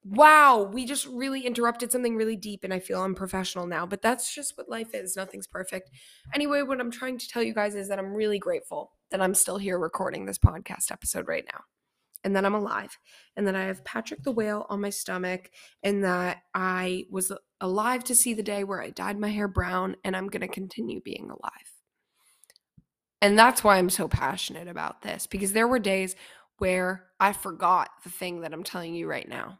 wow, 0.03 0.63
we 0.63 0.85
just 0.85 1.05
really 1.05 1.45
interrupted 1.45 1.91
something 1.91 2.15
really 2.15 2.35
deep 2.35 2.63
and 2.63 2.73
I 2.73 2.79
feel 2.79 3.03
unprofessional 3.03 3.67
now, 3.67 3.85
but 3.85 4.01
that's 4.01 4.33
just 4.33 4.57
what 4.57 4.67
life 4.67 4.93
is. 4.93 5.15
Nothing's 5.15 5.47
perfect. 5.47 5.91
Anyway, 6.33 6.61
what 6.63 6.81
I'm 6.81 6.91
trying 6.91 7.17
to 7.19 7.27
tell 7.27 7.43
you 7.43 7.53
guys 7.53 7.75
is 7.75 7.87
that 7.87 7.99
I'm 7.99 8.13
really 8.13 8.39
grateful 8.39 8.91
that 9.11 9.21
I'm 9.21 9.35
still 9.35 9.57
here 9.57 9.77
recording 9.77 10.25
this 10.25 10.39
podcast 10.39 10.91
episode 10.91 11.27
right 11.27 11.45
now. 11.53 11.61
And 12.23 12.35
that 12.35 12.45
I'm 12.45 12.53
alive, 12.53 12.99
and 13.35 13.47
that 13.47 13.55
I 13.55 13.63
have 13.63 13.83
Patrick 13.83 14.21
the 14.21 14.31
whale 14.31 14.67
on 14.69 14.81
my 14.81 14.91
stomach, 14.91 15.49
and 15.81 16.03
that 16.03 16.43
I 16.53 17.05
was 17.09 17.31
alive 17.59 18.03
to 18.05 18.15
see 18.15 18.35
the 18.35 18.43
day 18.43 18.63
where 18.63 18.81
I 18.81 18.91
dyed 18.91 19.19
my 19.19 19.29
hair 19.29 19.47
brown, 19.47 19.95
and 20.03 20.15
I'm 20.15 20.27
going 20.27 20.41
to 20.41 20.47
continue 20.47 21.01
being 21.01 21.31
alive. 21.31 21.71
And 23.21 23.37
that's 23.37 23.63
why 23.63 23.77
I'm 23.77 23.89
so 23.89 24.07
passionate 24.07 24.67
about 24.67 25.03
this 25.03 25.27
because 25.27 25.53
there 25.53 25.67
were 25.67 25.79
days 25.79 26.15
where 26.57 27.05
I 27.19 27.33
forgot 27.33 27.89
the 28.03 28.09
thing 28.09 28.41
that 28.41 28.53
I'm 28.53 28.63
telling 28.63 28.95
you 28.95 29.07
right 29.07 29.27
now. 29.27 29.59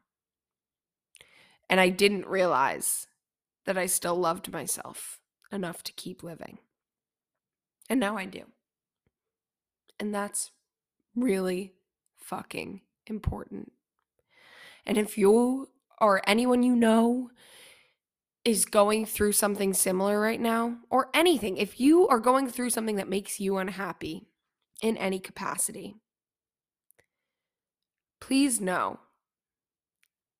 And 1.70 1.80
I 1.80 1.90
didn't 1.90 2.28
realize 2.28 3.08
that 3.66 3.78
I 3.78 3.86
still 3.86 4.16
loved 4.16 4.52
myself 4.52 5.20
enough 5.52 5.84
to 5.84 5.94
keep 5.94 6.24
living. 6.24 6.58
And 7.90 8.00
now 8.00 8.18
I 8.18 8.26
do. 8.26 8.44
And 10.00 10.14
that's 10.14 10.52
really 11.16 11.74
fucking 12.32 12.82
important. 13.08 13.72
And 14.86 14.98
if 14.98 15.18
you 15.18 15.68
or 16.00 16.22
anyone 16.26 16.64
you 16.64 16.76
know 16.76 17.30
is 18.44 18.66
going 18.66 19.06
through 19.06 19.34
something 19.34 19.74
similar 19.74 20.20
right 20.20 20.40
now, 20.40 20.78
or 20.90 21.10
anything, 21.14 21.58
if 21.58 21.80
you 21.80 22.08
are 22.08 22.20
going 22.20 22.48
through 22.48 22.72
something 22.72 22.96
that 22.96 23.10
makes 23.10 23.40
you 23.40 23.58
unhappy 23.58 24.28
in 24.82 24.98
any 24.98 25.20
capacity, 25.20 25.94
please 28.20 28.60
know 28.60 29.00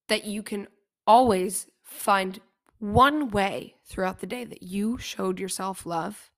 that 0.08 0.26
you 0.26 0.42
can 0.42 0.68
always 1.06 1.68
find 1.84 2.40
one 2.80 3.30
way 3.30 3.76
throughout 3.86 4.20
the 4.20 4.26
day 4.26 4.46
that 4.46 4.64
you 4.64 4.98
showed 4.98 5.40
yourself 5.40 5.86
love 5.86 6.32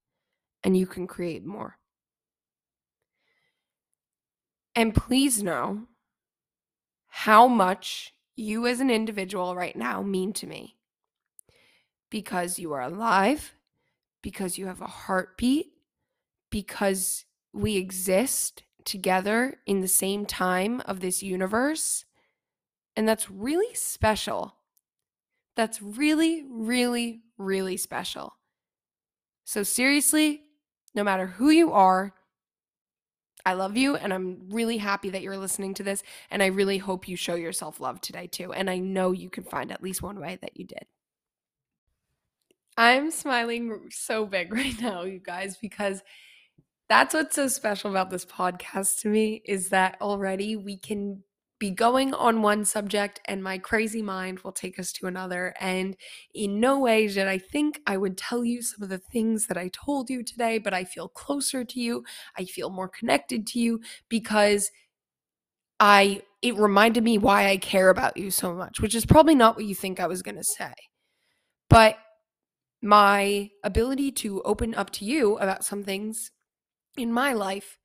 and 0.64 0.76
you 0.76 0.86
can 0.86 1.08
create 1.08 1.46
more. 1.46 1.78
And 4.76 4.96
please 4.96 5.44
know 5.44 5.84
how 7.08 7.48
much 7.48 8.14
you 8.36 8.66
as 8.66 8.80
an 8.80 8.90
individual 8.90 9.56
right 9.56 9.76
now 9.76 10.02
mean 10.02 10.34
to 10.34 10.48
me 10.48 10.76
because 12.10 12.60
you 12.60 12.74
are 12.74 12.82
alive, 12.82 13.56
because 14.22 14.58
you 14.58 14.68
have 14.68 14.82
a 14.82 14.88
heartbeat, 14.88 15.74
because 16.50 17.26
we 17.54 17.78
exist 17.78 18.64
together 18.86 19.60
in 19.66 19.82
the 19.82 19.88
same 19.88 20.26
time 20.26 20.82
of 20.86 21.00
this 21.00 21.24
universe. 21.24 22.06
And 22.96 23.08
that's 23.08 23.32
really 23.32 23.74
special. 23.74 24.56
That's 25.56 25.82
really, 25.82 26.44
really, 26.50 27.22
really 27.38 27.78
special. 27.78 28.36
So, 29.44 29.64
seriously, 29.64 30.44
no 30.96 31.04
matter 31.04 31.28
who 31.28 31.50
you 31.50 31.72
are, 31.72 32.14
I 33.46 33.54
love 33.54 33.76
you 33.76 33.96
and 33.96 34.14
I'm 34.14 34.50
really 34.50 34.78
happy 34.78 35.10
that 35.10 35.22
you're 35.22 35.38
listening 35.38 35.74
to 35.76 35.84
this. 35.84 36.02
And 36.32 36.42
I 36.42 36.48
really 36.48 36.78
hope 36.78 37.08
you 37.08 37.16
show 37.16 37.36
yourself 37.36 37.80
love 37.80 38.00
today 38.00 38.28
too. 38.28 38.54
And 38.54 38.70
I 38.70 38.80
know 38.80 39.12
you 39.12 39.30
can 39.30 39.44
find 39.44 39.72
at 39.72 39.84
least 39.84 40.02
one 40.02 40.20
way 40.20 40.38
that 40.42 40.58
you 40.58 40.66
did. 40.66 40.86
I'm 42.78 43.12
smiling 43.12 43.90
so 43.92 44.26
big 44.26 44.54
right 44.54 44.80
now, 44.82 45.04
you 45.04 45.20
guys, 45.20 45.58
because 45.58 46.02
that's 46.90 47.14
what's 47.14 47.36
so 47.36 47.48
special 47.48 47.90
about 47.90 48.10
this 48.10 48.26
podcast 48.26 49.02
to 49.02 49.08
me 49.08 49.42
is 49.46 49.70
that 49.70 49.98
already 50.02 50.56
we 50.56 50.78
can 50.78 51.24
be 51.64 51.72
going 51.72 52.14
on 52.14 52.42
one 52.42 52.66
subject 52.66 53.22
and 53.24 53.42
my 53.42 53.58
crazy 53.58 54.02
mind 54.02 54.38
will 54.40 54.52
take 54.52 54.78
us 54.78 54.92
to 54.92 55.08
another. 55.08 55.54
And 55.62 55.96
in 56.36 56.60
no 56.60 56.78
way 56.78 57.08
did 57.08 57.26
I 57.26 57.38
think 57.38 57.80
I 57.88 57.96
would 57.96 58.18
tell 58.18 58.44
you 58.44 58.62
some 58.62 58.84
of 58.84 58.90
the 58.90 58.98
things 58.98 59.48
that 59.48 59.56
I 59.56 59.70
told 59.70 60.10
you 60.10 60.24
today, 60.24 60.58
but 60.58 60.74
I 60.74 60.84
feel 60.84 61.08
closer 61.08 61.64
to 61.64 61.80
you. 61.80 62.04
I 62.38 62.44
feel 62.44 62.70
more 62.70 62.90
connected 62.90 63.48
to 63.48 63.60
you 63.60 63.80
because 64.10 64.72
I 65.80 66.24
it 66.42 66.58
reminded 66.58 67.02
me 67.02 67.18
why 67.18 67.48
I 67.48 67.56
care 67.56 67.90
about 67.90 68.18
you 68.18 68.30
so 68.30 68.54
much, 68.54 68.82
which 68.82 68.94
is 68.94 69.06
probably 69.06 69.34
not 69.34 69.56
what 69.56 69.64
you 69.64 69.74
think 69.74 70.02
I 70.02 70.08
was 70.08 70.22
going 70.22 70.36
to 70.36 70.44
say. 70.44 70.74
But 71.70 71.98
my 72.82 73.52
ability 73.64 74.12
to 74.24 74.42
open 74.42 74.76
up 74.76 74.90
to 74.90 75.06
you 75.06 75.38
about 75.38 75.64
some 75.64 75.82
things 75.82 76.30
in 76.98 77.14
my 77.14 77.32
life 77.32 77.78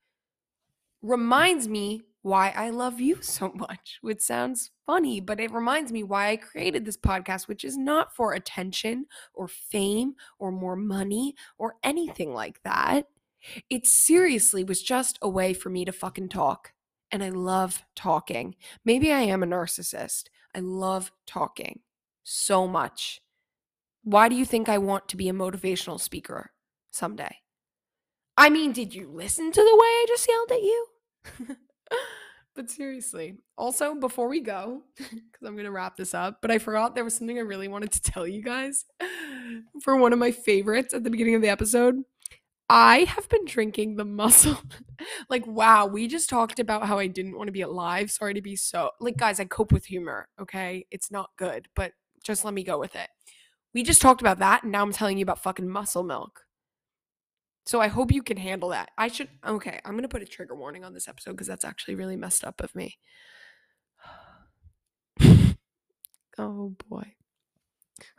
reminds 1.01 1.69
me 1.69 2.03
why 2.23 2.53
I 2.57 2.71
love 2.71 3.01
you 3.01 3.19
so 3.23 3.53
much, 3.55 3.99
which 4.01 4.21
sounds 4.21 4.71
funny, 4.87 5.21
but 5.21 5.41
it 5.41 5.53
reminds 5.53 5.93
me 5.93 6.03
why 6.03 6.31
I 6.31 6.37
created 6.37 6.85
this 6.85 6.97
podcast, 6.97 7.49
which 7.49 7.65
is 7.65 7.77
not 7.77 8.15
for 8.15 8.33
attention 8.33 9.07
or 9.35 9.49
fame 9.49 10.15
or 10.39 10.51
more 10.51 10.77
money 10.77 11.35
or 11.59 11.77
anything 11.83 12.33
like 12.33 12.63
that. 12.63 13.07
It 13.71 13.87
seriously 13.87 14.65
was 14.65 14.83
just 14.83 15.19
a 15.23 15.29
way 15.29 15.55
for 15.55 15.71
me 15.71 15.85
to 15.85 15.93
fucking 15.93 16.29
talk. 16.29 16.73
And 17.11 17.23
I 17.23 17.31
love 17.31 17.85
talking. 17.97 18.57
Maybe 18.85 19.13
I 19.13 19.21
am 19.21 19.43
a 19.43 19.47
narcissist. 19.47 20.25
I 20.55 20.61
love 20.61 21.13
talking 21.27 21.81
so 22.23 22.67
much. 22.67 23.21
Why 24.03 24.29
do 24.29 24.37
you 24.37 24.45
think 24.45 24.69
I 24.69 24.79
want 24.79 25.09
to 25.09 25.17
be 25.17 25.29
a 25.29 25.33
motivational 25.33 26.01
speaker 26.01 26.53
someday? 26.91 27.37
I 28.37 28.51
mean, 28.51 28.73
did 28.73 28.95
you 28.95 29.11
listen 29.11 29.51
to 29.51 29.61
the 29.61 29.77
way 29.77 29.87
I 29.87 30.05
just 30.09 30.29
yelled 30.29 30.53
at 30.53 30.63
you? 30.63 30.87
but 32.55 32.71
seriously, 32.71 33.39
also 33.57 33.95
before 33.95 34.29
we 34.29 34.41
go, 34.41 34.83
because 34.97 35.13
I'm 35.45 35.57
to 35.57 35.71
wrap 35.71 35.97
this 35.97 36.15
up, 36.15 36.39
but 36.43 36.51
I 36.51 36.59
forgot 36.59 36.95
there 36.95 37.05
was 37.05 37.15
something 37.15 37.39
I 37.39 37.43
really 37.43 37.69
wanted 37.69 37.93
to 37.93 38.03
tell 38.13 38.27
you 38.27 38.43
guys 38.43 38.85
for 39.83 39.97
one 39.97 40.13
of 40.13 40.19
my 40.19 40.33
favorites 40.33 40.93
at 40.93 41.05
the 41.05 41.11
beginning 41.11 41.35
of 41.35 41.43
the 41.43 41.49
episode. 41.49 42.03
I 42.71 43.05
have 43.05 43.29
been 43.29 43.45
drinking 43.47 43.97
the 43.97 44.05
muscle. 44.05 44.59
like, 45.31 45.47
wow, 45.47 45.87
we 45.87 46.07
just 46.07 46.29
talked 46.29 46.59
about 46.59 46.87
how 46.87 46.99
I 46.99 47.07
didn't 47.07 47.37
want 47.37 47.49
to 47.49 47.53
be 47.53 47.63
alive. 47.63 48.11
Sorry 48.11 48.35
to 48.35 48.43
be 48.43 48.57
so, 48.57 48.91
like, 49.01 49.17
guys, 49.17 49.41
I 49.41 49.45
cope 49.45 49.73
with 49.73 49.87
humor, 49.87 50.29
okay? 50.41 50.87
It's 50.91 51.11
not 51.11 51.31
good, 51.37 51.69
but 51.75 51.93
just 52.25 52.45
let 52.45 52.55
me 52.55 52.65
go 52.65 52.79
with 52.79 52.95
it. 52.95 53.09
We 53.73 53.83
just 53.83 54.03
talked 54.03 54.21
about 54.21 54.41
that, 54.41 54.65
and 54.65 54.73
now 54.73 54.83
I'm 54.83 54.93
telling 54.93 55.19
you 55.19 55.23
about 55.23 55.43
fucking 55.43 55.69
muscle 55.69 56.03
milk. 56.03 56.43
So 57.69 57.83
I 57.83 57.89
hope 57.89 58.11
you 58.11 58.23
can 58.23 58.39
handle 58.39 58.71
that. 58.71 58.93
I 58.97 59.09
should 59.09 59.29
okay, 59.47 59.79
I'm 59.85 59.93
going 59.93 60.01
to 60.01 60.09
put 60.09 60.23
a 60.23 60.25
trigger 60.25 60.55
warning 60.55 60.85
on 60.85 60.95
this 60.95 61.07
episode 61.07 61.33
because 61.33 61.47
that's 61.49 61.67
actually 61.67 61.97
really 61.97 62.17
messed 62.17 62.43
up 62.43 62.63
of 62.63 62.75
me. 62.75 62.97
oh 66.39 66.75
boy. 66.89 67.13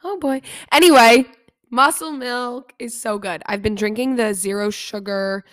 Oh 0.04 0.20
boy. 0.20 0.44
Anyway, 0.72 1.26
muscle 1.72 2.12
milk 2.12 2.74
is 2.78 3.02
so 3.02 3.18
good. 3.18 3.42
I've 3.48 3.64
been 3.64 3.74
drinking 3.74 4.18
the 4.18 4.36
zero 4.36 4.70
sugar, 4.70 5.44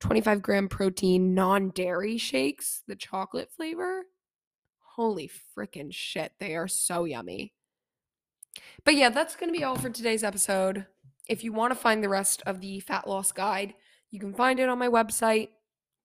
25 0.00 0.42
gram 0.42 0.68
protein, 0.68 1.32
non 1.32 1.70
dairy 1.70 2.18
shakes, 2.18 2.82
the 2.86 2.94
chocolate 2.94 3.50
flavor. 3.56 4.02
Holy 4.96 5.30
freaking 5.56 5.94
shit. 5.94 6.32
They 6.40 6.56
are 6.56 6.68
so 6.68 7.06
yummy. 7.06 7.54
But 8.84 8.96
yeah, 8.96 9.08
that's 9.08 9.34
going 9.34 9.50
to 9.50 9.58
be 9.58 9.64
all 9.64 9.76
for 9.76 9.88
today's 9.88 10.22
episode. 10.22 10.84
If 11.28 11.42
you 11.42 11.52
want 11.52 11.72
to 11.72 11.78
find 11.78 12.02
the 12.02 12.08
rest 12.08 12.42
of 12.46 12.60
the 12.60 12.80
fat 12.80 13.08
loss 13.08 13.32
guide, 13.32 13.74
you 14.10 14.20
can 14.20 14.32
find 14.32 14.60
it 14.60 14.68
on 14.68 14.78
my 14.78 14.88
website. 14.88 15.48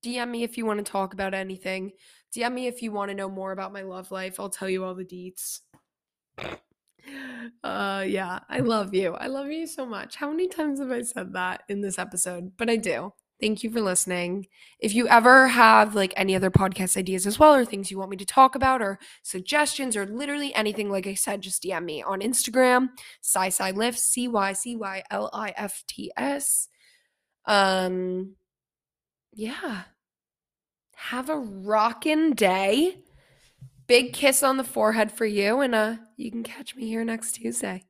DM 0.04 0.30
me 0.30 0.44
if 0.44 0.58
you 0.58 0.66
want 0.66 0.84
to 0.84 0.92
talk 0.92 1.14
about 1.14 1.34
anything. 1.34 1.92
DM 2.36 2.54
me 2.54 2.68
if 2.68 2.82
you 2.82 2.92
want 2.92 3.10
to 3.10 3.16
know 3.16 3.30
more 3.30 3.52
about 3.52 3.74
my 3.74 3.82
love 3.82 4.12
life. 4.12 4.40
I'll 4.40 4.50
tell 4.50 4.70
you 4.70 4.84
all 4.84 4.96
the 4.96 5.06
deets. 5.06 5.60
Uh 7.64 8.06
yeah, 8.08 8.42
I 8.48 8.60
love 8.60 8.94
you. 8.94 9.16
I 9.16 9.26
love 9.26 9.48
you 9.48 9.66
so 9.66 9.88
much. 9.88 10.16
How 10.18 10.30
many 10.30 10.48
times 10.48 10.80
have 10.80 10.92
I 10.92 11.02
said 11.02 11.34
that 11.34 11.64
in 11.68 11.82
this 11.82 11.98
episode? 11.98 12.52
But 12.58 12.70
I 12.70 12.76
do. 12.76 13.14
Thank 13.42 13.64
you 13.64 13.72
for 13.72 13.82
listening. 13.82 14.46
If 14.78 14.94
you 14.94 15.08
ever 15.08 15.48
have 15.48 15.96
like 15.96 16.14
any 16.16 16.36
other 16.36 16.52
podcast 16.52 16.96
ideas 16.96 17.26
as 17.26 17.40
well, 17.40 17.56
or 17.56 17.66
things 17.66 17.90
you 17.90 17.98
want 17.98 18.12
me 18.12 18.18
to 18.18 18.26
talk 18.26 18.54
about, 18.54 18.84
or 18.84 19.00
suggestions, 19.24 19.98
or 19.98 20.06
literally 20.06 20.54
anything, 20.54 20.92
like 20.92 21.08
I 21.08 21.16
said, 21.16 21.42
just 21.42 21.64
DM 21.64 21.84
me 21.84 22.04
on 22.04 22.22
Instagram, 22.22 22.90
Cy 23.22 23.72
Lifts, 23.72 24.04
C 24.04 24.28
Y 24.28 24.54
C 24.54 24.76
Y 24.76 25.04
L 25.10 25.32
I 25.34 25.54
F 25.58 25.84
T 25.88 26.12
S. 26.16 26.68
Um, 27.46 28.36
yeah. 29.34 29.84
Have 30.96 31.30
a 31.32 31.38
rockin' 31.38 32.34
day. 32.34 33.00
Big 33.88 34.14
kiss 34.14 34.44
on 34.44 34.58
the 34.58 34.64
forehead 34.64 35.12
for 35.12 35.26
you, 35.26 35.62
and 35.62 35.74
uh, 35.74 35.96
you 36.16 36.30
can 36.30 36.44
catch 36.44 36.76
me 36.76 36.88
here 36.88 37.04
next 37.04 37.34
Tuesday. 37.34 37.84